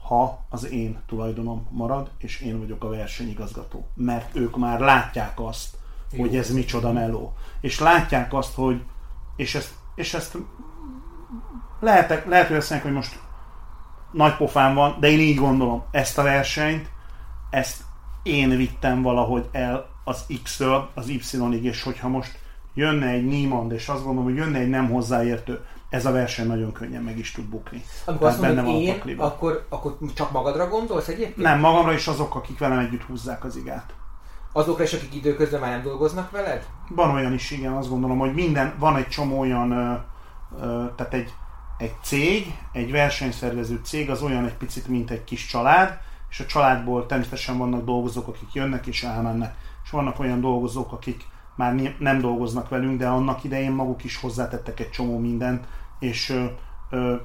[0.08, 3.88] ha az én tulajdonom marad, és én vagyok a versenyigazgató.
[3.94, 5.80] Mert ők már látják azt,
[6.18, 7.34] hogy ez micsoda meló.
[7.62, 8.82] És látják azt, hogy
[9.36, 10.38] és ezt, és ezt
[11.80, 13.20] lehet, lehet, hogy azt mondják, hogy most
[14.12, 16.89] nagy pofán van, de én így gondolom, ezt a versenyt,
[17.49, 17.82] ezt
[18.24, 22.39] én vittem valahogy el az X-ről az Y-ig, és hogyha most
[22.74, 26.72] jönne egy Niemand, és azt gondolom, hogy jönne egy nem hozzáértő, ez a verseny nagyon
[26.72, 27.84] könnyen meg is tud bukni.
[28.05, 31.38] Amikor azt mondod, én, akkor, akkor csak magadra gondolsz egyébként?
[31.38, 33.93] Nem, magamra is azok, akik velem együtt húzzák az igát.
[34.52, 36.68] Azokra is, akik időközben már nem dolgoznak veled?
[36.89, 39.93] Van olyan is, igen, azt gondolom, hogy minden, van egy csomó olyan, ö,
[40.62, 41.34] ö, tehát egy,
[41.78, 45.99] egy cég, egy versenyszervező cég az olyan egy picit, mint egy kis család,
[46.30, 51.28] és a családból természetesen vannak dolgozók, akik jönnek és elmennek, és vannak olyan dolgozók, akik
[51.56, 55.66] már nem dolgoznak velünk, de annak idején maguk is hozzátettek egy csomó mindent,
[55.99, 56.45] és ö,
[56.89, 57.16] ö,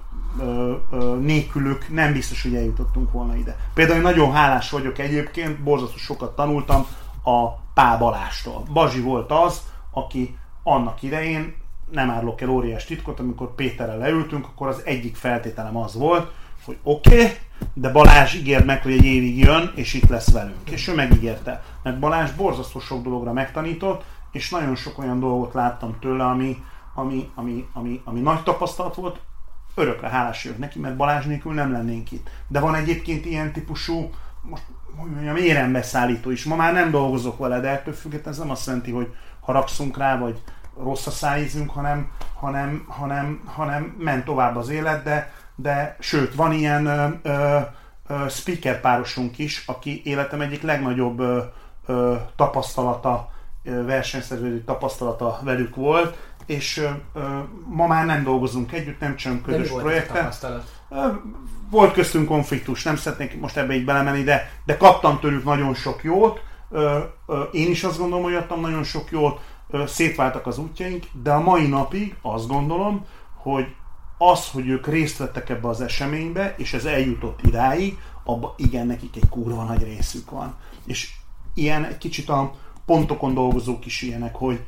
[0.91, 3.57] ö, nélkülük nem biztos, hogy eljutottunk volna ide.
[3.75, 6.87] Például nagyon hálás vagyok egyébként, borzasztó sokat tanultam
[7.27, 8.63] a Pál Balástól.
[8.73, 11.55] Bazsi volt az, aki annak idején,
[11.91, 16.33] nem árulok el óriás titkot, amikor Péterrel leültünk, akkor az egyik feltételem az volt,
[16.65, 17.37] hogy oké, okay,
[17.75, 20.71] de Balázs ígért meg, hogy egy évig jön, és itt lesz velünk.
[20.71, 21.63] És ő megígérte.
[21.83, 26.57] Mert Balázs borzasztó sok dologra megtanított, és nagyon sok olyan dolgot láttam tőle, ami,
[26.95, 29.21] ami, ami, ami, ami nagy tapasztalat volt,
[29.75, 32.31] örökre hálás vagyok neki, mert Balázs nélkül nem lennénk itt.
[32.49, 34.11] De van egyébként ilyen típusú,
[34.43, 34.63] most
[34.97, 36.45] hogy mondjam, érembeszállító is.
[36.45, 40.19] Ma már nem dolgozok vele, de ettől függetlenül ez nem azt jelenti, hogy haragszunk rá,
[40.19, 40.43] vagy
[40.83, 46.53] rossz a szájízünk, hanem, hanem, hanem, hanem ment tovább az élet, de, de sőt, van
[46.53, 47.59] ilyen ö, ö,
[48.07, 51.43] ö, speaker párosunk is, aki életem egyik legnagyobb ö,
[51.87, 56.17] ö, tapasztalata, versenyszerződő tapasztalata velük volt,
[56.47, 57.39] és ö, ö,
[57.69, 60.33] ma már nem dolgozunk együtt, nem csinálunk közös projekten.
[61.71, 66.05] Volt köztünk konfliktus, nem szeretnék most ebbe így belemenni, de, de kaptam tőlük nagyon sok
[66.05, 66.43] jót.
[66.71, 69.41] Ö, ö, én is azt gondolom, hogy adtam nagyon sok jót,
[69.71, 73.05] ö, szétváltak az útjaink, de a mai napig azt gondolom,
[73.37, 73.67] hogy
[74.19, 79.17] az, hogy ők részt vettek ebbe az eseménybe, és ez eljutott idáig, abban igen, nekik
[79.17, 80.55] egy kurva nagy részük van.
[80.87, 81.13] És
[81.55, 82.55] ilyen egy kicsit a
[82.87, 84.65] pontokon dolgozók is ilyenek, hogy,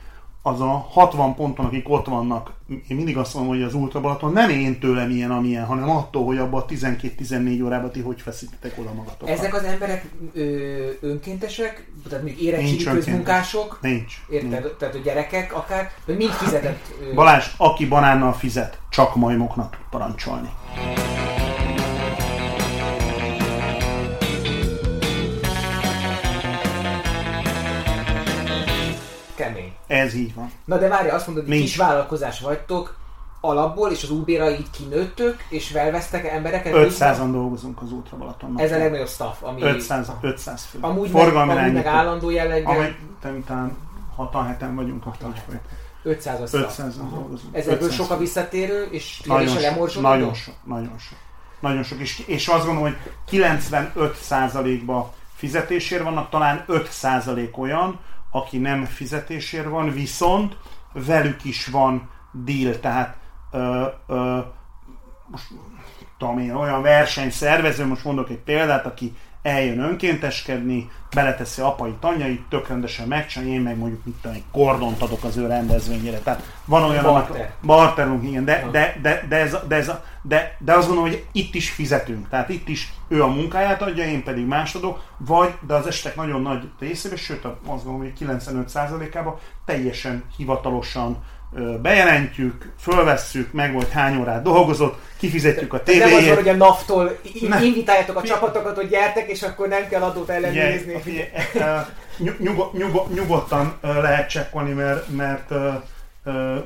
[0.49, 4.32] az a 60 ponton, akik ott vannak, én mindig azt mondom, hogy az Ultra Balaton
[4.32, 8.78] nem én tőlem ilyen, amilyen, hanem attól, hogy abban a 12-14 órában ti hogy feszítitek
[8.78, 9.28] oda magatokat.
[9.28, 13.78] Ezek az emberek ö, önkéntesek, tehát még érettségi közmunkások?
[13.82, 14.14] Nincs.
[14.30, 14.51] Érted?
[14.51, 14.64] Nincs.
[14.78, 16.94] Tehát a gyerekek akár, vagy mind fizetett?
[17.11, 17.14] Ö...
[17.14, 20.49] Balázs, aki banánnal fizet, csak majmoknak tud parancsolni.
[29.89, 30.53] Ez így van.
[30.64, 32.97] Na de várj, azt mondod, hogy kis vállalkozás vagytok,
[33.41, 36.72] alapból, és az Uberra így kinőttök, és felvesztek embereket?
[36.74, 38.61] 500-an dolgozunk az Ultra Balatonnak.
[38.61, 39.62] Ez a legnagyobb staff, ami...
[39.62, 40.78] 500, 500 fő.
[40.80, 42.95] Amúgy Forgalmi meg, amúgy meg állandó jelleggel...
[43.22, 43.76] Amúgy talán
[44.16, 45.16] 6 7 vagyunk a
[46.03, 47.57] 500 az 500 dolgozunk.
[47.57, 50.09] Ez ebből sok a visszatérő, és a lemorzsolódó?
[50.09, 51.18] Nagyon sok, nagyon sok.
[51.61, 51.99] Nagyon sok.
[51.99, 52.97] És, és azt gondolom, hogy
[53.30, 60.56] 95%-ban fizetésért vannak, talán 5% olyan, aki nem fizetésért van, viszont
[60.92, 63.16] velük is van deal, tehát
[63.50, 64.38] ö, ö,
[65.26, 65.46] most
[66.18, 72.68] tudom én, olyan versenyszervező, most mondok egy példát, aki eljön önkénteskedni, beleteszi apai tanyait, tök
[72.68, 76.18] rendesen megcsinálja, én meg mondjuk mit tudom, egy kordont adok az ő rendezvényére.
[76.18, 77.53] Tehát van olyan, Barter.
[77.62, 79.91] barterunk, igen, de, de, de, de, ez, de, ez,
[80.22, 82.28] de, de azt gondolom, hogy itt is fizetünk.
[82.28, 86.16] Tehát itt is ő a munkáját adja, én pedig más adok, vagy, de az estek
[86.16, 91.16] nagyon nagy részében, sőt azt gondolom, hogy 95%-ában teljesen hivatalosan
[91.82, 96.09] bejelentjük, fölvesszük, meg vagy hány órát dolgozott, kifizetjük a tévéjét.
[96.09, 97.18] Nem az van, hogy a NAV-tól
[97.62, 101.03] invitáljátok a csapatokat, hogy gyertek, és akkor nem kell adót ellenőrizni.
[102.38, 105.53] Nyugod, nyugod, nyugodtan lehet csekkolni, mert, mert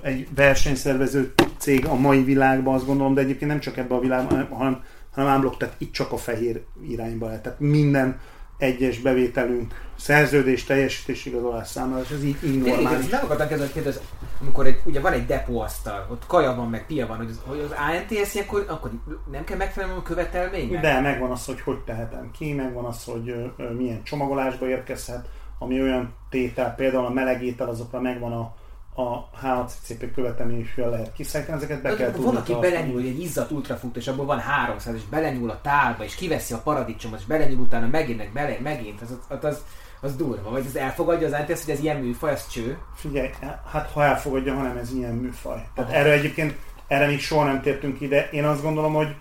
[0.03, 4.49] egy versenyszervező cég a mai világban azt gondolom, de egyébként nem csak ebben a világban,
[4.51, 4.83] hanem,
[5.15, 7.43] hanem ámblok, tehát itt csak a fehér irányba lehet.
[7.43, 8.21] Tehát minden
[8.59, 13.09] egyes bevételünk szerződés, teljesítés igazolás számára, és ez így, így normális.
[13.09, 14.01] Nem akartam kezdeni kérdezni,
[14.43, 17.59] amikor egy, ugye van egy depóasztal, ott kaja van, meg pia van, hogy az, hogy
[17.59, 18.91] az ANTS akkor, akkor
[19.31, 20.83] nem kell megfelelni a követelménynek?
[20.83, 25.29] De megvan az, hogy hogy tehetem ki, megvan az, hogy ö, milyen csomagolásba érkezhet,
[25.59, 28.55] ami olyan tétel, például a melegétel, azokra megvan a,
[29.03, 32.25] a HACCP követelményekről lehet kiszállítani, ezeket be de kell tudni.
[32.25, 36.15] Van, aki belenyúl egy izzadt ultrafut, és abból van 300, és belenyúl a tálba, és
[36.15, 39.65] kiveszi a paradicsomot, és belenyúl utána megint, bele, megint, az, az, az,
[40.03, 40.51] az durva.
[40.51, 42.79] Vagy ez elfogadja az NTS, hogy ez ilyen műfaj, az cső?
[42.95, 43.31] Figyelj,
[43.71, 45.67] hát ha elfogadja, hanem ez ilyen műfaj.
[45.75, 45.99] Tehát Aha.
[45.99, 48.29] erre egyébként, erre még soha nem tértünk ide.
[48.31, 49.15] Én azt gondolom, hogy,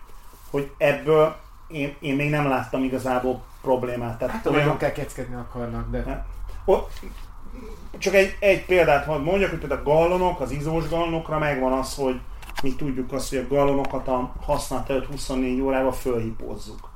[0.49, 1.36] hogy ebből
[1.67, 4.17] én, én még nem láttam igazából problémát.
[4.17, 6.03] Tehát hát olyan kell keckedni akarnak, de...
[6.07, 6.25] Hát,
[6.65, 6.91] ott,
[7.97, 11.95] csak egy, egy példát hadd mondjak, hogy például a gallonok, az izós gallonokra megvan az,
[11.95, 12.19] hogy
[12.64, 16.89] mi tudjuk azt, hogy a gallonokat a használat előtt 24 órával fölhipózzuk.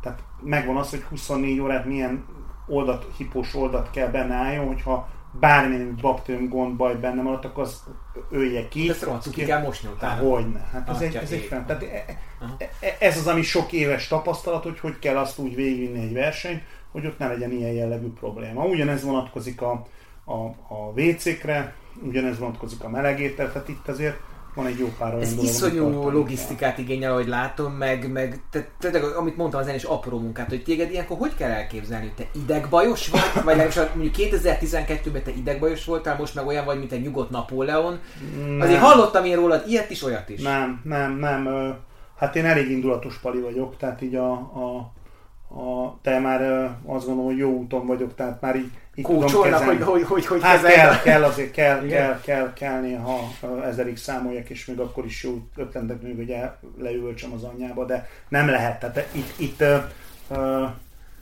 [0.00, 2.24] Tehát megvan az, hogy 24 órát milyen
[2.66, 5.08] oldat, hipós oldat kell benne álljon, hogyha
[5.40, 7.82] bármilyen baktérium gond baj benne maradt, akkor az
[8.30, 8.90] ölje ki.
[8.90, 10.28] Ezt rohadtul ki kell mosni utána.
[10.28, 10.68] Hogyne.
[10.72, 11.64] Hát ez egy, ez egy fel.
[11.66, 12.04] Tehát e,
[12.58, 16.12] e, e, ez az, ami sok éves tapasztalat, hogy hogy kell azt úgy végigvinni egy
[16.12, 16.62] versenyt,
[16.92, 18.64] hogy ott ne legyen ilyen jellegű probléma.
[18.64, 19.86] Ugyanez vonatkozik a,
[20.24, 20.34] a,
[20.68, 24.16] a WC-kre, ugyanez vonatkozik a melegétel, tehát itt azért
[24.54, 29.00] van egy jó pár olyan Ez dolog, iszonyú logisztikát igényel, ahogy látom, meg, meg te,
[29.16, 33.08] amit mondtam az is apró munkát, hogy téged ilyenkor hogy kell elképzelni, hogy te idegbajos
[33.08, 37.30] vagy, vagy legalábbis mondjuk 2012-ben te idegbajos voltál, most meg olyan vagy, mint egy nyugodt
[37.30, 37.98] Napóleon.
[38.46, 38.60] Nem.
[38.60, 40.42] Azért hallottam én rólad ilyet is, olyat is.
[40.42, 41.74] Nem, nem, nem.
[42.16, 44.92] Hát én elég indulatos pali vagyok, tehát így a, a
[45.54, 46.42] a, te már
[46.86, 49.64] azt gondolom, hogy jó úton vagyok, tehát már így, így tudom kezelni.
[49.64, 53.18] hogy hogy, hogy, hogy hát kell, kell, azért kell, kell, kell, kell néha
[53.64, 56.36] ezerig számoljak, és még akkor is jó ötletek még, hogy
[56.78, 58.80] leültsem az anyjába, de nem lehet.
[58.80, 59.82] Tehát itt, itt uh,
[60.28, 60.68] uh,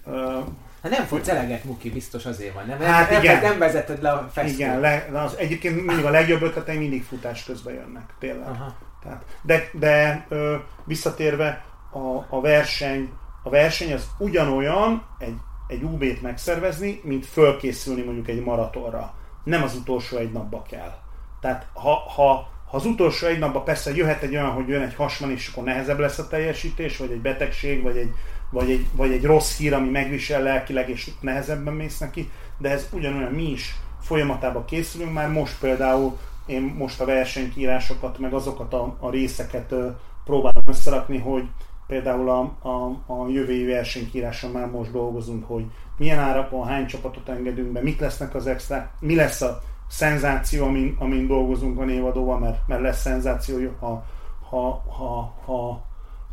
[0.07, 0.44] uh,
[0.82, 2.66] Hát nem fogsz eleget, Muki, biztos azért van.
[2.66, 3.40] Nem, hát nem, igen.
[3.40, 4.55] nem vezeted le a fesztőt.
[4.55, 8.48] Igen, le, az, egyébként mindig a legjobb ötletei mindig futás közben jönnek, tényleg.
[8.48, 8.77] Aha.
[9.02, 13.11] Tehát, de de ö, visszatérve, a, a verseny
[13.43, 15.37] a verseny az ugyanolyan egy,
[15.67, 19.15] egy UB-t megszervezni, mint fölkészülni mondjuk egy maratonra.
[19.45, 20.93] Nem az utolsó egy napba kell.
[21.41, 24.95] Tehát ha, ha, ha az utolsó egy napban persze jöhet egy olyan, hogy jön egy
[24.95, 28.12] hasman, és akkor nehezebb lesz a teljesítés, vagy egy betegség, vagy egy,
[28.51, 32.89] vagy egy, vagy egy rossz hír, ami megvisel lelkileg, és nehezebben mész neki, de ez
[32.93, 35.29] ugyanolyan mi is folyamatában készülünk már.
[35.29, 39.89] Most például én most a versenykírásokat, meg azokat a, a részeket ö,
[40.25, 41.45] próbálom összerakni, hogy
[41.91, 45.65] például a, a, a jövő évi versenykíráson már most dolgozunk, hogy
[45.99, 49.59] milyen árakon, hány csapatot engedünk be, mik lesznek az extra, mi lesz a
[49.89, 54.05] szenzáció, amin, amin dolgozunk a névadóval, mert, mert lesz szenzáció, ha,
[54.49, 55.85] ha, ha, ha,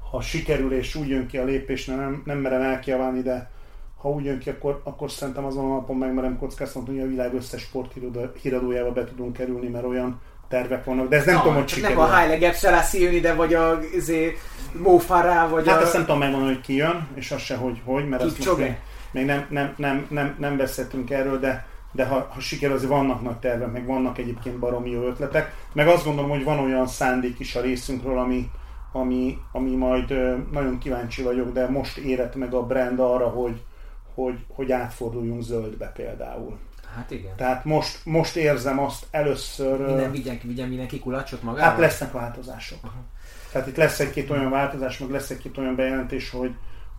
[0.10, 3.52] ha sikerül és úgy jön ki a lépés, nem, nem merem elkiaválni, de
[3.98, 7.34] ha úgy jön ki, akkor, akkor szerintem azon a napon megmerem kockáztatni, hogy a világ
[7.34, 11.68] összes sporthíradójába be tudunk kerülni, mert olyan tervek vannak, de ez nem no, tudom, hogy
[11.68, 11.96] sikerül.
[11.96, 14.38] Nem a Haile Selassie jön ide, vagy a izé,
[14.72, 15.82] Mo Farah, vagy Hát a...
[15.82, 18.58] ezt nem tudom megmondani, hogy ki jön, és az se, hogy hogy, mert ezt most
[18.58, 18.76] még,
[19.12, 23.22] még nem, nem, nem, nem, nem beszéltünk erről, de de ha, ha sikerül, azért vannak
[23.22, 25.54] nagy tervek, meg vannak egyébként baromi jó ötletek.
[25.74, 28.50] Meg azt gondolom, hogy van olyan szándék is a részünkről, ami,
[28.92, 30.10] ami, ami majd
[30.52, 33.62] nagyon kíváncsi vagyok, de most érett meg a brand arra, hogy,
[34.14, 36.58] hogy, hogy átforduljunk zöldbe például.
[36.98, 37.36] Hát igen.
[37.36, 39.86] Tehát most, most érzem azt először...
[39.86, 41.70] Minden vigyen, vigyen mindenki kulacsot magával?
[41.70, 42.80] Hát lesznek változások.
[42.82, 43.04] Aha.
[43.52, 46.56] Tehát itt lesz egy-két olyan változás, meg lesz egy-két olyan bejelentés, hogy,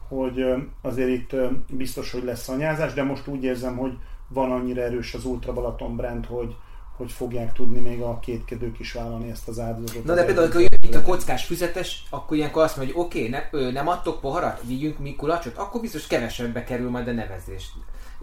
[0.08, 0.44] hogy
[0.82, 1.34] azért itt
[1.70, 3.92] biztos, hogy lesz anyázás, de most úgy érzem, hogy
[4.28, 6.56] van annyira erős az Ultra Balaton brand, hogy,
[6.96, 10.04] hogy fogják tudni még a kétkedők is vállalni ezt az áldozatot.
[10.04, 13.60] Na de például, amikor itt a kockás füzetes, akkor ilyenkor azt mondja, hogy oké, okay,
[13.60, 17.72] ne, nem adtok poharat, vigyünk mi kulacsot, akkor biztos kevesebbe kerül majd a nevezés.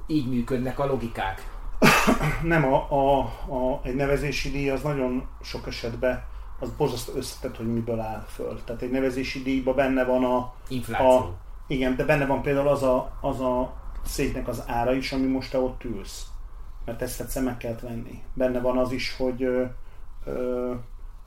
[0.07, 1.54] Így működnek a logikák.
[2.43, 3.19] Nem, a, a,
[3.53, 6.23] a, egy nevezési díj az nagyon sok esetben
[6.59, 8.63] az borzasztó összetett, hogy miből áll föl.
[8.63, 10.53] Tehát egy nevezési díjban benne van a...
[10.67, 11.07] Infláció.
[11.07, 11.37] A,
[11.67, 13.73] igen, de benne van például az a, az a
[14.05, 16.25] széknek az ára is, ami most te ott ülsz.
[16.85, 18.21] Mert ezt egyszer meg kellett venni.
[18.33, 19.63] Benne van az is, hogy ö,
[20.25, 20.73] ö,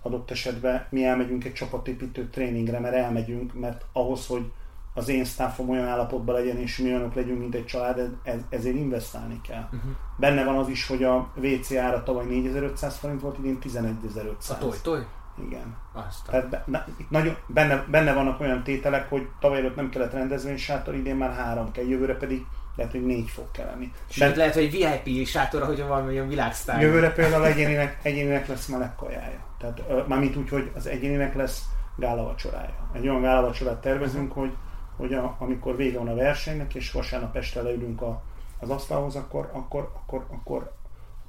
[0.02, 4.52] adott esetben mi elmegyünk egy csapatépítő tréningre, mert elmegyünk, mert ahhoz, hogy
[4.94, 8.76] az én staffom olyan állapotban legyen, és mi olyanok legyünk, mint egy család, ez, ezért
[8.76, 9.62] investálni kell.
[9.64, 9.90] Uh-huh.
[10.16, 14.56] Benne van az is, hogy a WC ára tavaly 4500 forint volt, idén 11500.
[14.56, 15.06] A toj, toj?
[15.46, 15.76] Igen.
[15.92, 16.50] Aztán.
[16.50, 20.94] Tehát be, itt nagyon, benne, benne vannak olyan tételek, hogy tavaly előtt nem kellett rendezvénysátor,
[20.94, 22.46] idén már három kell, jövőre pedig
[22.76, 23.92] lehet, hogy négy fog kell lenni.
[24.08, 26.80] Sőt, lehet, hogy VIP sátor, hogy van olyan világsztár.
[26.80, 29.44] Jövőre például egyéninek, egyéninek lesz meleg kajája.
[29.58, 31.62] Tehát mármint úgy, hogy az egyéninek lesz
[31.96, 32.90] gálavacsorája.
[32.92, 34.52] Egy olyan gálavacsorát tervezünk, hogy,
[34.98, 38.22] hogy a, amikor vége van a versenynek, és vasárnap este leülünk a,
[38.60, 40.72] az asztalhoz, akkor, akkor, akkor, akkor,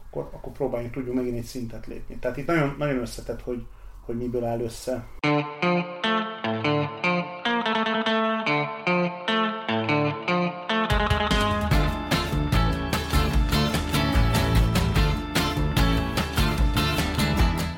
[0.08, 2.16] akkor, akkor próbáljunk, tudjunk megint egy szintet lépni.
[2.16, 3.66] Tehát itt nagyon, nagyon összetett, hogy,
[4.06, 5.08] hogy miből áll össze.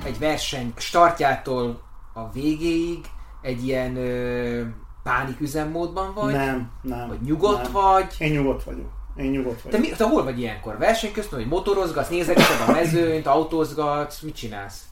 [0.04, 1.82] Egy verseny startjától
[2.14, 3.06] a végéig
[3.42, 4.64] egy ilyen ö,
[5.04, 6.34] pánik üzemmódban vagy?
[6.34, 7.08] Nem, nem.
[7.08, 7.72] Vagy nyugodt nem.
[7.72, 8.16] vagy?
[8.20, 8.90] Én nyugodt vagyok.
[9.16, 9.82] Én nyugodt vagyok.
[9.82, 10.78] Te, mi, te hol vagy ilyenkor?
[10.78, 14.84] Verseny közben, hogy motorozgatsz, nézegeted a mezőnyt, autózgatsz, mit csinálsz?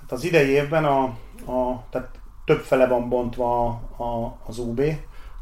[0.00, 1.02] Hát az idei évben a,
[1.52, 2.08] a tehát
[2.44, 4.82] több fele van bontva a, a, az UB.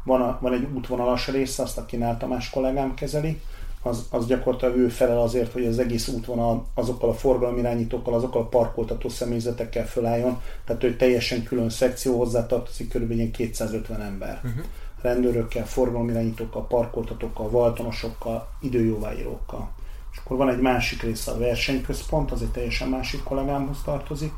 [0.03, 3.41] Van, a, van egy útvonalas része, azt a Kinál Tamás kollégám kezeli.
[3.81, 8.47] Az, az gyakorlatilag ő felel azért, hogy az egész útvonal azokkal a forgalomirányítókkal, azokkal a
[8.47, 10.41] parkoltató személyzetekkel fölálljon.
[10.65, 13.31] Tehát ő teljesen külön szekció hozzá tartozik, kb.
[13.31, 14.41] 250 ember.
[14.43, 14.63] Uh-huh.
[15.01, 19.69] Rendőrökkel, forgalomirányítókkal, parkoltatókkal, valtonosokkal, időjóváírókkal.
[20.11, 24.31] És akkor van egy másik része a versenyközpont, az egy teljesen másik kollégámhoz tartozik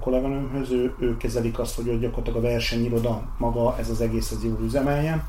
[0.00, 4.58] kolléganőmhöz, ő, ő kezelik azt, hogy gyakorlatilag a versenyiroda maga ez az egész az jól
[4.64, 5.24] üzemeljen.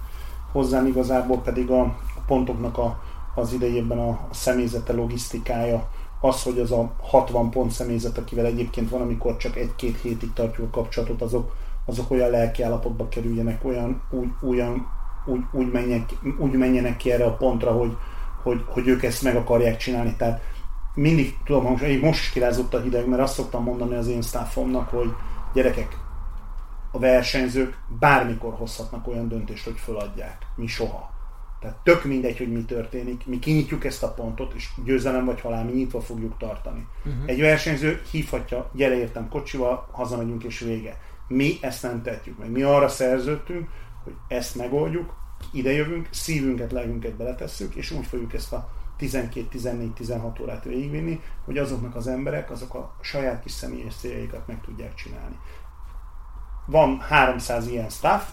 [0.51, 3.03] Hozzám igazából pedig a, a pontoknak a,
[3.35, 5.89] az idejében a, a személyzete, logisztikája,
[6.21, 10.67] az, hogy az a 60 pont személyzet, akivel egyébként van, amikor csak egy-két hétig tartjuk
[10.67, 11.55] a kapcsolatot, azok,
[11.85, 14.87] azok olyan lelki állapotba kerüljenek, olyan, úgy, olyan,
[15.25, 16.09] úgy, úgy, menjenek,
[16.39, 17.97] úgy menjenek ki erre a pontra, hogy,
[18.43, 20.15] hogy, hogy ők ezt meg akarják csinálni.
[20.17, 20.41] Tehát
[20.93, 24.89] mindig tudom hogy most is kirázott a hideg, mert azt szoktam mondani az én staffomnak,
[24.89, 25.13] hogy
[25.53, 25.97] gyerekek,
[26.91, 30.37] a versenyzők bármikor hozhatnak olyan döntést, hogy föladják.
[30.55, 31.09] Mi soha.
[31.61, 33.25] Tehát tök mindegy, hogy mi történik.
[33.25, 36.87] Mi kinyitjuk ezt a pontot, és győzelem vagy halál, mi nyitva fogjuk tartani.
[37.05, 37.23] Uh-huh.
[37.25, 40.97] Egy versenyző hívhatja, gyere értem kocsival, hazamegyünk és vége.
[41.27, 42.51] Mi ezt nem tehetjük meg.
[42.51, 43.69] Mi arra szerződtünk,
[44.03, 45.13] hogy ezt megoldjuk,
[45.51, 48.69] ide jövünk, szívünket, lelkünket beletesszük, és úgy fogjuk ezt a
[48.99, 54.93] 12-14-16 órát végigvinni, hogy azoknak az emberek azok a saját kis személyes céljaikat meg tudják
[54.93, 55.35] csinálni.
[56.65, 58.23] van 300 ilyen staff,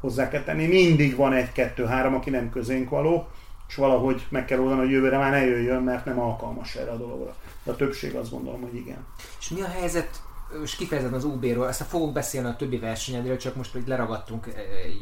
[0.00, 3.28] hozzá kell tenni, mindig van egy-kettő-három, aki nem közénk való,
[3.68, 6.96] és valahogy meg kell oldani, hogy jövőre már ne jöjjön, mert nem alkalmas erre a
[6.96, 7.34] dologra.
[7.62, 9.06] De a többség azt gondolom, hogy igen.
[9.38, 10.22] És mi a helyzet
[10.62, 14.48] és kifejezetten az UB-ről, aztán fogok beszélni a többi versenyedről, csak most hogy leragadtunk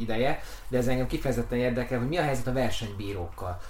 [0.00, 3.60] ideje, de ez engem kifejezetten érdekel, hogy mi a helyzet a versenybírókkal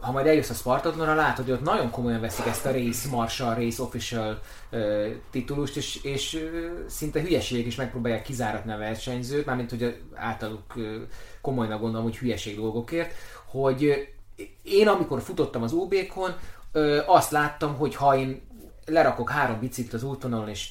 [0.00, 3.54] ha majd eljössz a Spartatonra, látod, hogy ott nagyon komolyan veszik ezt a Race Marshall,
[3.54, 4.40] Race Official
[4.72, 10.76] uh, titulust, és, és uh, szinte hülyeségek is megpróbálják kizáratni a versenyzőt, mármint hogy általuk
[10.76, 10.94] uh,
[11.40, 13.12] komolyan gondolom, hogy hülyeség dolgokért,
[13.46, 16.36] hogy uh, én amikor futottam az UB-kon,
[16.72, 18.42] uh, azt láttam, hogy ha én
[18.86, 20.70] lerakok három biciklit az útvonalon, és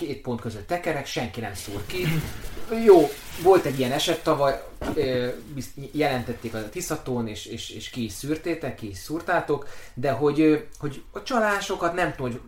[0.00, 2.06] két pont között tekerek, senki nem szúr ki.
[2.84, 3.08] Jó,
[3.42, 4.62] volt egy ilyen eset tavaly,
[5.92, 10.68] jelentették az a Tiszatón, és, és, és ki is szűrtétek, ki is szúrtátok, de hogy,
[10.78, 12.40] hogy a csalásokat nem tudom, hogy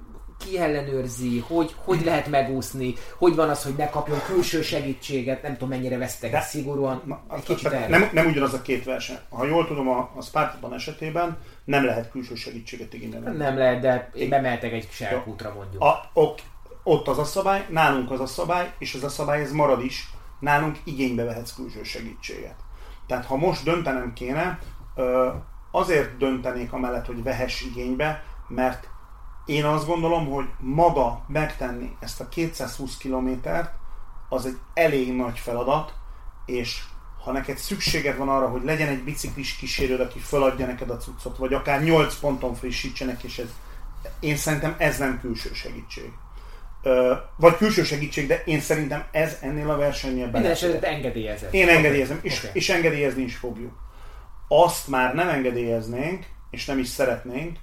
[0.44, 5.52] ki ellenőrzi, hogy, hogy lehet megúszni, hogy van az, hogy ne kapjon külső segítséget, nem
[5.52, 7.24] tudom mennyire vesztek de, szigorúan.
[7.36, 9.18] Egy kicsit nem, nem ugyanaz a két verseny.
[9.28, 13.36] Ha jól tudom, a, a Spartaban esetében nem lehet külső segítséget igényelni.
[13.36, 15.82] Nem lehet, de én bemeltek egy serkútra mondjuk.
[15.82, 16.38] A, ok,
[16.82, 20.10] ott az a szabály, nálunk az a szabály, és ez a szabály ez marad is,
[20.38, 22.56] nálunk igénybe vehetsz külső segítséget.
[23.06, 24.58] Tehát ha most döntenem kéne,
[25.70, 28.88] azért döntenék amellett, hogy vehess igénybe, mert
[29.44, 33.74] én azt gondolom, hogy maga megtenni ezt a 220 kilométert,
[34.28, 35.94] az egy elég nagy feladat,
[36.46, 36.82] és
[37.24, 41.36] ha neked szükséged van arra, hogy legyen egy biciklis kísérőd, aki feladja neked a cuccot,
[41.36, 43.48] vagy akár 8 ponton frissítsenek, és ez,
[44.20, 46.12] én szerintem ez nem külső segítség
[47.36, 51.48] vagy külső segítség, de én szerintem ez ennél a versenynél Minden esetre engedélyezem.
[51.52, 52.50] Én engedélyezem, és, okay.
[52.52, 53.72] és engedélyezni is fogjuk.
[54.48, 57.58] Azt már nem engedélyeznénk, és nem is szeretnénk,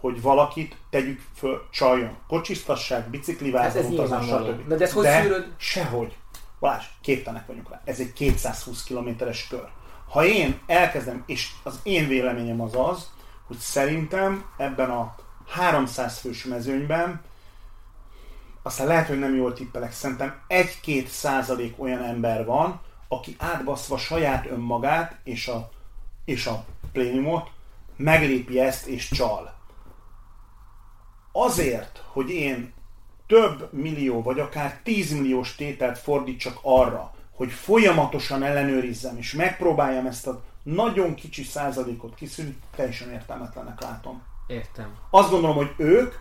[0.00, 2.16] hogy valakit tegyük föl csaljon.
[2.28, 4.68] Kocsisztassák, biciklivázon, hát utazás, stb.
[4.68, 5.52] De, de ez hogy de szűröd?
[5.56, 6.16] sehogy.
[6.60, 7.80] Balázs, képtelenek vagyunk rá.
[7.84, 9.68] Ez egy 220 kilométeres kör.
[10.08, 13.10] Ha én elkezdem, és az én véleményem az az,
[13.46, 15.14] hogy szerintem ebben a
[15.48, 17.20] 300 fős mezőnyben
[18.62, 24.46] aztán lehet, hogy nem jól tippelek, szerintem egy-két százalék olyan ember van, aki átbaszva saját
[24.46, 25.70] önmagát és a,
[26.24, 27.50] és a plénumot,
[27.96, 29.54] meglépi ezt és csal.
[31.32, 32.72] Azért, hogy én
[33.26, 40.42] több millió, vagy akár tízmilliós tételt fordítsak arra, hogy folyamatosan ellenőrizzem, és megpróbáljam ezt a
[40.62, 44.22] nagyon kicsi százalékot kiszűrni, teljesen értelmetlenek látom.
[44.46, 44.94] Értem.
[45.10, 46.14] Azt gondolom, hogy ők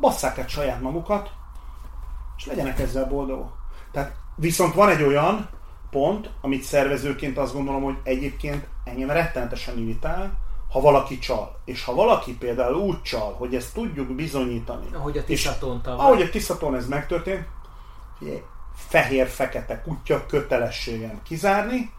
[0.00, 1.30] basszák el saját magukat,
[2.40, 3.52] és legyenek ezzel boldogok.
[3.92, 5.48] Tehát viszont van egy olyan
[5.90, 10.32] pont, amit szervezőként azt gondolom, hogy egyébként engem rettenetesen irritál,
[10.70, 11.60] ha valaki csal.
[11.64, 14.86] És ha valaki például úgy csal, hogy ezt tudjuk bizonyítani.
[14.92, 17.46] Ahogy a Tiszaton Ahogy a Tiszaton ez megtörtént,
[18.74, 21.92] fehér-fekete kutya kötelességem kizárni,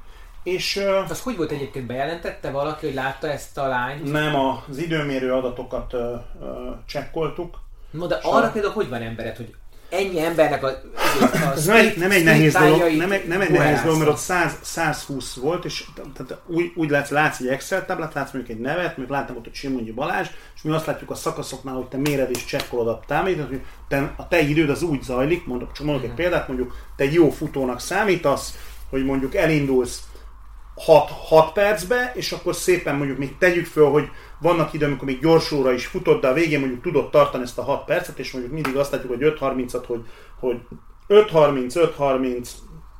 [0.44, 4.12] és, az hogy volt egyébként bejelentette valaki, hogy látta ezt a lányt?
[4.12, 4.36] Nem,
[4.70, 7.60] az időmérő adatokat ö, ö, csekkoltuk.
[7.92, 9.56] No, de arra például hogy van embered, hogy
[9.92, 13.82] ennyi embernek a, a Ez nem, nem egy nehéz dolog, nem, egy, nem egy nehéz
[13.82, 18.14] dolog, mert ott 100, 120 volt, és tehát úgy, úgy látsz, látsz egy Excel táblát,
[18.14, 21.16] látsz mondjuk egy nevet, mondjuk láttam ott, hogy Simonyi Balázs, és mi azt látjuk a
[21.16, 25.02] szakaszoknál, hogy te méred és csekkolod a támítat, hogy te, a te időd az úgy
[25.02, 28.58] zajlik, mondok, csak mondok egy példát, mondjuk te egy jó futónak számítasz,
[28.90, 30.04] hogy mondjuk elindulsz
[30.76, 34.10] 6, 6 percbe, és akkor szépen mondjuk még tegyük föl, hogy
[34.42, 37.64] vannak idő, amikor még gyorsóra is futott, de a végén mondjuk tudott tartani ezt a
[37.64, 40.02] 6 percet, és mondjuk mindig azt látjuk, hogy 5.30-at, hogy,
[40.40, 40.58] hogy
[41.08, 42.48] 5.30, 5.30,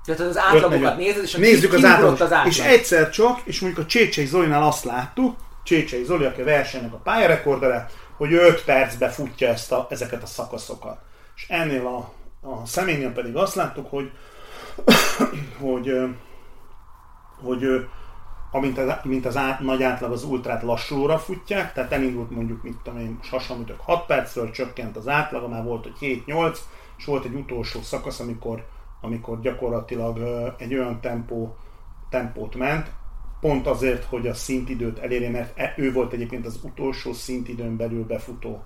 [0.06, 2.22] tehát az átlagokat nézed, és nézzük az átlagot.
[2.22, 2.52] Az átlag.
[2.52, 6.94] És egyszer csak, és mondjuk a Csécsei Zolinál azt láttuk, Csécsei Zoli, aki a versenynek
[6.94, 10.98] a pályarekordere, hogy 5 percbe futja ezt a, ezeket a szakaszokat.
[11.36, 12.14] És ennél a,
[12.50, 14.12] a személynél pedig azt láttuk, hogy,
[15.60, 15.92] hogy,
[17.42, 17.86] hogy, hogy
[18.52, 22.78] amint az, mint az át, nagy átlag az ultrát lassúra futják, tehát elindult mondjuk, mit
[22.84, 26.58] tudom én, hasonlítok 6 percről, csökkent az átlag, már volt, hogy 7-8,
[26.98, 28.66] és volt egy utolsó szakasz, amikor,
[29.02, 30.20] amikor gyakorlatilag
[30.58, 31.56] egy olyan tempó,
[32.10, 32.92] tempót ment,
[33.40, 38.06] pont azért, hogy a szintidőt elérje, mert e, ő volt egyébként az utolsó szintidőn belül
[38.06, 38.64] befutó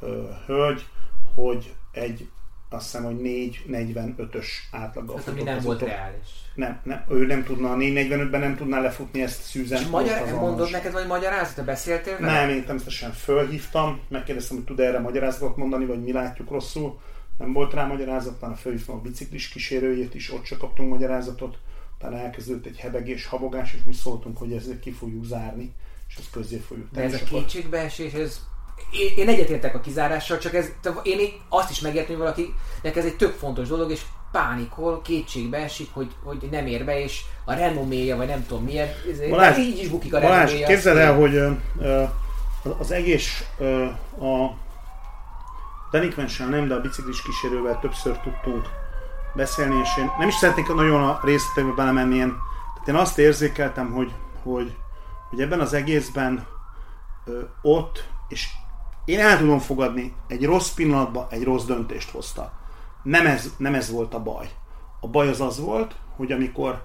[0.00, 0.86] ö, hölgy,
[1.34, 2.28] hogy egy
[2.68, 5.88] azt hiszem, hogy 4.45-ös átlaggal hát, ami nem volt utol.
[5.88, 6.28] reális.
[6.56, 9.80] Nem, nem, ő nem tudna, a 4.45-ben nem tudná lefutni ezt szűzen.
[9.80, 12.32] És magyar, mondod neked, vagy magyarázat, beszéltél vele?
[12.32, 17.00] Nem, én természetesen fölhívtam, megkérdeztem, hogy tud erre magyarázatot mondani, vagy mi látjuk rosszul.
[17.38, 21.58] Nem volt rá magyarázat, a fölhívtam a biciklis kísérőjét is, ott csak kaptunk magyarázatot.
[21.98, 25.72] Utána elkezdődött egy hebegés, habogás, és mi szóltunk, hogy ezzel ki fogjuk zárni,
[26.08, 27.10] és ezt közé fogjuk tenni.
[27.10, 28.40] De ez a kétségbeesés, ez
[28.90, 30.66] én, én egyetértek a kizárással, csak ez,
[31.02, 34.00] én azt is megértem, hogy valakinek ez egy tök fontos dolog, és
[34.32, 38.88] pánikol, kétségbe esik, hogy, hogy nem ér be, és a renoméja, vagy nem tudom milyen,
[39.30, 40.66] Balázs, így is bukik a Balázs, renoméja.
[40.66, 41.42] képzeld el, hogy
[42.78, 43.46] az egész
[44.20, 44.50] a
[45.90, 48.66] delikvenssel nem, de a biciklis kísérővel többször tudtunk
[49.34, 52.34] beszélni, és én nem is szeretnék nagyon a részletekbe belemenni, én,
[52.74, 54.12] tehát én azt érzékeltem, hogy,
[54.42, 54.76] hogy,
[55.30, 56.46] hogy ebben az egészben
[57.24, 58.48] ö, ott, és
[59.06, 62.52] én el tudom fogadni, egy rossz pillanatban egy rossz döntést hozta.
[63.02, 64.50] Nem ez, nem ez volt a baj.
[65.00, 66.84] A baj az az volt, hogy amikor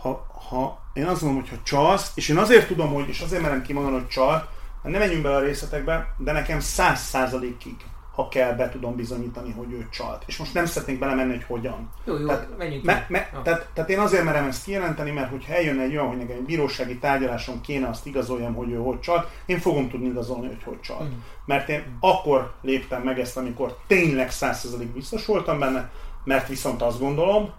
[0.00, 3.42] ha, ha én azt mondom, hogy ha csalsz, és én azért tudom, hogy, és azért
[3.42, 4.48] merem kimondani, hogy csal,
[4.82, 7.76] nem menjünk bele a részletekbe, de nekem száz százalékig
[8.20, 10.22] ha kell, be tudom bizonyítani, hogy ő csalt.
[10.26, 11.90] És most nem szeretnék belemenni, hogy hogyan.
[12.04, 15.54] Jó, jó, tehát, menjünk me, me, tehát, tehát, én azért merem ezt kijelenteni, mert hogyha
[15.54, 19.28] eljön egy olyan, hogy nekem egy bírósági tárgyaláson kéne azt igazoljam, hogy ő hogy csalt,
[19.46, 21.08] én fogom tudni igazolni, hogy hogy csalt.
[21.08, 21.18] Mm.
[21.44, 21.96] Mert én mm.
[22.00, 25.90] akkor léptem meg ezt, amikor tényleg 100% biztos voltam benne,
[26.24, 27.50] mert viszont azt gondolom,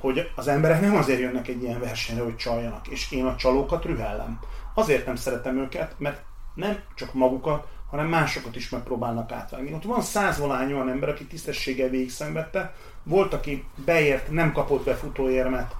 [0.00, 3.84] hogy az emberek nem azért jönnek egy ilyen versenyre, hogy csaljanak, és én a csalókat
[3.84, 4.38] rühellem.
[4.74, 6.22] Azért nem szeretem őket, mert
[6.54, 9.72] nem csak magukat, hanem másokat is megpróbálnak átvágni.
[9.72, 15.76] Ott van százvalány olyan ember, aki tisztességgel végigszenvedte, volt, aki beért, nem kapott be futóérmet,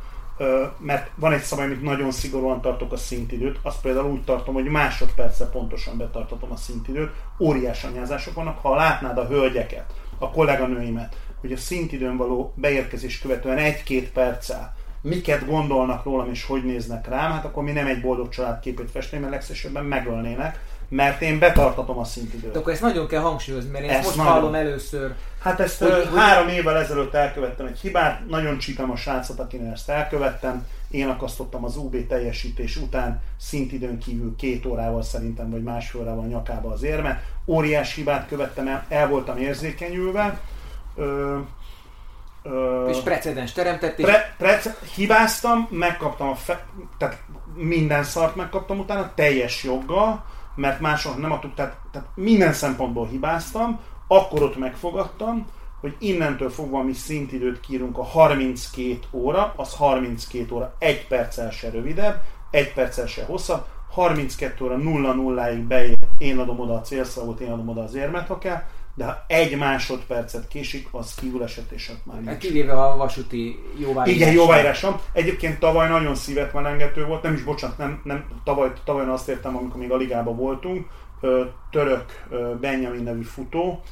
[0.78, 4.64] mert van egy szabály, amit nagyon szigorúan tartok a szintidőt, azt például úgy tartom, hogy
[4.64, 11.52] másodperce pontosan betartatom a szintidőt, óriás anyázások vannak, ha látnád a hölgyeket, a kolléganőimet, hogy
[11.52, 17.44] a szintidőn való beérkezés követően egy-két perccel miket gondolnak rólam és hogy néznek rám, hát
[17.44, 20.60] akkor mi nem egy boldog családképét festeni, mert legszívesebben megölnének,
[20.92, 22.52] mert én betartatom a szintidőt.
[22.52, 24.32] De akkor ezt nagyon kell hangsúlyozni, mert én ezt, ezt most nagyon...
[24.32, 25.14] hallom először.
[25.40, 26.18] Hát ezt hogy, hogy...
[26.18, 30.66] három évvel ezelőtt elkövettem egy hibát, nagyon csípem a srácot, akinek ezt elkövettem.
[30.90, 36.72] Én akasztottam az UB teljesítés után szintidőn kívül két órával szerintem, vagy másfél órával nyakába
[36.72, 37.22] az érme.
[37.46, 40.40] Óriás hibát követtem el, el voltam érzékenyülve.
[40.96, 41.38] Ö,
[42.42, 44.06] ö, és precedens teremtették.
[44.06, 46.64] Pre, prece, hibáztam, megkaptam a fe,
[46.98, 47.22] tehát
[47.54, 53.80] minden szart megkaptam utána, teljes joggal mert máshol nem adtuk, tehát, tehát minden szempontból hibáztam,
[54.06, 55.46] akkor ott megfogadtam,
[55.80, 61.70] hogy innentől fogva mi szintidőt kírunk a 32 óra, az 32 óra, egy perccel se
[61.70, 66.80] rövidebb, egy perccel se hosszabb, 32 óra 0 0 ig beér, én adom oda a
[66.80, 68.62] célszavot, én adom oda az érmet, ha kell,
[68.94, 72.38] de ha egy másodpercet késik, az kiúleset és ott már nincs.
[72.38, 74.14] Kivéve a vasúti jóváírás.
[74.14, 75.00] Igen, jóváírásom.
[75.12, 79.56] Egyébként tavaly nagyon szívet melengető volt, nem is bocsánat, nem, nem tavaly, tavaly azt értem,
[79.56, 80.86] amikor még a ligában voltunk,
[81.70, 82.26] török
[82.60, 83.82] Benjamin nevű futó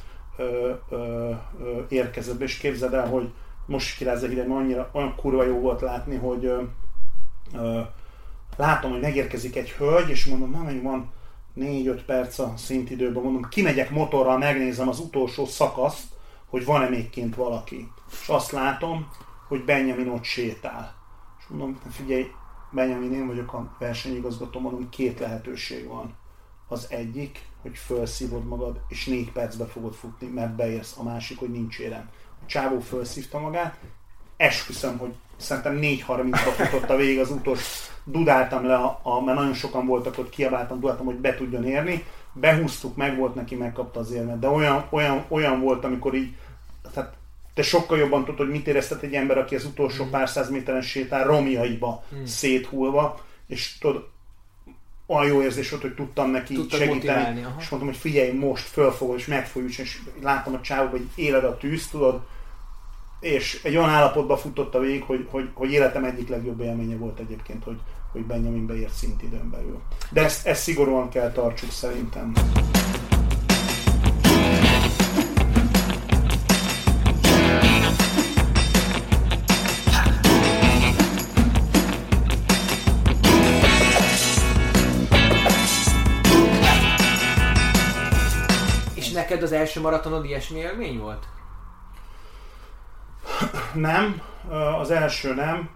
[1.89, 3.29] érkezett be, és képzeld el, hogy
[3.65, 6.51] most kirázza hideg, annyira olyan kurva jó volt látni, hogy
[8.57, 11.11] látom, hogy megérkezik egy hölgy, és mondom, na van
[11.55, 16.07] 4-5 perc a szintidőben, mondom, kimegyek motorral, megnézem az utolsó szakaszt,
[16.45, 17.91] hogy van-e még kint valaki.
[18.11, 19.07] És azt látom,
[19.47, 20.95] hogy Benjamin ott sétál.
[21.39, 22.25] És mondom, figyelj,
[22.71, 26.15] Benjamin, én vagyok a versenyigazgató, mondom, két lehetőség van.
[26.67, 30.97] Az egyik, hogy felszívod magad, és négy percbe fogod futni, mert beérsz.
[30.97, 32.09] A másik, hogy nincs érem.
[32.41, 33.77] A csávó felszívta magát,
[34.37, 37.63] esküszöm, hogy szerintem 4.30-ba futott a végig az utolsó,
[38.03, 42.05] dudáltam le, a, a, mert nagyon sokan voltak ott, kiabáltam, dudáltam, hogy be tudjon érni,
[42.33, 46.35] behúztuk, meg volt neki, megkapta az érmet, de olyan, olyan, olyan volt, amikor így,
[46.93, 47.13] tehát
[47.53, 50.09] te sokkal jobban tudod, hogy mit éreztet egy ember, aki az utolsó mm.
[50.09, 52.23] pár száz méteren sétál romjaiba mm.
[52.23, 54.09] széthulva, és tudod,
[55.05, 59.17] olyan jó érzés volt, hogy tudtam neki Tudtad segíteni, és mondtam, hogy figyelj, most fölfogod,
[59.17, 62.21] és megfolyulsz, és látom a csávóba, hogy éled a tűz, tudod,
[63.21, 67.19] és egy olyan állapotba futott a végig, hogy, hogy, hogy életem egyik legjobb élménye volt
[67.19, 67.77] egyébként, hogy,
[68.11, 69.81] hogy Benjamin beért szintidőn belül.
[70.09, 72.33] De ezt, ezt szigorúan kell tartsuk szerintem.
[89.13, 91.27] Neked az első maratonod ilyesmi élmény volt?
[93.73, 94.21] Nem,
[94.79, 95.69] az első nem,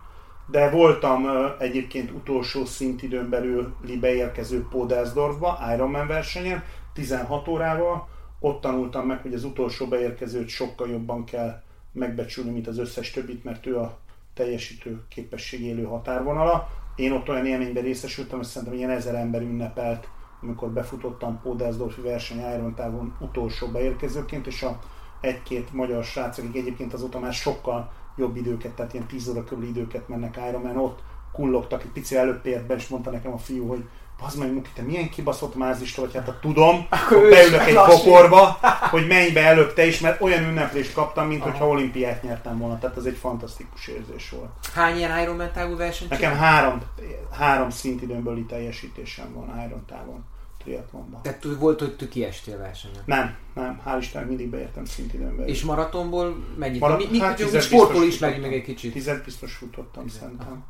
[0.48, 1.26] de voltam
[1.60, 6.64] egyébként utolsó szintidőn belül beérkező Podelsdorfba, Ironman versenyen,
[6.94, 8.08] 16 órával,
[8.40, 11.62] ott tanultam meg, hogy az utolsó beérkezőt sokkal jobban kell
[11.92, 13.98] megbecsülni, mint az összes többit, mert ő a
[14.34, 16.70] teljesítő képesség élő határvonala.
[16.96, 20.08] Én ott olyan élményben részesültem, hogy szerintem ilyen ezer ember ünnepelt,
[20.42, 24.80] amikor befutottam Podelsdorfi verseny Iron távon utolsó beérkezőként, és a
[25.22, 29.68] egy-két magyar srác, akik egyébként azóta már sokkal jobb időket, tehát ilyen 10 óra körüli
[29.68, 31.00] időket mennek Ironman, ott
[31.32, 33.84] kullogtak, egy pici előbb ért be, és mondta nekem a fiú, hogy
[34.22, 38.60] az meg Muki, te milyen kibaszott mázista vagy, hát a tudom, akkor beülök egy bokorba,
[38.90, 41.50] hogy menj be előbb te is, mert olyan ünneplést kaptam, mint Aha.
[41.50, 44.50] hogyha olimpiát nyertem volna, tehát ez egy fantasztikus érzés volt.
[44.74, 46.82] Hány ilyen Ironman távú versenyt Nekem három,
[47.32, 50.24] három szintidőnbeli teljesítésem van Iron távon
[50.66, 51.22] triatlonban.
[51.22, 53.02] Tehát volt, hogy tu kiestél versenyen?
[53.06, 55.46] Nem, nem, hál' Istennek mindig beértem szintidőnbe.
[55.46, 56.80] És maratonból mennyit?
[56.80, 58.94] Marat, mi, mi, hát mi sportból ismerjük meg egy kicsit.
[58.94, 60.64] Tized biztos futottam szerintem.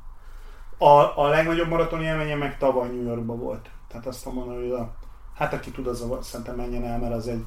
[0.78, 3.70] A, a legnagyobb maraton élményem meg tavaly New Yorkban volt.
[3.88, 4.96] Tehát azt mondom, hogy a,
[5.36, 7.44] hát aki tud, az a, szerintem menjen el, mert az egy,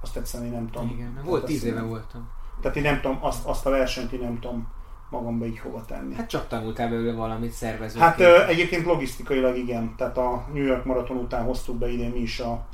[0.00, 0.88] azt egyszerűen én nem tudom.
[0.88, 2.28] Igen, volt tíz éve voltam.
[2.60, 4.68] Tehát én nem tudom, azt, azt a versenyt én nem tudom
[5.10, 6.14] magamba így hova tenni.
[6.14, 7.98] Hát csak tanultál belőle valamit szervező.
[7.98, 9.94] Hát ö, egyébként logisztikailag igen.
[9.96, 12.66] Tehát a New York maraton után hoztuk be idén mi is a,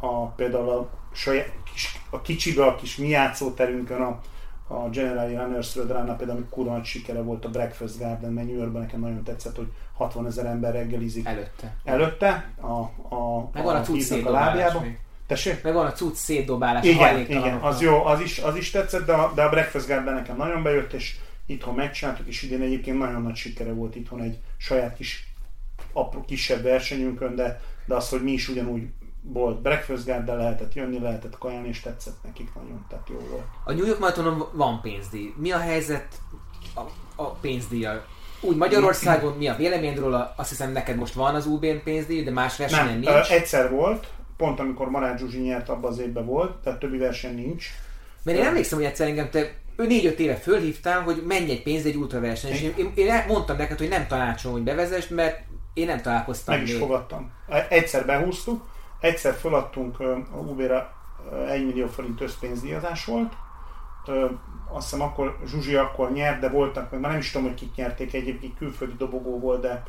[0.00, 4.20] a például a, saját, kis, a kicsibe, a kis mi játszóterünkön a,
[4.74, 8.56] a General Runners Run, például ami kurva nagy sikere volt a Breakfast Garden, mert New
[8.56, 11.26] Yorkban nekem nagyon tetszett, hogy 60 ezer ember reggelizik.
[11.26, 11.76] Előtte.
[11.84, 12.80] Előtte, a,
[13.14, 14.84] a, Meg van a, a, a lábjába.
[15.26, 15.62] Tessék?
[15.62, 16.84] Meg van a cucc szétdobálás.
[16.84, 20.14] Igen, igen, az jó, az is, az is tetszett, de a, de a Breakfast Garden
[20.14, 21.16] nekem nagyon bejött, és
[21.46, 25.32] itthon megcsináltuk, és idén egyébként nagyon nagy sikere volt itthon egy saját kis
[25.92, 28.82] apró, kisebb versenyünkön, de, de az, hogy mi is ugyanúgy
[29.22, 33.44] volt breakfast garden, lehetett jönni, lehetett kajálni, és tetszett nekik nagyon, tehát jó volt.
[33.64, 35.32] A New York Maratonon van pénzdíj.
[35.36, 36.20] Mi a helyzet
[36.74, 36.80] a,
[37.22, 38.04] a pénzdíjjal?
[38.40, 40.34] Úgy Magyarországon mi a véleményed róla?
[40.36, 43.30] Azt hiszem neked most van az UBN pénzdíj, de más versenyen Nem, nincs.
[43.30, 44.06] egyszer volt,
[44.36, 47.66] pont amikor Marács Zsuzsi nyert, abban az évben volt, tehát többi verseny nincs.
[48.22, 51.86] Mert én emlékszem, hogy egyszer engem te ő négy-öt éve fölhívtál, hogy menj egy pénz
[51.86, 55.40] egy ultraverseny, és én, én, mondtam neked, hogy nem tanácsolom, hogy bevezess, mert
[55.74, 56.80] én nem találkoztam Meg is még.
[56.80, 57.32] fogadtam.
[57.68, 58.68] Egyszer behúztuk,
[59.00, 60.92] egyszer feladtunk a Uber-re
[61.48, 63.32] 1 millió forint összpénzdíjazás volt,
[64.72, 68.14] azt hiszem akkor Zsuzsi akkor nyert, de voltak, már nem is tudom, hogy kik nyerték,
[68.14, 69.82] egyébként külföldi dobogó volt, de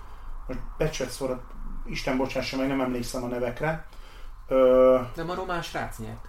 [0.48, 1.44] most becsett szóra,
[1.86, 3.86] Isten bocsássa meg, nem emlékszem a nevekre.
[5.16, 6.28] De a román srác nyert.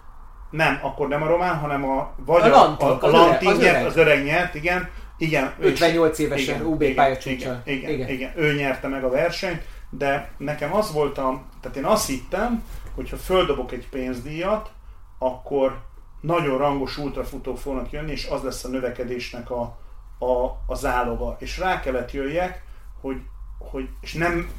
[0.49, 3.85] Nem, akkor nem a román, hanem a vagy a, a, a, a Lantin az, nyert,
[3.85, 4.89] az öreg nyert, igen.
[5.17, 9.61] igen 58 évesen igen, UB igen, igen, igen, igen, igen, ő nyerte meg a versenyt,
[9.89, 12.63] de nekem az volt a, tehát én azt hittem,
[12.95, 14.71] hogy ha földobok egy pénzdíjat,
[15.19, 15.81] akkor
[16.21, 19.77] nagyon rangos ultrafutók fognak jönni, és az lesz a növekedésnek a,
[20.19, 21.35] a, a záloga.
[21.39, 22.63] És rá kellett jöjjek,
[23.01, 23.21] hogy,
[23.59, 24.49] hogy és nem,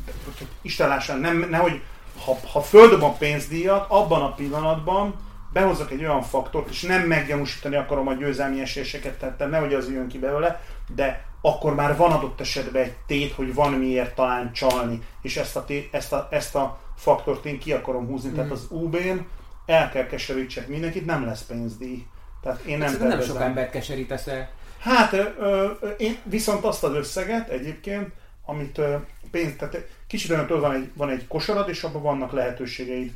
[0.62, 1.82] Isten nem, nehogy
[2.24, 5.14] ha, ha földobom pénzdíjat, abban a pillanatban
[5.57, 10.09] behozok egy olyan faktort, és nem meggyanúsítani akarom a győzelmi esélyeseket, tehát nehogy az jön
[10.09, 10.62] ki belőle,
[10.95, 15.57] de akkor már van adott esetben egy tét, hogy van miért talán csalni, és ezt
[15.57, 18.31] a, tét, ezt a, ezt a faktort én ki akarom húzni.
[18.31, 18.35] Mm.
[18.35, 19.27] Tehát az UB-n
[19.66, 22.07] el kell keserítsek mindenkit, nem lesz pénzdíj.
[22.43, 24.51] Tehát én nem nem sok embert keserítesz el.
[24.78, 28.09] Hát ö, én viszont azt az összeget egyébként,
[28.45, 28.97] amit ö,
[29.31, 33.12] pénz, tehát kicsit olyan, van egy, van egy kosarad, és abban vannak lehetőségeid,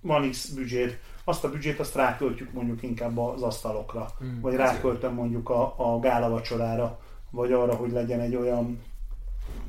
[0.00, 5.14] van X büdzséd, azt a büdzsét azt ráköltjük mondjuk inkább az asztalokra, mm, vagy ráköltöm
[5.14, 6.98] mondjuk a, a gála vacsorára,
[7.30, 8.82] vagy arra, hogy legyen egy olyan,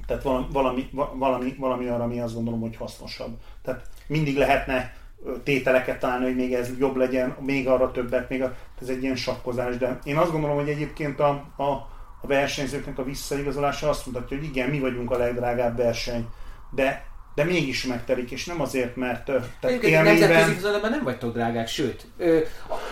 [0.05, 3.37] tehát valami, valami, valami, arra, ami azt gondolom, hogy hasznosabb.
[3.61, 4.93] Tehát mindig lehetne
[5.43, 9.15] tételeket találni, hogy még ez jobb legyen, még arra többet, még a, ez egy ilyen
[9.15, 11.63] sakkozás, de én azt gondolom, hogy egyébként a, a,
[12.21, 16.27] a versenyzőknek a visszaigazolása azt mutatja, hogy igen, mi vagyunk a legdrágább verseny,
[16.71, 17.05] de
[17.35, 20.29] de mégis megtelik, és nem azért, mert tehát élményben...
[20.29, 22.05] Nemzetközi nem vagytok drágák, sőt.
[22.17, 22.39] Ö,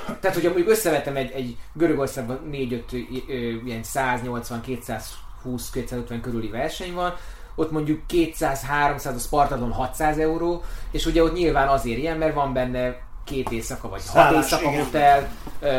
[0.05, 2.81] tehát, hogyha mondjuk összevetem egy, egy Görögországban 4-5
[3.65, 7.13] ilyen 180-220-250 körüli verseny van,
[7.55, 12.53] ott mondjuk 200-300, a Spartaton 600 euró, és ugye ott nyilván azért ilyen, mert van
[12.53, 14.83] benne két éjszaka, vagy Szállás, hat éjszaka igen.
[14.83, 15.29] hotel,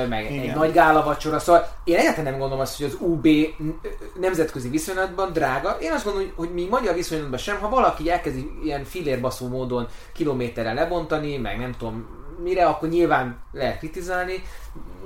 [0.09, 0.49] meg igen.
[0.49, 1.39] egy nagy gála vacsora.
[1.39, 3.29] Szóval én egyáltalán nem gondolom azt, hogy az UB
[4.21, 5.77] nemzetközi viszonylatban drága.
[5.81, 10.73] Én azt gondolom, hogy mi magyar viszonylatban sem, ha valaki elkezdi ilyen filérbaszó módon kilométerre
[10.73, 14.43] lebontani, meg nem tudom mire, akkor nyilván lehet kritizálni,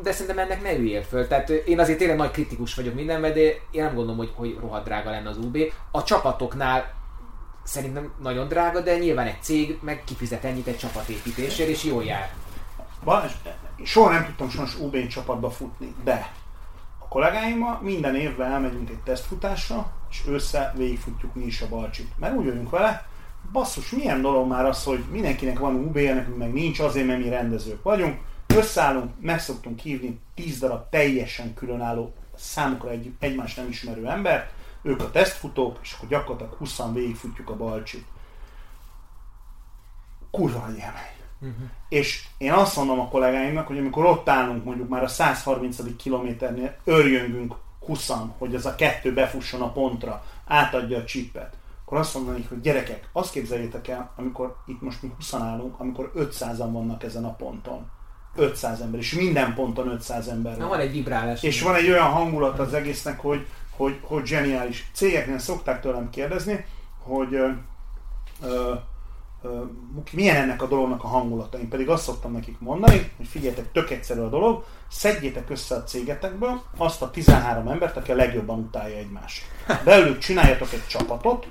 [0.02, 1.27] de szerintem ennek ne üljél föl.
[1.27, 3.40] Tehát én azért tényleg nagy kritikus vagyok mindenben, de
[3.70, 5.59] én nem gondolom, hogy, hogy rohadt drága lenne az UB.
[5.90, 6.94] A csapatoknál
[7.69, 12.31] szerintem nagyon drága, de nyilván egy cég meg kifizet ennyit egy csapatépítésért, és jól jár.
[13.05, 13.32] Balázs,
[13.82, 16.32] soha nem tudtam sajnos UB csapatba futni, de
[16.99, 22.19] a kollégáimmal minden évben elmegyünk egy tesztfutásra, és össze végigfutjuk mi is a balcsit.
[22.19, 23.07] Mert úgy vagyunk vele,
[23.53, 27.28] basszus, milyen dolog már az, hogy mindenkinek van ub nekünk meg nincs, azért, mert mi
[27.28, 34.07] rendezők vagyunk, összeállunk, meg szoktunk hívni 10 darab teljesen különálló, számukra egy, egymást nem ismerő
[34.07, 38.06] embert, ők a tesztfutók, és akkor gyakorlatilag 20 végigfutjuk a balcsit.
[40.30, 41.16] Kurva élmény.
[41.40, 41.68] Uh-huh.
[41.88, 45.96] És én azt mondom a kollégáimnak, hogy amikor ott állunk mondjuk már a 130.
[45.96, 47.55] kilométernél, örjöngünk
[47.86, 52.60] 20 hogy az a kettő befusson a pontra, átadja a csipet, akkor azt mondanék, hogy
[52.60, 57.34] gyerekek, azt képzeljétek el, amikor itt most mi 20 állunk, amikor 500-an vannak ezen a
[57.34, 57.90] ponton.
[58.36, 60.60] 500 ember, és minden ponton 500 ember van.
[60.60, 61.42] Na, van egy vibrálás.
[61.42, 63.46] És van egy olyan hangulat az egésznek, hogy,
[63.78, 64.90] hogy, hogy zseniális.
[64.92, 66.64] Cégeknél szokták tőlem kérdezni,
[67.02, 67.50] hogy ö,
[68.42, 68.74] ö,
[70.12, 71.59] milyen ennek a dolognak a hangulata.
[71.59, 75.84] Én pedig azt szoktam nekik mondani, hogy figyeljetek, tök egyszerű a dolog, szedjétek össze a
[75.84, 79.42] cégetekből azt a 13 embert, aki a legjobban utálja egymást.
[79.84, 81.48] Belőlük csináljatok egy csapatot,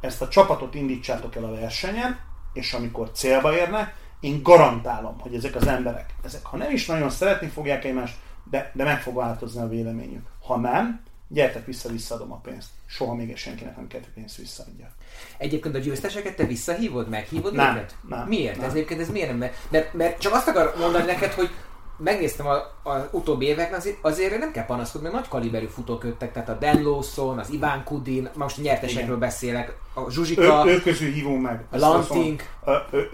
[0.00, 2.18] ezt a csapatot indítsátok el a versenyen,
[2.52, 7.10] és amikor célba érnek, én garantálom, hogy ezek az emberek, ezek ha nem is nagyon
[7.10, 8.16] szeretni fogják egymást,
[8.50, 10.26] de, de meg fog változni a véleményük.
[10.42, 11.00] Ha nem,
[11.32, 12.68] gyertek vissza, visszaadom a pénzt.
[12.86, 14.92] Soha még senkinek nem kell pénzt visszaadja.
[15.38, 17.94] Egyébként a győzteseket te visszahívod, meghívod nem, őket?
[18.08, 18.56] Nem, Miért?
[18.56, 18.64] Nem.
[18.64, 19.50] Ez egyébként ez miért nem?
[19.68, 21.50] Mert, mert csak azt akar mondani neked, hogy
[21.96, 22.46] megnéztem
[22.82, 26.58] az utóbbi években, azért, azért nem kell panaszkodni, mert nagy kaliberű futók jöttek, tehát a
[26.60, 29.18] Dan Lawson, az Iván Kudin, most a nyertesekről Igen.
[29.18, 31.64] beszélek, a Zsuzsika, ő, ő közül hívom meg.
[31.70, 32.40] A Lanting.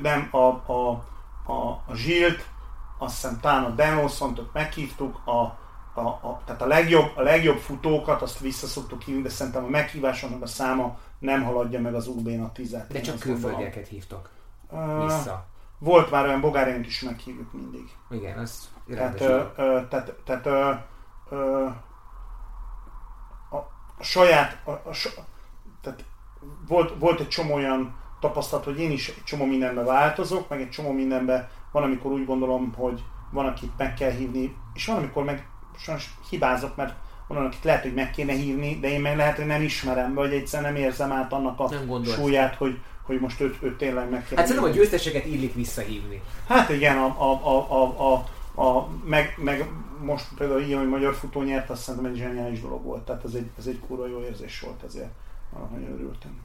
[0.03, 1.05] nem, a, a,
[1.47, 1.53] a,
[1.87, 2.45] a Zsilt,
[2.99, 5.59] azt hiszem talán a Dan Lawson-t meghívtuk, a,
[5.97, 10.43] a, a, tehát a legjobb, a legjobb futókat azt visszaszoktuk hívni, de szerintem a meghívásoknak
[10.43, 12.93] a száma nem haladja meg az UB-n a tizet.
[12.93, 14.31] De csak külföldieket hívtak
[15.05, 15.47] vissza.
[15.79, 17.91] Volt már olyan bogárént is meghívjuk mindig.
[18.11, 20.73] Igen, az tehát, ö, ö, tehát, tehát ö,
[21.31, 21.67] ö,
[23.51, 23.57] a,
[23.99, 24.95] a saját, a, a,
[25.81, 26.05] tehát
[26.69, 30.71] volt, volt egy csomó olyan tapasztalat, hogy én is egy csomó mindenbe változok, meg egy
[30.71, 35.25] csomó mindenbe van, amikor úgy gondolom, hogy van, akit meg kell hívni, és van, amikor
[35.25, 35.49] meg
[35.79, 36.95] sajnos hibázok, mert
[37.27, 40.33] van, akit lehet, hogy meg kéne hívni, de én meg lehet, hogy nem ismerem, vagy
[40.33, 41.71] egyszer nem érzem át annak a
[42.05, 46.23] súlyát, hogy, hogy most őt, őt tényleg meg kéne Hát szerintem a győzteseket illik visszahívni.
[46.49, 48.25] Hát igen, a, a, a, a, a
[48.57, 49.71] a, meg, meg
[50.01, 53.05] most például ilyen, hogy magyar futó nyert, azt szerintem egy zseniális dolog volt.
[53.05, 55.11] Tehát ez egy, ez egy kurva jó érzés volt ezért.
[55.53, 56.41] Annak nagyon örültem.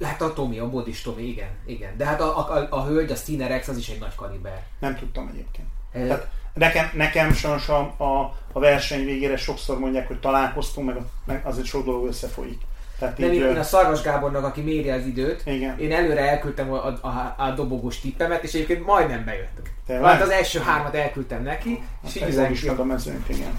[0.00, 1.96] Hát a Tomi, a Bodis Tomi, igen, igen.
[1.96, 4.66] De hát a, a, a hölgy, a Stinerex, az is egy nagy kaliber.
[4.78, 5.68] Nem tudtam egyébként.
[5.92, 6.06] E...
[6.06, 11.40] Tehát nekem, nekem sajnos a, a, a verseny végére sokszor mondják, hogy találkoztunk, meg, meg
[11.44, 12.60] azért sok dolog összefolyik.
[12.98, 15.78] Tehát nem, így, én a Szarvas Gábornak, aki méri az időt, igen.
[15.78, 20.02] én előre elküldtem a, a, a, dobogós tippemet, és egyébként majdnem bejött.
[20.02, 23.58] Hát az első hármat elküldtem neki, és így is a mezőnk, igen.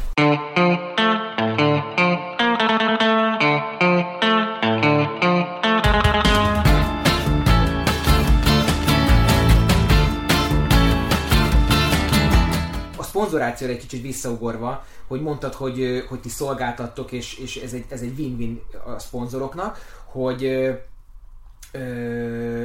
[13.33, 18.01] Szponzorációra egy kicsit visszaugorva, hogy mondtad, hogy, hogy ti szolgáltattok, és, és ez, egy, ez
[18.01, 20.43] egy win-win a szponzoroknak, hogy
[21.71, 22.63] ö,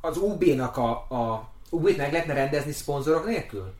[0.00, 3.74] az UB-nak a, a UB-t meg lehetne rendezni szponzorok nélkül?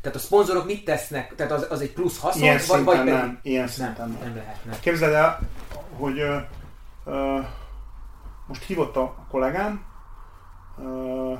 [0.00, 1.34] Tehát a szponzorok mit tesznek?
[1.34, 2.42] Tehát az, az egy plusz haszon?
[2.42, 3.12] Ilyen vagy, vagy pedig...
[3.12, 3.38] nem.
[3.42, 4.10] Ilyen szinten nem.
[4.10, 4.28] nem.
[4.28, 4.78] nem lehetne.
[4.80, 5.40] Képzeld el,
[5.98, 6.36] hogy ö,
[7.04, 7.38] ö,
[8.46, 9.84] most hívott a kollégám,
[10.78, 11.32] ö,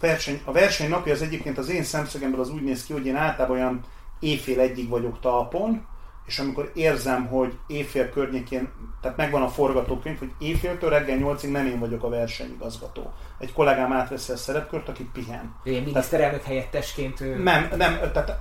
[0.00, 3.16] verseny, a verseny napja az egyébként az én szemszögemből az úgy néz ki, hogy én
[3.16, 3.80] általában olyan
[4.20, 5.86] éjfél egyig vagyok talpon,
[6.26, 11.66] és amikor érzem, hogy éjfél környékén, tehát megvan a forgatókönyv, hogy éjféltől reggel nyolcig nem
[11.66, 13.12] én vagyok a versenyigazgató.
[13.38, 15.54] Egy kollégám átveszi a szerepkört, aki pihen.
[15.64, 17.20] Én miniszterelnök helyettesként...
[17.20, 17.42] Ő...
[17.42, 18.40] Nem, nem, tehát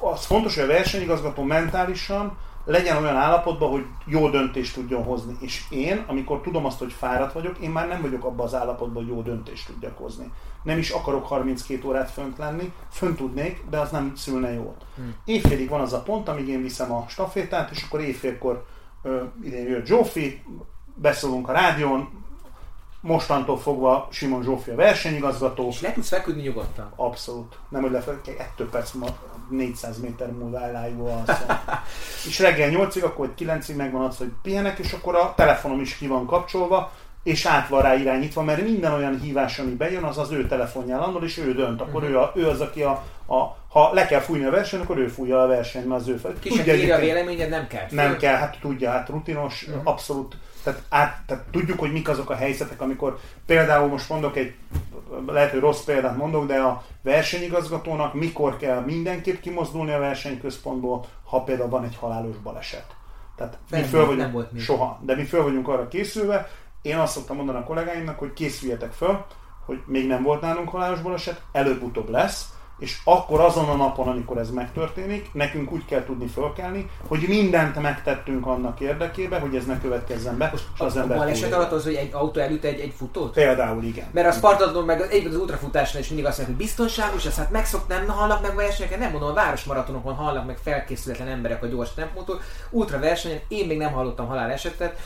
[0.00, 5.36] az fontos, hogy a versenyigazgató mentálisan legyen olyan állapotban, hogy jó döntést tudjon hozni.
[5.40, 9.04] És én, amikor tudom azt, hogy fáradt vagyok, én már nem vagyok abban az állapotban,
[9.04, 10.32] hogy jó döntést tudjak hozni.
[10.62, 14.84] Nem is akarok 32 órát fönt lenni, fönt tudnék, de az nem szülne jót.
[14.96, 15.14] Hmm.
[15.24, 18.64] Éjfélig van az a pont, amíg én viszem a stafétát, és akkor éjfélkor
[19.02, 20.42] ö, idén jött Zsófi,
[20.94, 22.08] beszólunk a rádión,
[23.00, 25.68] mostantól fogva Simon Zsófi a versenyigazgató.
[25.68, 26.92] És le tudsz feküdni nyugodtan?
[26.96, 27.58] Abszolút.
[27.68, 28.92] Nem, hogy lefeküdni, egy perc
[29.50, 31.46] 400 méter múlva elájúva alszom.
[32.28, 36.06] és reggel 8-ig, akkor 9-ig megvan az, hogy pihenek, és akkor a telefonom is ki
[36.06, 36.92] van kapcsolva,
[37.22, 41.00] és át van rá irányítva, mert minden olyan hívás, ami bejön, az az ő telefonján
[41.00, 41.80] landol, és ő dönt.
[41.80, 42.10] Akkor uh-huh.
[42.10, 43.36] ő, a, ő az, aki a, a,
[43.68, 46.34] ha le kell fújni a versenyt, akkor ő fújja a versenyt, mert az ő fel.
[46.40, 47.86] Kis tudja, a véleményed, nem kell.
[47.90, 49.82] Nem kell, hát tudja, hát rutinos, uh-huh.
[49.84, 50.36] abszolút.
[50.64, 54.54] Tehát, át, tehát tudjuk, hogy mik azok a helyzetek, amikor például most mondok egy,
[55.26, 61.42] lehet, hogy rossz példát mondok, de a versenyigazgatónak mikor kell mindenképp kimozdulni a versenyközpontból, ha
[61.42, 62.86] például van egy halálos baleset.
[63.36, 66.48] Tehát mi föl vagyunk, volt soha, de mi föl vagyunk arra készülve,
[66.82, 69.24] én azt szoktam mondani a kollégáimnak, hogy készüljetek föl,
[69.66, 74.38] hogy még nem volt nálunk halálos baleset, előbb-utóbb lesz, és akkor azon a napon, amikor
[74.38, 79.80] ez megtörténik, nekünk úgy kell tudni fölkelni, hogy mindent megtettünk annak érdekében, hogy ez ne
[79.80, 81.16] következzen be, Most az ember.
[81.16, 83.32] A baleset alatt az, hogy egy autó elüt egy, egy futót?
[83.32, 84.06] Például igen.
[84.10, 87.50] Mert a Spartatlon meg egy az ultrafutásnál is mindig azt mondják, hogy biztonságos, ezt hát
[87.50, 91.94] megszoktam, nem halnak meg versenyeken, nem mondom, a városmaratonokon halnak meg felkészületlen emberek a gyors
[91.94, 92.40] tempótól.
[92.70, 94.98] Ultra versenyen én még nem hallottam halálesetet,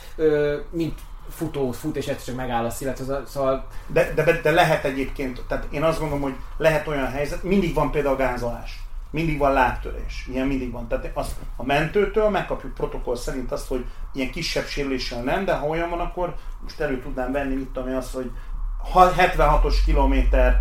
[0.71, 0.99] mint
[1.31, 3.67] futó fut, és egyszer csak megáll a szívet, szóval...
[3.87, 7.91] De, de, de, lehet egyébként, tehát én azt gondolom, hogy lehet olyan helyzet, mindig van
[7.91, 10.89] például gázolás, mindig van lábtörés, ilyen mindig van.
[10.89, 15.67] Tehát az, a mentőtől megkapjuk protokoll szerint azt, hogy ilyen kisebb sérüléssel nem, de ha
[15.67, 18.31] olyan van, akkor most elő tudnám venni, mit tudom én, azt, hogy
[18.95, 20.61] 76-os kilométer,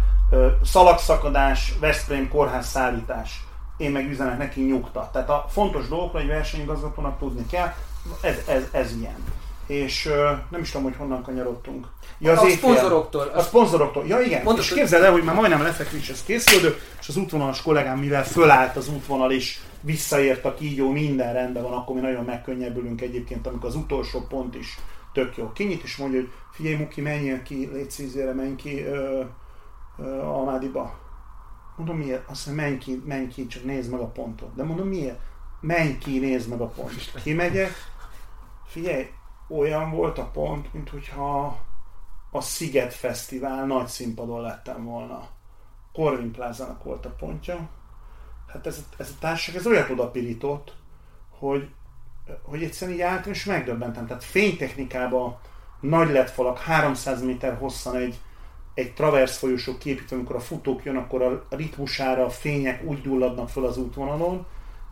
[0.64, 3.44] szalagszakadás, Veszprém kórház szállítás.
[3.77, 5.10] Én meg üzenek neki nyugta.
[5.14, 7.73] Tehát a fontos dolgokra egy versenyigazgatónak tudni kell,
[8.22, 9.23] ez, ez, ez ilyen
[9.68, 10.14] és uh,
[10.49, 11.88] nem is tudom, hogy honnan kanyarodtunk.
[12.19, 13.22] Ja, az a szponzoroktól.
[13.22, 14.06] A szponzoroktól.
[14.07, 17.99] Ja igen, Mondod, és képzeld el, hogy már majdnem lefekvéshez készülök, és az útvonalas kollégám,
[17.99, 23.02] mivel fölállt az útvonal is, visszaért a kígyó, minden rendben van, akkor mi nagyon megkönnyebbülünk
[23.02, 24.77] egyébként, amikor az utolsó pont is
[25.14, 25.52] tök jó.
[25.52, 29.23] Kinyit és mondja, hogy figyelj Muki, menjél ki, légy szízére, menj ki ö,
[29.98, 30.99] ö, Almádiba.
[31.77, 32.30] Mondom, miért?
[32.30, 34.56] Azt mondja, menj ki, menj ki, csak nézd meg a pontot.
[34.56, 35.19] De mondom, miért?
[35.60, 37.22] Menj ki, nézd meg a pontot.
[37.23, 37.72] Kimegyek,
[38.65, 39.10] figyelj,
[39.48, 41.60] olyan volt a pont, mint hogyha
[42.32, 45.28] a Sziget Fesztivál nagy színpadon lettem volna.
[45.94, 47.69] Corvin Plázának volt a pontja.
[48.48, 50.76] Hát ez, ez a társaság, ez olyat odapirított,
[51.30, 51.69] hogy,
[52.41, 54.07] hogy egyszerűen így álltam és megdöbbentem.
[54.07, 55.38] Tehát fénytechnikában
[55.80, 58.19] nagy lett falak, 300 méter hosszan egy,
[58.74, 63.49] egy traversz folyosó képítve, amikor a futók jön, akkor a ritmusára a fények úgy gyulladnak
[63.49, 64.45] föl az útvonalon,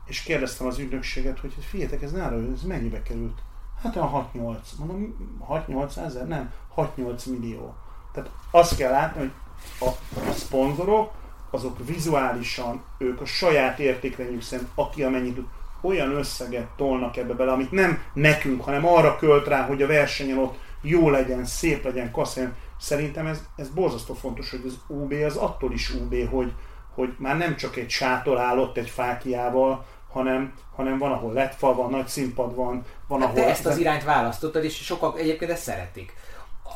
[0.06, 3.42] és kérdeztem az ügynökséget, hogy figyeljetek, ez nála, ez mennyibe került?
[3.86, 5.16] Hát olyan 6-8, mondom,
[5.50, 6.28] 6-8 ezer?
[6.28, 7.76] Nem, 6-8 millió.
[8.14, 9.32] Tehát azt kell látni, hogy
[9.80, 11.12] a, a szponzorok,
[11.50, 15.46] azok vizuálisan, ők a saját értékrendjük szerint, aki amennyit tud,
[15.82, 20.38] olyan összeget tolnak ebbe bele, amit nem nekünk, hanem arra költ rá, hogy a versenyen
[20.38, 22.54] ott jó legyen, szép legyen, kasszoljon.
[22.80, 26.52] Szerintem ez, ez borzasztó fontos, hogy az UB az attól is UB, hogy,
[26.96, 29.86] hogy már nem csak egy sátor állott egy fákiával,
[30.16, 33.44] hanem, hanem van, ahol lett fal van, nagy színpad van, van, hát ahol...
[33.44, 36.14] Te ezt az irányt választottad, és sokak egyébként ezt szeretik.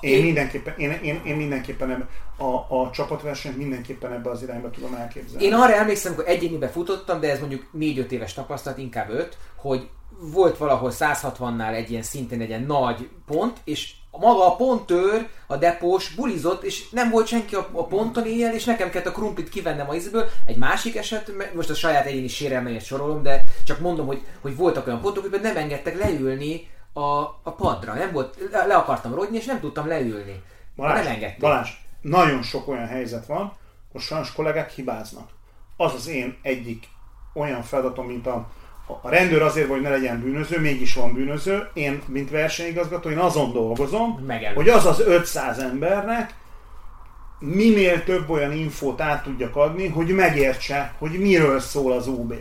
[0.02, 2.07] Én, én mindenképpen, én, én, én mindenképpen
[2.38, 2.44] a,
[2.82, 5.45] a csapatversenyt mindenképpen ebbe az irányba tudom elképzelni.
[5.45, 9.90] Én arra emlékszem, hogy egyénibe futottam, de ez mondjuk 4-5 éves tapasztalat, inkább 5, hogy
[10.20, 15.57] volt valahol 160-nál egy ilyen szintén egy ilyen nagy pont, és maga a pontőr, a
[15.57, 19.49] depós bulizott, és nem volt senki a, a ponton éjjel, és nekem kellett a krumplit
[19.49, 20.29] kivennem a ízből.
[20.45, 24.87] Egy másik eset, most a saját egyéni sérelmeimet sorolom, de csak mondom, hogy, hogy voltak
[24.87, 27.93] olyan pontok, hogy nem engedtek leülni a, a padra.
[27.93, 30.43] Nem volt, le, le akartam rodni, és nem tudtam leülni.
[30.75, 31.39] Balázs, nem engedték.
[31.39, 31.69] Balázs,
[32.01, 33.53] nagyon sok olyan helyzet van,
[33.91, 35.29] hogy sajnos kollégák hibáznak.
[35.77, 36.87] Az az én egyik
[37.33, 38.51] olyan feladatom, mint a
[39.02, 41.70] a rendőr azért, hogy ne legyen bűnöző, mégis van bűnöző.
[41.74, 44.56] Én, mint versenyigazgató, én azon dolgozom, Megelőtt.
[44.56, 46.34] hogy az az 500 embernek
[47.40, 52.34] minél több olyan infót át tudjak adni, hogy megértse, hogy miről szól az UB.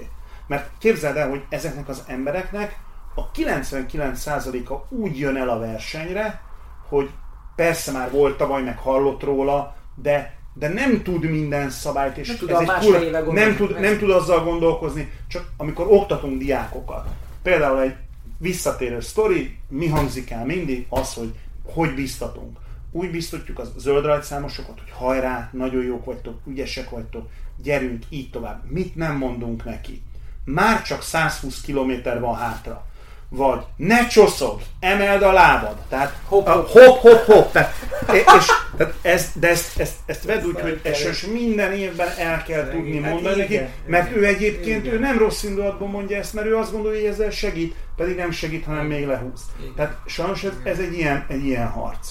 [0.46, 2.78] Mert képzeld el, hogy ezeknek az embereknek
[3.14, 6.40] a 99%-a úgy jön el a versenyre,
[6.88, 7.10] hogy
[7.56, 12.36] persze már volt tavaly, meg hallott róla, de de nem tud minden szabályt, és nem
[12.36, 13.32] tud, ez egy kur...
[13.32, 17.08] nem, tud, nem tud azzal gondolkozni, csak amikor oktatunk diákokat.
[17.42, 17.94] Például egy
[18.38, 21.32] visszatérő sztori, mi hangzik el mindig, az, hogy
[21.72, 22.58] hogy biztatunk.
[22.92, 27.28] Úgy biztatjuk a zöld rajtszámosokat, hogy hajrá, nagyon jók vagytok, ügyesek vagytok,
[27.62, 28.70] gyerünk, így tovább.
[28.70, 30.02] Mit nem mondunk neki?
[30.44, 32.86] Már csak 120 km van hátra
[33.28, 35.76] vagy ne csoszog, emeld a lábad.
[35.88, 37.52] Tehát hopp, hopp, hopp, hopp.
[37.52, 37.74] Tehát,
[38.08, 38.46] és,
[38.76, 43.02] tehát ez, de ezt, ezt, ezt vedd úgy, hogy ezt minden évben el kell tudni
[43.02, 46.72] hát mondani neki, mert ő egyébként ő nem rossz indulatban mondja ezt, mert ő azt
[46.72, 49.40] gondolja, hogy ezzel segít, pedig nem segít, hanem még lehúz.
[49.76, 52.08] Tehát sajnos ez, ez egy, ilyen, egy ilyen harc.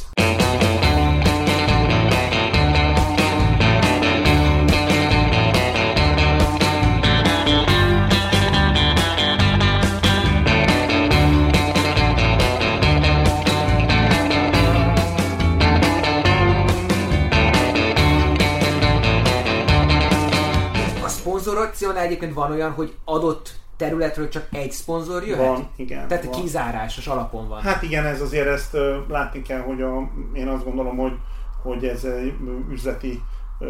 [21.78, 25.48] Szponzorációnál egyébként van olyan, hogy adott területről csak egy szponzor jöhet?
[25.48, 26.08] Van, igen.
[26.08, 26.42] Tehát van.
[26.42, 27.62] kizárásos alapon van.
[27.62, 31.14] Hát igen, ez azért ezt uh, látni kell, hogy a, én azt gondolom, hogy,
[31.62, 32.34] hogy ez egy
[32.70, 33.22] üzleti
[33.60, 33.70] uh,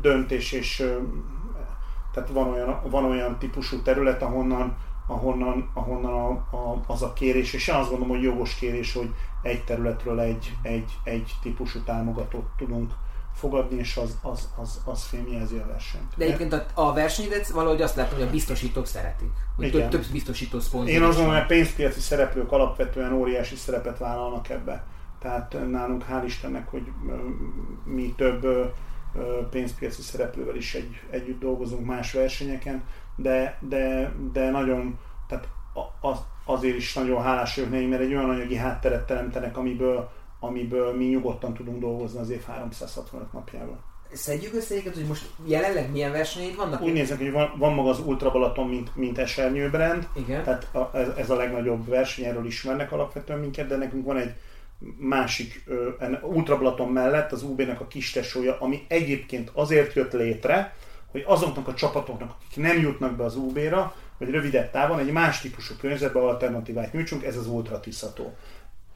[0.00, 1.02] döntés, és uh,
[2.12, 4.76] tehát van olyan, van olyan típusú terület, ahonnan,
[5.06, 9.10] ahonnan, ahonnan a, a, az a kérés, és én azt gondolom, hogy jogos kérés, hogy
[9.42, 12.92] egy területről egy, egy, egy típusú támogatót tudunk
[13.36, 16.12] fogadni, és az, az, az, az fémjelzi a versenyt.
[16.16, 19.28] De egyébként a, a versenydet valahogy azt látom, hogy a biztosítók szeretik.
[19.56, 23.98] Hogy több, több biztosító szponzor Én azt gondolom, hogy a pénzpiaci szereplők alapvetően óriási szerepet
[23.98, 24.84] vállalnak ebbe.
[25.18, 26.86] Tehát nálunk hál' Istennek, hogy
[27.84, 28.46] mi több
[29.50, 32.84] pénzpiaci szereplővel is egy, együtt dolgozunk más versenyeken,
[33.16, 34.98] de, de, de nagyon,
[35.28, 35.48] tehát
[36.00, 40.10] az, azért is nagyon hálás vagyok mert egy olyan anyagi hátteret teremtenek, amiből,
[40.40, 43.84] amiből mi nyugodtan tudunk dolgozni az év 365 napjában.
[44.12, 46.82] Szedjük össze egyet, hogy most jelenleg milyen versenyeid vannak?
[46.82, 50.08] Úgy néznek, hogy van, van maga az Ultra Balaton, mint, mint esernyőbrand.
[50.16, 50.44] Igen.
[50.44, 54.34] Tehát a, ez, ez, a legnagyobb verseny, erről ismernek alapvetően minket, de nekünk van egy
[54.98, 55.64] másik
[56.00, 60.74] uh, Ultra Balaton mellett az UB-nek a kis tesója, ami egyébként azért jött létre,
[61.10, 65.40] hogy azoknak a csapatoknak, akik nem jutnak be az UB-ra, vagy rövidebb távon egy más
[65.40, 68.36] típusú környezetben alternatívát nyújtsunk, ez az Ultra Tiszató.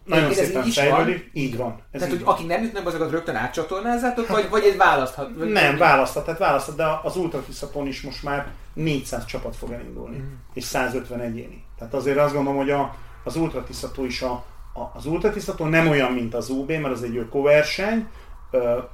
[0.04, 1.18] Nagyon szépen így fejlődik.
[1.18, 1.42] Van.
[1.42, 1.82] Így van.
[1.90, 5.30] Ez Tehát, így hogy akik nem jutnak, azokat rögtön átcsatornázzátok, vagy, vagy egy választhat?
[5.38, 9.72] Vagy nem, választhat, tehát választhat, de az Ultra Tiszapon is most már 400 csapat fog
[9.72, 10.32] elindulni, mm.
[10.54, 11.64] és 150 egyéni.
[11.78, 12.94] Tehát azért azt gondolom, hogy a,
[13.24, 14.32] az Ultra Tiszató is a,
[14.74, 18.08] a, az Ultra Tiszató nem olyan, mint az UB, mert az egy ökoverseny,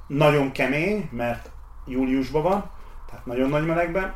[0.07, 1.51] nagyon kemény, mert
[1.87, 2.71] júliusban van,
[3.17, 4.15] tehát nagyon nagy melegben.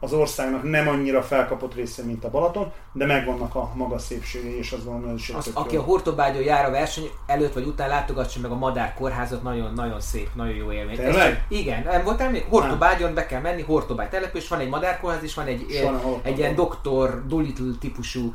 [0.00, 4.72] Az országnak nem annyira felkapott része, mint a Balaton, de megvannak a maga szépségei, és
[4.72, 8.50] az van, hogy az, Aki a Hortobágyon jár a verseny előtt vagy után látogassa meg
[8.50, 10.96] a Madár kórházat, nagyon, nagyon szép, nagyon jó élmény.
[10.96, 11.44] Tényleg?
[11.48, 12.46] igen, nem voltál még?
[12.48, 15.90] Hortobágyon be kell menni, Hortobágy település, van egy madárkórház, és van egy, egy,
[16.22, 18.32] egy ilyen doktor Dolittle típusú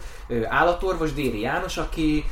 [0.49, 2.26] állatorvos, Déri János, aki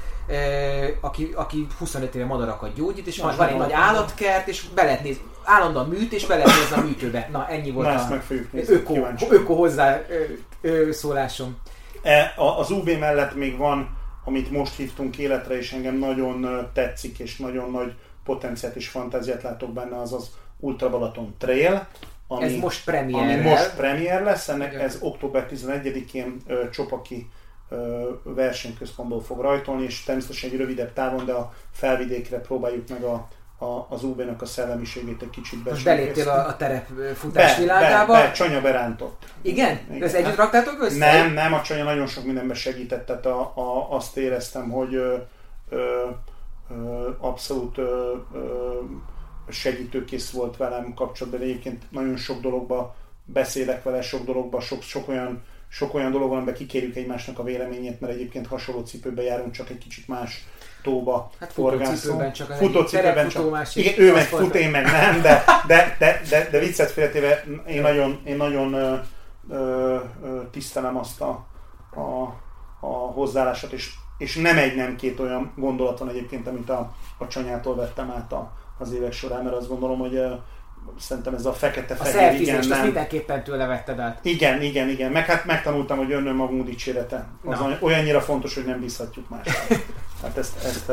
[1.02, 5.04] aki, aki 25 éve madarakat gyógyít, és van, van egy nagy állatkert, és be lehet
[5.04, 7.30] nézni, állandóan műt, és be lehet nézni a műtőbe.
[7.32, 8.22] Na, ennyi volt Na, a
[8.68, 8.96] öko,
[9.30, 10.24] öko hozzá ö,
[10.62, 11.58] ö, szólásom.
[12.02, 17.38] E, az UB mellett még van, amit most hívtunk életre, és engem nagyon tetszik, és
[17.38, 17.94] nagyon nagy
[18.24, 20.30] potenciát és fantáziát látok benne, az az
[20.60, 21.88] Ultra Balaton Trail,
[22.28, 26.38] ami, ez most premier, ami most premier lesz, ennek ez október 11-én
[26.72, 27.30] Csopaki
[28.24, 33.28] versenyközpontból fog rajtolni, és természetesen egy rövidebb távon, de a felvidékre próbáljuk meg a,
[33.58, 38.14] a, az UB-nak a szellemiségét egy kicsit Most beléptél a, a terepfutás be, világába?
[38.14, 39.26] Be, be, Csanya berántott.
[39.42, 39.80] Igen?
[39.90, 40.04] Igen.
[40.04, 40.98] Ezt együtt raktátok össze?
[40.98, 45.18] Nem, nem, a Csanya nagyon sok mindenben segített, tehát a, a, azt éreztem, hogy ö,
[45.70, 46.10] ö,
[46.70, 48.80] ö, abszolút ö, ö,
[49.50, 52.96] segítőkész volt velem kapcsolatban, egyébként nagyon sok dologba
[53.26, 55.44] beszélek vele, sok dologba, sok, sok olyan
[55.74, 59.70] sok olyan dolog van, amiben kikérjük egymásnak a véleményét, mert egyébként hasonló cipőbe járunk, csak
[59.70, 60.44] egy kicsit más
[60.82, 63.76] tóba hát futócipőben csak az futócipőben csak.
[63.76, 67.82] Igen, ő meg fut, én meg nem, de, de, de, de, de viccet félretéve én
[67.82, 68.96] nagyon, én nagyon ö,
[69.50, 69.98] ö,
[70.52, 71.46] tisztelem azt a,
[71.96, 72.24] a,
[72.80, 77.28] a hozzáállását, és, és nem egy, nem két olyan gondolat van egyébként, amit a, a
[77.28, 80.18] csanyától vettem át a, az évek során, mert azt gondolom, hogy
[81.00, 82.84] szerintem ez a fekete-fehér, a igen, nem.
[82.84, 84.20] mindenképpen tőle vetted át.
[84.22, 85.12] Igen, igen, igen.
[85.12, 87.28] Meg hát megtanultam, hogy önnön magunk dicsérete.
[87.46, 87.68] Az no.
[87.80, 89.76] olyannyira fontos, hogy nem bízhatjuk másra.
[90.24, 90.92] hát ezt, ezt,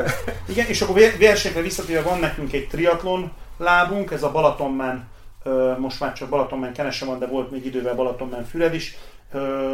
[0.48, 5.08] igen, és akkor versenyre visszatérve van nekünk egy triatlon lábunk, ez a Balatonmen,
[5.78, 8.96] most már csak Balatonmen Kenese van, de volt még idővel Balatonmen Füred is.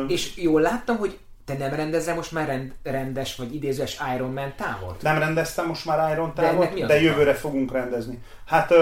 [0.09, 5.03] És jól láttam, hogy te nem rendezel most már rend, rendes vagy idézős Ironman távot?
[5.03, 8.23] Nem rendeztem most már Iron távot, de, de jövőre fogunk rendezni.
[8.45, 8.75] Hát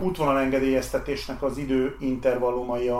[0.00, 2.98] útvonalengedélyeztetésnek az idő intervallumai a,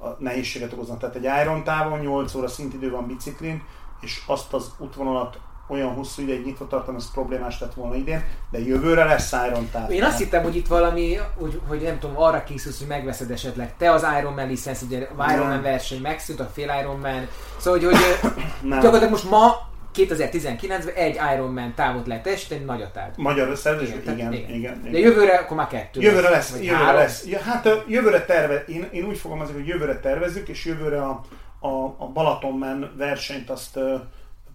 [0.00, 0.98] a nehézséget okoznak.
[0.98, 3.62] Tehát egy Iron távon 8 óra szintidő van biciklin,
[4.00, 5.38] és azt az útvonalat
[5.68, 9.90] olyan hosszú ideig nyitva tartani, az problémás lett volna idén, de jövőre lesz Iron táv.
[9.90, 13.76] Én azt hittem, hogy itt valami, hogy, hogy nem tudom, arra készülsz, hogy megveszed esetleg
[13.76, 18.30] te az Ironman licensz, ugye Ironman verseny megszűnt, a fél Ironman, szóval hogy, hogy
[18.62, 23.08] gyakorlatilag most ma 2019-ben egy Ironman távot lehet teljesíteni, nagy a táv.
[23.16, 23.88] Magyar összevezés?
[23.88, 24.92] Igen, igen, igen, igen, igen.
[24.92, 27.00] De jövőre akkor már kettő Jövőre lesz, lesz jövőre három.
[27.00, 27.24] lesz.
[27.26, 31.20] Ja, hát jövőre terve, én, én úgy fogom azért, hogy jövőre tervezzük, és jövőre a,
[31.60, 33.78] a, a Balatonmen versenyt azt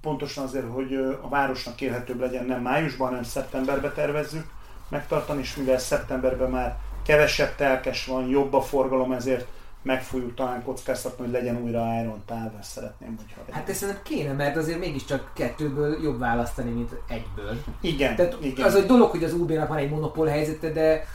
[0.02, 4.46] pontosan azért, hogy a városnak élhetőbb legyen, nem májusban, hanem szeptemberben tervezzük
[4.90, 9.46] megtartani, és mivel szeptemberben már kevesebb telkes van, jobb a forgalom, ezért
[9.88, 12.24] meg fogjuk talán kockáztatni, hogy legyen újra Iron
[12.60, 13.56] ezt szeretném, hogyha legyen.
[13.56, 17.64] Hát ezt szerintem kéne, mert azért mégiscsak kettőből jobb választani, mint egyből.
[17.82, 18.66] Igen, Tehát igen.
[18.66, 21.06] az egy dolog, hogy az UB-nak van egy monopól helyzete, de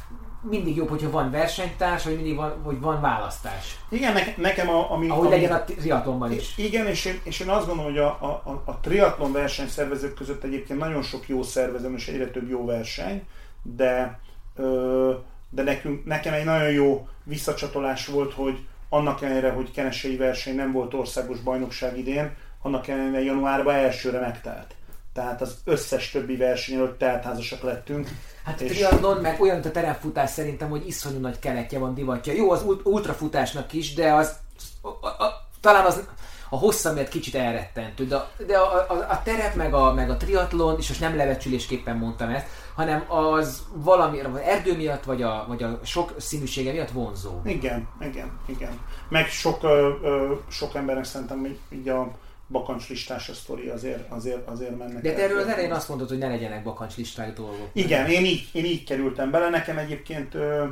[0.49, 3.79] mindig jobb, hogyha van versenytárs, vagy mindig van, hogy van választás.
[3.89, 5.09] Igen, ne, nekem a, ami...
[5.09, 6.59] Ahogy ami, legyen a triatlonban is.
[6.59, 10.79] Igen, és én, és én azt gondolom, hogy a, a, a triatlon versenyszervezők között egyébként
[10.79, 13.23] nagyon sok jó szervező, és egyre több jó verseny,
[13.63, 14.21] de
[14.57, 15.13] ö,
[15.55, 18.59] de nekünk, nekem egy nagyon jó visszacsatolás volt, hogy
[18.89, 24.75] annak ellenére, hogy kenesei verseny nem volt országos bajnokság idén, annak ellenére januárban elsőre megtelt.
[25.13, 28.09] Tehát az összes többi verseny előtt teltházasak lettünk,
[28.45, 32.33] Hát a triatlon meg olyan, mint a terepfutás szerintem, hogy iszonyú nagy keletje van divatja.
[32.33, 34.37] Jó, az ultrafutásnak is, de az
[34.81, 36.07] a, a, a, talán az
[36.51, 40.17] a hossza miatt kicsit elrettentő, de, de a, a, a terep meg a, meg a
[40.17, 45.45] triatlon, és most nem levecsülésképpen mondtam ezt, hanem az valami, az erdő miatt, vagy a,
[45.49, 47.41] vagy a sok színűsége miatt vonzó.
[47.45, 48.81] Igen, igen, igen.
[49.09, 52.11] Meg sok, ö, ö, sok embernek szerintem hogy így a
[52.49, 55.03] bakancslistás a sztori azért, azért, azért mennek.
[55.03, 57.69] De te erről az elején azt mondod, hogy ne legyenek bakancslistájú dolgok.
[57.73, 59.49] Igen, én így, én így kerültem bele.
[59.49, 60.65] Nekem egyébként ö,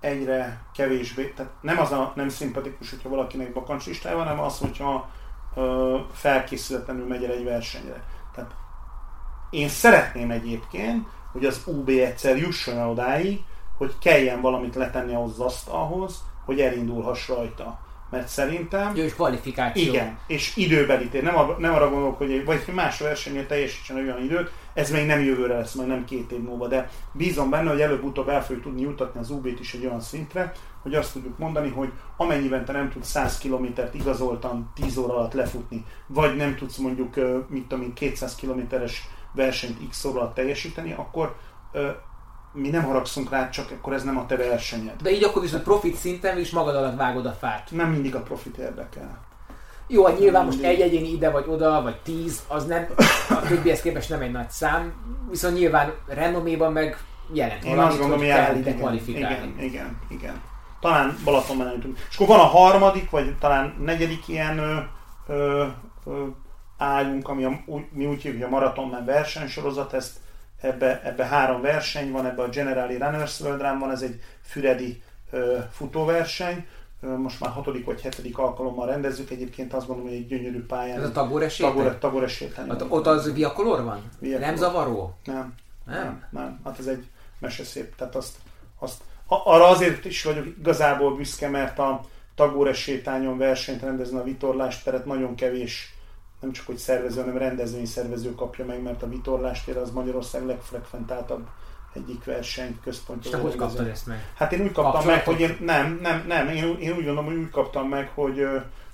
[0.00, 5.10] egyre kevésbé, tehát nem az a nem szimpatikus, hogyha valakinek bakancslistája van, hanem az, hogyha
[5.54, 8.04] ö, felkészületlenül megy el egy versenyre.
[8.34, 8.50] Tehát
[9.50, 13.40] én szeretném egyébként, hogy az UB egyszer jusson el odáig,
[13.78, 17.78] hogy kelljen valamit letenni ahhoz az asztalhoz, hogy elindulhass rajta.
[18.10, 18.96] Mert szerintem...
[18.96, 19.92] Jó, és kvalifikáció.
[19.92, 24.50] Igen, és időbeli Nem, a, nem arra gondolok, hogy vagy más versenynél teljesítsen olyan időt,
[24.74, 28.28] ez még nem jövőre lesz, majd nem két év múlva, de bízom benne, hogy előbb-utóbb
[28.28, 30.52] el fogjuk tudni jutatni az UB-t is egy olyan szintre,
[30.82, 35.32] hogy azt tudjuk mondani, hogy amennyiben te nem tudsz 100 kilométert igazoltan 10 óra alatt
[35.32, 37.14] lefutni, vagy nem tudsz mondjuk,
[37.48, 41.36] mit tudom én, 200 kilométeres versenyt x alatt teljesíteni, akkor
[42.52, 45.02] mi nem haragszunk rá, csak akkor ez nem a te versenyed.
[45.02, 47.70] De így akkor viszont profit szinten is magad alatt vágod a fát.
[47.70, 49.28] Nem mindig a profit érdekel.
[49.86, 52.86] Jó, hát nyilván most egy egyéni ide vagy oda, vagy tíz, az nem,
[53.28, 54.92] a többihez képest nem egy nagy szám,
[55.30, 56.98] viszont nyilván renoméban meg
[57.32, 59.54] jelent Én azt gondolom, hogy kell ide kvalifikálni.
[59.56, 60.40] Igen, igen, igen.
[60.80, 61.98] Talán Balatonban nem jutunk.
[62.10, 64.78] És akkor van a harmadik, vagy talán negyedik ilyen ö,
[65.26, 65.66] ö,
[66.06, 66.24] ö,
[66.80, 70.16] ágyunk, ami a, úgy, mi úgy hívjuk, a maratonban versenysorozat, ezt
[70.60, 75.02] ebbe, ebbe három verseny van, ebbe a Generali Runners World Run van, ez egy füredi
[75.30, 76.66] ö, futóverseny,
[77.00, 80.98] most már hatodik vagy hetedik alkalommal rendezzük, egyébként azt gondolom, hogy egy gyönyörű pályán.
[80.98, 84.02] Ez a Tagores Tagore, Tagores hát, Ott az viakolor van?
[84.18, 84.46] Viacolor.
[84.46, 85.16] Nem zavaró?
[85.24, 85.54] Nem.
[85.86, 85.96] Nem?
[85.96, 86.60] Nem, nem.
[86.64, 87.06] Hát ez egy
[87.38, 87.96] meseszép.
[87.96, 88.36] Tehát azt,
[88.78, 92.00] azt, arra azért is vagyok igazából büszke, mert a
[92.34, 95.94] Tagore sétányon versenyt rendezni a vitorlás teret nagyon kevés
[96.40, 101.48] nem csak hogy szervező, hanem rendezvényszervező kapja meg, mert a vitorlástér az Magyarország legfrekventáltabb
[101.92, 103.30] egyik verseny központja.
[103.30, 104.32] És te hogy kaptad ezt meg?
[104.34, 107.36] Hát én úgy kaptam meg, hogy én nem, nem, nem, én, én úgy gondolom, hogy
[107.36, 108.46] úgy kaptam meg, hogy,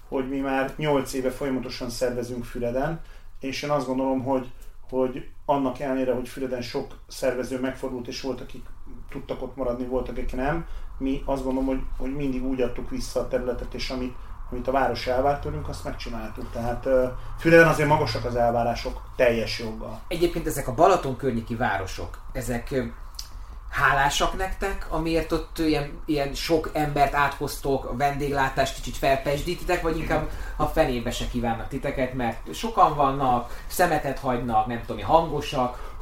[0.09, 3.01] hogy mi már 8 éve folyamatosan szervezünk Füreden,
[3.41, 4.51] és én azt gondolom, hogy,
[4.91, 8.65] hogy annak ellenére, hogy Füreden sok szervező megfordult, és volt, akik
[9.11, 10.67] tudtak ott maradni, voltak, akik nem,
[10.99, 14.15] mi azt gondolom, hogy, hogy mindig úgy adtuk vissza a területet, és amit
[14.51, 16.51] amit a város elvárt tőlünk, azt megcsináltuk.
[16.53, 16.89] Tehát
[17.39, 20.01] Füreden azért magasak az elvárások teljes joggal.
[20.09, 22.75] Egyébként ezek a Balaton környéki városok, ezek
[23.71, 30.31] hálásak nektek, amiért ott ilyen, ilyen sok embert áthoztok, a vendéglátást kicsit felpesdítitek, vagy inkább
[30.57, 35.95] a fenébe se kívánnak titeket, mert sokan vannak, szemetet hagynak, nem tudom, hangosak,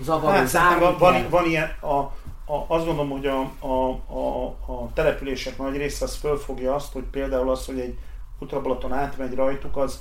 [0.00, 2.10] zavaró, hát, van, van, van ilyen, a,
[2.48, 7.04] a, azt gondolom, hogy a, a, a, a települések nagy része az fölfogja azt, hogy
[7.04, 7.98] például az, hogy egy
[8.38, 10.00] ultrabalaton átmegy rajtuk, az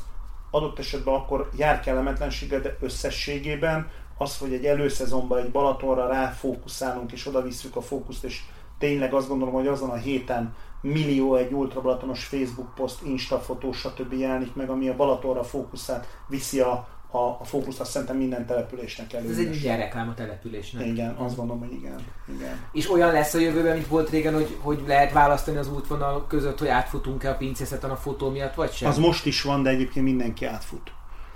[0.52, 7.28] adott esetben akkor jár kellemetlensége, de összességében az, hogy egy előszezonban egy Balatonra ráfókuszálunk és
[7.28, 8.42] oda visszük a fókuszt, és
[8.78, 14.14] tényleg azt gondolom, hogy azon a héten millió egy ultrabalatonos Facebook poszt, Insta fotó, stb.
[14.14, 19.14] jelenik meg, ami a Balatonra fókuszát viszi a, a, a fókuszt azt szerintem minden településnek
[19.14, 19.30] elő.
[19.32, 20.86] Ez egy ilyen reklám a településnek.
[20.86, 22.00] Igen, azt gondolom, hogy igen.
[22.36, 22.60] igen.
[22.72, 26.60] És olyan lesz a jövőben, mint volt régen, hogy, hogy lehet választani az útvonal között,
[26.60, 28.90] hogy átfutunk-e a pincészeten a fotó miatt, vagy sem?
[28.90, 30.92] Az most is van, de egyébként mindenki átfut.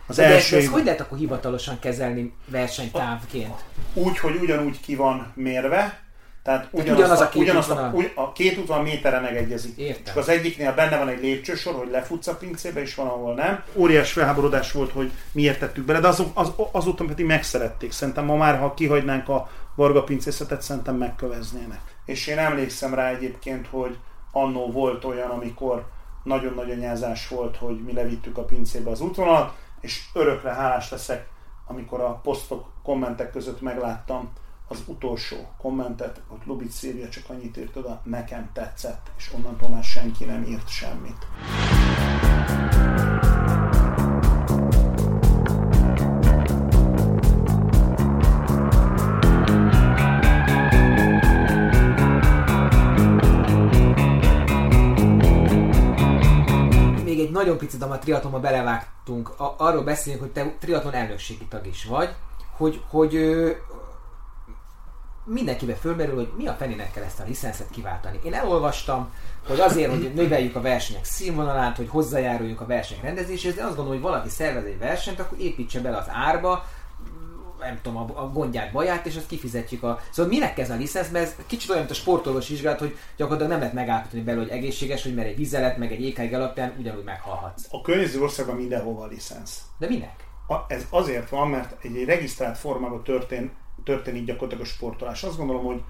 [0.08, 3.64] Az de első ezt hogy lehet akkor hivatalosan kezelni versenytávként?
[3.94, 6.11] Úgy, hogy ugyanúgy ki van mérve,
[6.44, 9.78] tehát ugyanaz, ugyanaz a, két ugyanaz a, ugy, a két útvonal méterre megegyezik.
[9.78, 10.04] Értem.
[10.04, 13.64] Csak az egyiknél benne van egy lépcsősor, hogy lefutsz a pincébe, és van, ahol nem.
[13.76, 17.92] Óriás felháborodás volt, hogy miért tettük bele, de az, az, azóta pedig megszerették.
[17.92, 21.80] Szerintem ma már, ha kihagynánk a Varga pincészetet, szerintem megköveznének.
[22.06, 23.98] És én emlékszem rá egyébként, hogy
[24.32, 25.86] annó volt olyan, amikor
[26.24, 31.28] nagyon nagy anyázás volt, hogy mi levittük a pincébe az útvonalat, és örökre hálás leszek,
[31.68, 34.32] amikor a posztok, kommentek között megláttam,
[34.72, 39.84] az utolsó kommentet, ott Lubic Szilvia csak annyit írt oda, nekem tetszett, és onnantól már
[39.84, 41.28] senki nem írt semmit.
[57.06, 62.16] Egy nagyon picit a triatlonba belevágtunk, arról beszélünk, hogy te triatlon elnökségi tag is vagy,
[62.58, 63.14] hogy, hogy
[65.32, 68.20] mindenkibe fölmerül, hogy mi a fenének kell ezt a licenszet kiváltani.
[68.24, 69.14] Én elolvastam,
[69.48, 74.02] hogy azért, hogy növeljük a versenyek színvonalát, hogy hozzájáruljunk a verseny rendezéséhez, de azt gondolom,
[74.02, 76.66] hogy valaki szervez egy versenyt, akkor építse bele az árba
[77.60, 80.00] nem tudom, a, a gondját, baját, és azt kifizetjük a...
[80.12, 83.52] Szóval minek ez a licensz, mert ez kicsit olyan, mint a sportolós vizsgálat, hogy gyakorlatilag
[83.52, 87.04] nem lehet megállapítani belőle, hogy egészséges, hogy mert egy vizelet, meg egy ékáig alapján ugyanúgy
[87.04, 87.66] meghalhatsz.
[87.70, 89.62] A környező országban mindenhol a licensz.
[89.78, 90.16] De minek?
[90.48, 93.52] A, ez azért van, mert egy, egy regisztrált formában történ,
[93.84, 95.24] történik gyakorlatilag a sportolás.
[95.24, 95.84] Azt gondolom, hogy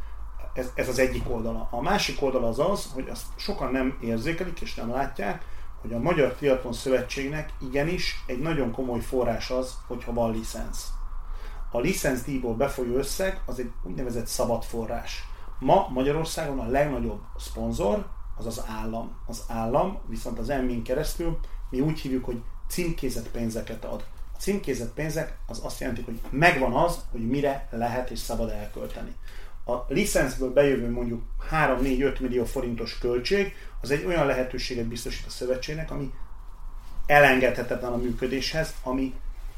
[0.53, 1.67] ez, ez az egyik oldala.
[1.71, 5.45] A másik oldala az az, hogy azt sokan nem érzékelik és nem látják,
[5.81, 10.87] hogy a Magyar Triatlon Szövetségnek igenis egy nagyon komoly forrás az, hogyha van licensz.
[11.71, 15.23] A licenszdíjból befolyó összeg az egy úgynevezett szabad forrás.
[15.59, 18.07] Ma Magyarországon a legnagyobb szponzor
[18.37, 19.15] az az állam.
[19.27, 21.39] Az állam viszont az elmén keresztül
[21.69, 24.05] mi úgy hívjuk, hogy címkézett pénzeket ad.
[24.41, 29.15] Címkézett pénzek az azt jelenti, hogy megvan az, hogy mire lehet és szabad elkölteni.
[29.65, 35.91] A licenszből bejövő mondjuk 3-4-5 millió forintos költség, az egy olyan lehetőséget biztosít a szövetségnek,
[35.91, 36.11] ami
[37.05, 39.13] elengedhetetlen a működéshez, ami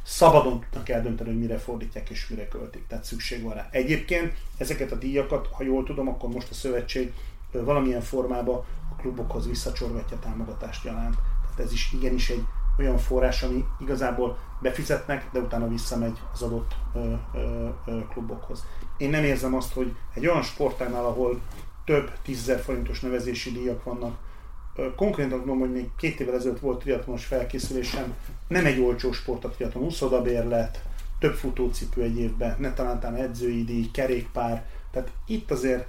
[0.06, 2.88] szabadon tudnak eldönteni, hogy mire fordítják és mire költik.
[2.88, 3.68] Tehát szükség van rá.
[3.72, 7.14] Egyébként ezeket a díjakat, ha jól tudom, akkor most a szövetség
[7.52, 11.16] valamilyen formában a klubokhoz visszacsorgatja támogatást jelent.
[11.42, 12.44] Tehát ez is igenis egy
[12.78, 18.66] olyan forrás, ami igazából befizetnek, de utána visszamegy az adott ö, ö, ö, klubokhoz.
[18.98, 21.42] Én nem érzem azt, hogy egy olyan sportágnál, ahol
[21.86, 24.18] több tízezer forintos nevezési díjak vannak,
[24.96, 28.14] konkrétan tudom, hogy még két évvel ezelőtt volt triatlonos felkészülésem,
[28.48, 30.84] nem egy olcsó sport a triatlon, uszodabérlet,
[31.20, 35.88] több futócipő egy évben, ne talán edzői díj, kerékpár, tehát itt azért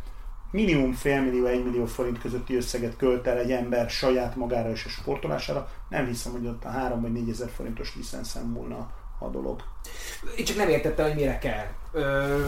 [0.55, 5.69] minimum félmillió, egymillió forint közötti összeget költ el egy ember saját magára és a sportolására,
[5.89, 9.63] nem hiszem, hogy ott a 3 vagy 4 ezer forintos licenszen múlna a dolog.
[10.37, 11.67] Én csak nem értettem, hogy mire kell.
[11.93, 12.47] Ö,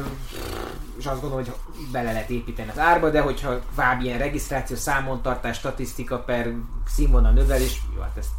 [0.98, 1.54] és azt gondolom, hogy
[1.92, 6.54] bele lehet építeni az árba, de hogyha váb ilyen regisztráció, számontartás, statisztika per
[6.86, 8.32] színvonal növelés, jó, hát ezt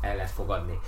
[0.00, 0.78] el lehet fogadni.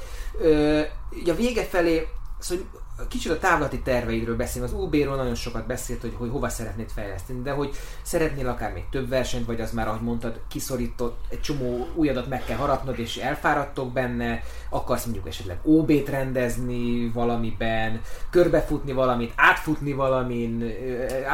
[0.40, 0.80] Ö,
[1.10, 2.08] ugye a vége felé,
[2.38, 2.64] szóval
[3.08, 4.68] kicsit a távlati terveidről beszélni.
[4.68, 8.84] Az UB-ról nagyon sokat beszélt, hogy, hogy hova szeretnéd fejleszteni, de hogy szeretnél akár még
[8.90, 12.98] több versenyt, vagy az már, ahogy mondtad, kiszorított, egy csomó új adat meg kell harapnod,
[12.98, 18.00] és elfáradtok benne, akarsz mondjuk esetleg OB-t rendezni valamiben,
[18.30, 20.72] körbefutni valamit, átfutni valamin,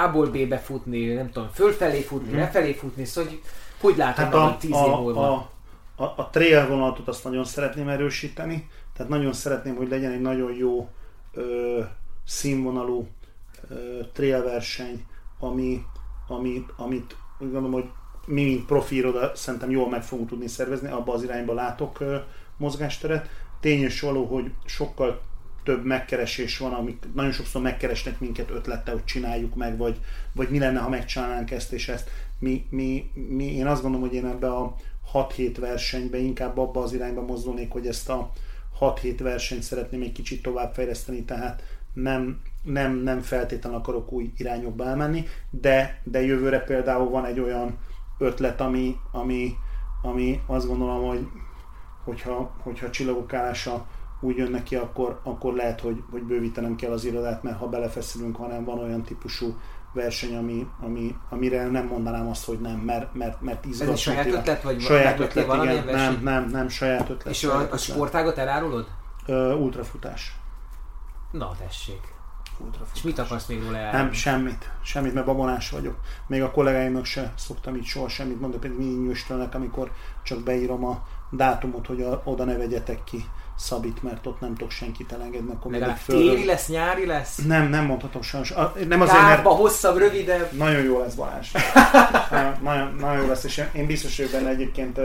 [0.05, 2.39] A-ból B-be futni, nem tudom, fölfelé futni, hmm.
[2.39, 3.43] lefelé futni, szóval hogy,
[3.81, 5.33] hogy látod hát a, a, tíz év múlva?
[5.33, 5.51] A,
[5.97, 10.55] a, a trail vonalatot azt nagyon szeretném erősíteni, tehát nagyon szeretném, hogy legyen egy nagyon
[10.55, 10.89] jó
[11.37, 11.81] ö,
[12.25, 13.07] színvonalú
[13.69, 15.05] ö, trailverseny,
[15.39, 15.83] ami,
[16.29, 17.91] ami, amit úgy gondolom, hogy
[18.27, 22.17] mi, mint profi iroda szerintem jól meg fogunk tudni szervezni, abba az irányba látok ö,
[22.57, 23.29] mozgásteret.
[23.61, 25.21] Tényes való, hogy sokkal
[25.67, 29.97] több megkeresés van, amik nagyon sokszor megkeresnek minket ötlettel, hogy csináljuk meg, vagy,
[30.33, 32.11] vagy mi lenne, ha megcsinálnánk ezt és ezt.
[32.39, 34.75] Mi, mi, mi, én azt gondolom, hogy én ebbe a
[35.13, 38.33] 6-7 versenybe inkább abba az irányba mozdulnék, hogy ezt a
[38.81, 41.62] 6-7 versenyt szeretném egy kicsit tovább fejleszteni, tehát
[41.93, 47.78] nem, nem, nem feltétlenül akarok új irányokba elmenni, de, de jövőre például van egy olyan
[48.19, 49.55] ötlet, ami, ami,
[50.03, 51.27] ami azt gondolom, hogy
[52.05, 53.86] hogyha, hogyha csillagok állása
[54.20, 58.36] úgy jön neki, akkor, akkor lehet, hogy, hogy bővítenem kell az irodát, mert ha belefeszülünk,
[58.36, 59.57] hanem van olyan típusú
[59.97, 64.06] verseny, ami, ami, amire nem mondanám azt, hogy nem, mert, mert, mert izgalmas.
[64.06, 67.27] Ez saját ötlet, vagy saját ötlet, igen, nem, nem, nem, saját ötlet.
[67.27, 68.86] És saját a, a sportágot elárulod?
[69.27, 70.36] Uh, ultrafutás.
[71.31, 72.14] Na tessék.
[72.59, 72.97] Ultrafutás.
[72.97, 74.05] És mit akarsz még róla elárulni?
[74.05, 74.70] Nem, semmit.
[74.82, 75.97] Semmit, mert babonás vagyok.
[76.27, 79.93] Még a kollégáimnak se szoktam így soha semmit mondani, pedig mindig nyűstelnek, amikor
[80.23, 83.24] csak beírom a dátumot, hogy a, oda ne vegyetek ki
[83.59, 85.51] Szabit, mert ott nem tudok senkit elengedni.
[85.51, 87.37] Akkor Legalább téli lesz, nyári lesz?
[87.37, 88.53] Nem, nem mondhatom sajnos.
[88.89, 89.61] Nem azért, Kárba, mert...
[89.61, 90.53] hosszabb, rövidebb.
[90.53, 91.51] Nagyon jó lesz Balázs.
[92.62, 95.01] nagyon, nagyon jó lesz, és én biztos vagyok benne egyébként,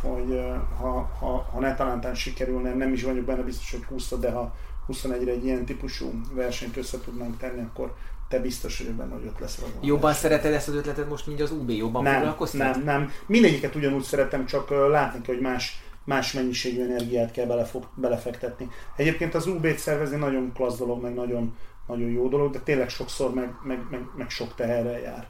[0.00, 0.40] hogy
[0.78, 4.54] ha, ha, ha ne talántán sikerülne, nem is vagyok benne biztos, hogy 20 de ha
[4.88, 7.94] 21-re egy ilyen típusú versenyt össze tudnánk tenni, akkor
[8.28, 9.68] te biztos vagy benne, hogy ott lesz az.
[9.80, 11.70] Jobban szereted ezt az ötletet most, mint az UB?
[11.70, 12.70] Jobban nem, foglalkoztál?
[12.70, 13.10] Nem, nem.
[13.26, 18.68] Mindegyiket ugyanúgy szeretem, csak látni kell, hogy más más mennyiségű energiát kell belefog, belefektetni.
[18.96, 21.56] Egyébként az UB-t szervezni nagyon klassz dolog, meg nagyon,
[21.86, 25.26] nagyon jó dolog, de tényleg sokszor meg, meg, meg, meg sok teherrel jár.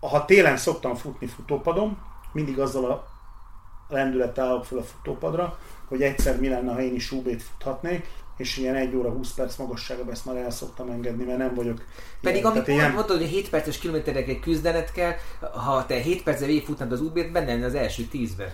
[0.00, 1.98] Ha télen szoktam futni futópadon,
[2.32, 3.06] mindig azzal a
[3.88, 5.58] lendülettel állok fel a futópadra,
[5.88, 8.06] hogy egyszer mi lenne, ha én is UB-t futhatnék,
[8.36, 11.84] és ilyen 1 óra 20 perc magasságban ezt már el szoktam engedni, mert nem vagyok
[12.20, 12.92] Pedig ilyen, amit ilyen...
[12.92, 17.46] mondod, hogy 7 perces kilométerek küzdenet kell, ha te 7 percre végigfutnád az UB-t, benne
[17.46, 18.52] lenne az első 10-be.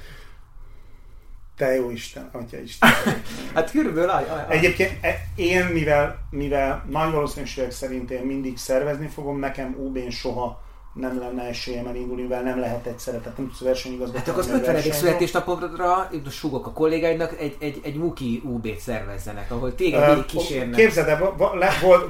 [1.57, 2.91] Te jó Isten, Atya Isten.
[3.55, 4.45] hát körülbelül aj, aj.
[4.49, 10.63] Egyébként e, én, mivel, mivel nagy valószínűségek szerint én mindig szervezni fogom, nekem UB-n soha
[10.95, 14.19] nem lenne esélyem elindulni, mivel nem lehet egyszerre, tehát nem tudsz versenyigazgatni.
[14.19, 14.81] Hát akkor az 50.
[14.81, 20.75] születésnapodra, súgok a kollégáidnak, egy, egy, egy Muki UB-t szervezzenek, ahol téged uh, kísérnek.
[20.75, 21.59] Képzeld el, van,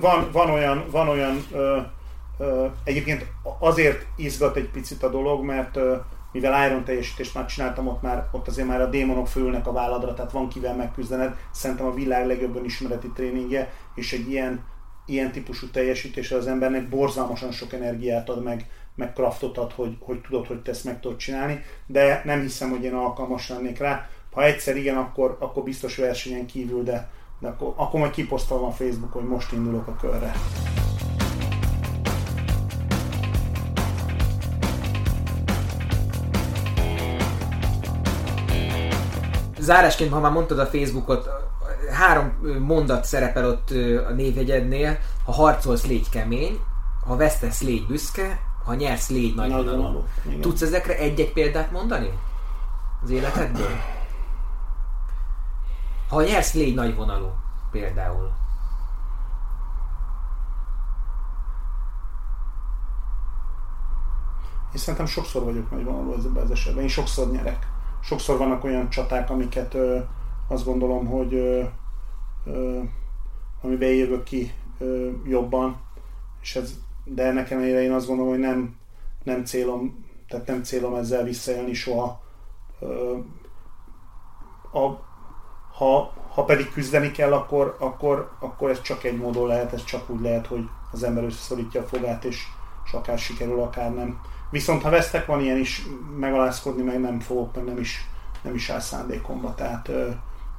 [0.01, 1.79] van, van olyan, van olyan ö,
[2.39, 3.27] ö, egyébként
[3.59, 5.97] azért izgat egy picit a dolog, mert ö,
[6.35, 10.15] mivel Iron teljesítést már csináltam, ott, már, ott azért már a démonok fölülnek a válladra,
[10.15, 11.35] tehát van kivel megküzdened.
[11.51, 14.65] Szerintem a világ legjobb ismereti tréningje, és egy ilyen,
[15.07, 20.21] ilyen típusú teljesítésre az embernek borzalmasan sok energiát ad meg, meg kraftot ad, hogy, hogy
[20.21, 24.09] tudod, hogy te ezt meg tudod csinálni, de nem hiszem, hogy én alkalmas lennék rá.
[24.33, 28.73] Ha egyszer igen, akkor, akkor biztos versenyen kívül, de, de akkor, akkor majd kiposztolom a
[28.73, 30.33] Facebookon, hogy most indulok a körre.
[39.65, 41.29] Zárásként, ha már mondtad a Facebookot,
[41.93, 43.71] három mondat szerepel ott
[44.09, 44.99] a névjegyednél.
[45.25, 46.61] Ha harcolsz, légy kemény,
[47.07, 50.05] ha vesztesz, légy büszke, ha nyersz, légy nagy vonalú.
[50.41, 52.19] Tudsz ezekre egy-egy példát mondani?
[53.03, 53.71] Az életedből?
[56.09, 57.33] Ha nyersz, légy nagy vonalú.
[57.71, 58.33] Például.
[64.73, 66.83] Én szerintem sokszor vagyok nagy vonalú ezzel az esetben.
[66.83, 67.67] Én sokszor nyerek
[68.05, 69.99] sokszor vannak olyan csaták, amiket ö,
[70.49, 71.63] azt gondolom, hogy ö,
[72.45, 72.81] ö,
[73.63, 75.81] amiben jövök ki ö, jobban,
[76.43, 78.77] és ez, de ennek ellenére én azt gondolom, hogy nem,
[79.23, 82.23] nem célom, tehát nem célom ezzel visszaélni soha.
[82.81, 83.17] Ö,
[84.73, 84.99] a,
[85.77, 90.11] ha, ha pedig küzdeni kell, akkor, akkor, akkor ez csak egy módon lehet, ez csak
[90.11, 92.43] úgy lehet, hogy az ember összeszorítja a fogát, és,
[92.85, 94.21] és akár sikerül, akár nem.
[94.55, 95.83] Viszont ha vesztek, van ilyen is,
[96.19, 98.09] megalázkodni meg nem fogok, meg nem is,
[98.43, 99.55] nem is áll szándékomba.
[99.55, 100.09] Tehát ö,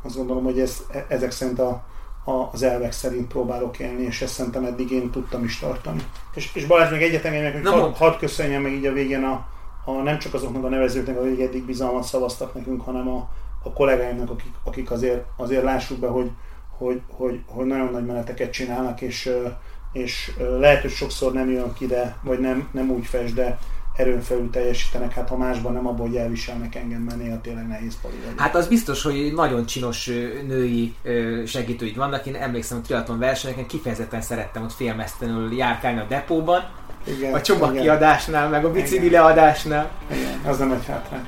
[0.04, 1.84] azt gondolom, hogy ez, e, ezek szerint a,
[2.26, 6.02] a, az elvek szerint próbálok élni, és ezt szerintem eddig én tudtam is tartani.
[6.34, 9.24] És, és Balázs még egyet engedj meg, hogy hadd had köszönjem meg így a végén
[9.24, 9.48] a,
[9.86, 13.30] a, nem csak azoknak a nevezőknek, akik eddig bizalmat szavaztak nekünk, hanem a,
[13.64, 16.32] a kollégáimnak, akik, akik azért, azért lássuk be, hogy,
[16.78, 19.32] hogy, hogy, hogy nagyon nagy meneteket csinálnak, és,
[19.92, 23.58] és lehet, hogy sokszor nem jön ki, de, vagy nem, nem úgy fest, de,
[23.96, 27.98] erőn felül teljesítenek, hát ha másban nem abból, hogy elviselnek engem, mert néha tényleg nehéz
[28.02, 30.06] pali Hát az biztos, hogy nagyon csinos
[30.48, 30.96] női
[31.46, 32.26] segítőid vannak.
[32.26, 36.64] Én emlékszem, hogy triatlon versenyeken kifejezetten szerettem ott félmeztelenül járkálni a depóban,
[37.08, 39.92] igen, a csomagkiadásnál, meg a bicikli leadásnál.
[40.12, 41.28] Igen, az nem egy hátrány.